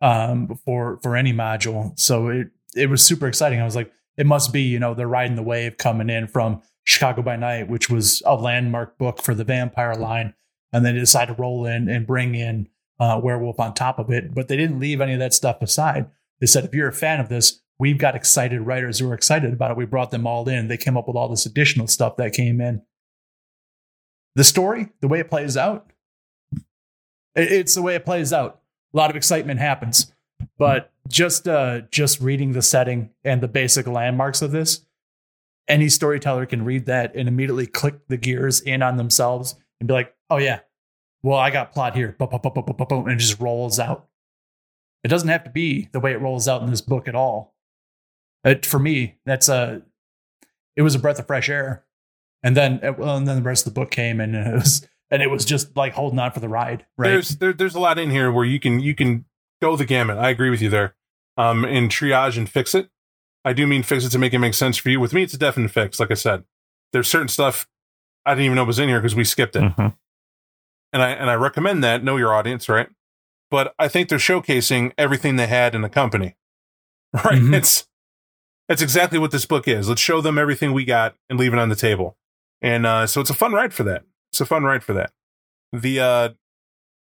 um, 0.00 0.58
for 0.64 0.98
for 1.02 1.16
any 1.16 1.32
module. 1.32 1.98
So 1.98 2.28
it 2.28 2.48
it 2.74 2.88
was 2.88 3.02
super 3.04 3.26
exciting. 3.26 3.60
I 3.60 3.64
was 3.64 3.76
like, 3.76 3.92
it 4.16 4.26
must 4.26 4.52
be 4.52 4.62
you 4.62 4.78
know 4.78 4.94
they're 4.94 5.08
riding 5.08 5.36
the 5.36 5.42
wave 5.42 5.76
coming 5.76 6.10
in 6.10 6.26
from 6.26 6.62
Chicago 6.84 7.22
by 7.22 7.36
Night, 7.36 7.68
which 7.68 7.90
was 7.90 8.22
a 8.26 8.34
landmark 8.34 8.98
book 8.98 9.22
for 9.22 9.34
the 9.34 9.44
vampire 9.44 9.94
line 9.94 10.34
and 10.72 10.84
then 10.84 10.94
they 10.94 11.00
decided 11.00 11.36
to 11.36 11.40
roll 11.40 11.66
in 11.66 11.88
and 11.88 12.06
bring 12.06 12.34
in 12.34 12.68
uh, 12.98 13.20
Werewolf 13.22 13.58
on 13.58 13.74
top 13.74 13.98
of 13.98 14.10
it. 14.10 14.34
But 14.34 14.48
they 14.48 14.56
didn't 14.56 14.80
leave 14.80 15.00
any 15.00 15.14
of 15.14 15.18
that 15.18 15.34
stuff 15.34 15.62
aside. 15.62 16.06
They 16.40 16.46
said, 16.46 16.64
if 16.64 16.74
you're 16.74 16.88
a 16.88 16.92
fan 16.92 17.20
of 17.20 17.28
this, 17.28 17.60
we've 17.78 17.98
got 17.98 18.14
excited 18.14 18.60
writers 18.60 18.98
who 18.98 19.10
are 19.10 19.14
excited 19.14 19.52
about 19.52 19.70
it. 19.70 19.76
We 19.76 19.86
brought 19.86 20.10
them 20.10 20.26
all 20.26 20.48
in. 20.48 20.68
They 20.68 20.76
came 20.76 20.96
up 20.96 21.06
with 21.06 21.16
all 21.16 21.28
this 21.28 21.46
additional 21.46 21.86
stuff 21.86 22.16
that 22.16 22.32
came 22.32 22.60
in. 22.60 22.82
The 24.36 24.44
story, 24.44 24.90
the 25.00 25.08
way 25.08 25.20
it 25.20 25.30
plays 25.30 25.56
out, 25.56 25.92
it's 27.34 27.74
the 27.74 27.82
way 27.82 27.94
it 27.94 28.04
plays 28.04 28.32
out. 28.32 28.60
A 28.92 28.96
lot 28.96 29.10
of 29.10 29.16
excitement 29.16 29.60
happens, 29.60 30.12
but 30.58 30.92
just 31.08 31.46
uh, 31.46 31.82
just 31.90 32.20
reading 32.20 32.52
the 32.52 32.62
setting 32.62 33.10
and 33.24 33.40
the 33.40 33.48
basic 33.48 33.86
landmarks 33.86 34.42
of 34.42 34.52
this, 34.52 34.84
any 35.68 35.88
storyteller 35.88 36.46
can 36.46 36.64
read 36.64 36.86
that 36.86 37.14
and 37.14 37.28
immediately 37.28 37.66
click 37.66 38.08
the 38.08 38.16
gears 38.16 38.60
in 38.60 38.82
on 38.82 38.96
themselves 38.96 39.54
and 39.80 39.86
be 39.86 39.94
like, 39.94 40.14
oh 40.28 40.38
yeah, 40.38 40.60
well 41.22 41.38
I 41.38 41.50
got 41.50 41.72
plot 41.72 41.94
here, 41.94 42.16
and 42.18 43.10
it 43.12 43.18
just 43.18 43.40
rolls 43.40 43.78
out. 43.78 44.08
It 45.04 45.08
doesn't 45.08 45.28
have 45.28 45.44
to 45.44 45.50
be 45.50 45.88
the 45.92 46.00
way 46.00 46.12
it 46.12 46.20
rolls 46.20 46.48
out 46.48 46.62
in 46.62 46.70
this 46.70 46.82
book 46.82 47.08
at 47.08 47.14
all. 47.14 47.54
It, 48.44 48.66
for 48.66 48.78
me, 48.78 49.16
that's 49.24 49.48
a 49.48 49.82
it 50.76 50.82
was 50.82 50.94
a 50.94 50.98
breath 50.98 51.18
of 51.18 51.26
fresh 51.26 51.48
air, 51.48 51.84
and 52.42 52.56
then 52.56 52.80
well, 52.98 53.16
and 53.16 53.26
then 53.26 53.36
the 53.36 53.42
rest 53.42 53.66
of 53.66 53.74
the 53.74 53.80
book 53.80 53.90
came, 53.90 54.20
and 54.20 54.34
it 54.34 54.54
was 54.54 54.86
and 55.10 55.22
it 55.22 55.30
was 55.30 55.44
just 55.44 55.76
like 55.76 55.94
holding 55.94 56.18
on 56.18 56.30
for 56.32 56.40
the 56.40 56.48
ride. 56.48 56.86
Right? 56.96 57.08
There's 57.10 57.36
there, 57.36 57.52
there's 57.52 57.74
a 57.74 57.80
lot 57.80 57.98
in 57.98 58.10
here 58.10 58.30
where 58.30 58.44
you 58.44 58.60
can 58.60 58.80
you 58.80 58.94
can 58.94 59.24
go 59.62 59.76
the 59.76 59.84
gamut. 59.84 60.18
I 60.18 60.30
agree 60.30 60.50
with 60.50 60.62
you 60.62 60.70
there. 60.70 60.94
Um, 61.36 61.64
and 61.64 61.90
triage 61.90 62.36
and 62.36 62.48
fix 62.48 62.74
it. 62.74 62.90
I 63.44 63.52
do 63.54 63.66
mean 63.66 63.82
fix 63.82 64.04
it 64.04 64.10
to 64.10 64.18
make 64.18 64.34
it 64.34 64.38
make 64.38 64.54
sense 64.54 64.76
for 64.76 64.90
you. 64.90 65.00
With 65.00 65.12
me, 65.14 65.22
it's 65.22 65.32
a 65.34 65.38
definite 65.38 65.70
fix. 65.70 65.98
Like 65.98 66.10
I 66.10 66.14
said, 66.14 66.44
there's 66.92 67.08
certain 67.08 67.28
stuff 67.28 67.66
I 68.26 68.32
didn't 68.32 68.44
even 68.46 68.56
know 68.56 68.64
was 68.64 68.78
in 68.78 68.88
here 68.88 69.00
because 69.00 69.14
we 69.14 69.24
skipped 69.24 69.56
it, 69.56 69.62
Mhm. 69.62 69.96
and 70.92 71.02
I 71.02 71.10
and 71.10 71.30
I 71.30 71.34
recommend 71.34 71.82
that. 71.84 72.04
Know 72.04 72.16
your 72.18 72.34
audience, 72.34 72.68
right? 72.68 72.88
But 73.50 73.74
I 73.78 73.88
think 73.88 74.08
they're 74.08 74.18
showcasing 74.18 74.92
everything 74.98 75.36
they 75.36 75.46
had 75.46 75.74
in 75.74 75.80
the 75.80 75.88
company, 75.88 76.36
right? 77.14 77.40
Mhm. 77.40 77.54
It's 77.54 77.86
that's 78.68 78.82
exactly 78.82 79.18
what 79.18 79.30
this 79.30 79.46
book 79.46 79.66
is. 79.66 79.88
Let's 79.88 80.00
show 80.00 80.20
them 80.20 80.38
everything 80.38 80.72
we 80.72 80.84
got 80.84 81.16
and 81.30 81.38
leave 81.38 81.52
it 81.52 81.58
on 81.58 81.70
the 81.70 81.74
table. 81.76 82.16
And 82.62 82.84
uh, 82.86 83.06
so 83.06 83.20
it's 83.20 83.30
a 83.30 83.34
fun 83.34 83.52
ride 83.52 83.72
for 83.72 83.82
that. 83.84 84.04
It's 84.32 84.40
a 84.40 84.46
fun 84.46 84.64
ride 84.64 84.84
for 84.84 84.92
that. 84.94 85.12
The 85.72 86.00
uh, 86.00 86.28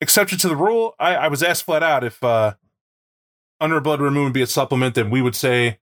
exception 0.02 0.38
to 0.40 0.48
the 0.48 0.56
rule, 0.56 0.96
I, 1.00 1.16
I 1.16 1.28
was 1.28 1.44
asked 1.44 1.64
flat 1.64 1.84
out 1.84 2.04
if 2.04 2.24
uh, 2.24 2.56
Under 3.60 3.80
Blood 3.80 4.00
Moon 4.00 4.24
would 4.24 4.34
be 4.34 4.42
a 4.42 4.48
supplement 4.48 4.96
that 4.96 5.10
we 5.10 5.22
would 5.22 5.36
say, 5.36 5.80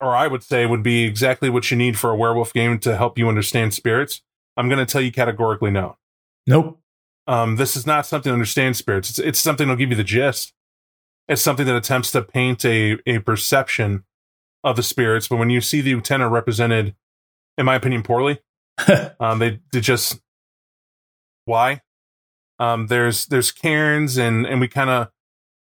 or 0.00 0.14
I 0.14 0.26
would 0.26 0.42
say, 0.42 0.66
would 0.66 0.82
be 0.82 1.04
exactly 1.04 1.50
what 1.50 1.70
you 1.70 1.76
need 1.76 1.98
for 1.98 2.10
a 2.10 2.16
werewolf 2.16 2.52
game 2.52 2.78
to 2.80 2.96
help 2.96 3.18
you 3.18 3.28
understand 3.28 3.74
spirits. 3.74 4.22
I'm 4.56 4.68
going 4.68 4.84
to 4.84 4.90
tell 4.90 5.00
you 5.00 5.12
categorically 5.12 5.70
no. 5.70 5.96
nope. 6.46 6.78
Um, 7.26 7.56
this 7.56 7.76
is 7.76 7.86
not 7.86 8.04
something 8.04 8.30
to 8.30 8.34
understand 8.34 8.76
spirits. 8.76 9.10
It's, 9.10 9.18
it's 9.18 9.40
something 9.40 9.68
that'll 9.68 9.78
give 9.78 9.90
you 9.90 9.96
the 9.96 10.04
gist. 10.04 10.52
It's 11.28 11.40
something 11.40 11.66
that 11.66 11.76
attempts 11.76 12.10
to 12.12 12.22
paint 12.22 12.64
a, 12.64 12.98
a 13.06 13.20
perception 13.20 14.04
of 14.64 14.76
the 14.76 14.82
spirits. 14.82 15.28
But 15.28 15.36
when 15.36 15.50
you 15.50 15.60
see 15.60 15.80
the 15.80 15.94
Utena 15.94 16.30
represented, 16.30 16.94
in 17.56 17.64
my 17.64 17.76
opinion, 17.76 18.02
poorly, 18.02 18.40
um, 19.20 19.38
they, 19.38 19.60
they 19.72 19.80
just 19.80 20.20
why? 21.44 21.82
Um, 22.58 22.86
there's 22.86 23.26
there's 23.26 23.50
cairns 23.50 24.16
and 24.16 24.46
and 24.46 24.60
we 24.60 24.68
kind 24.68 24.90
of 24.90 25.10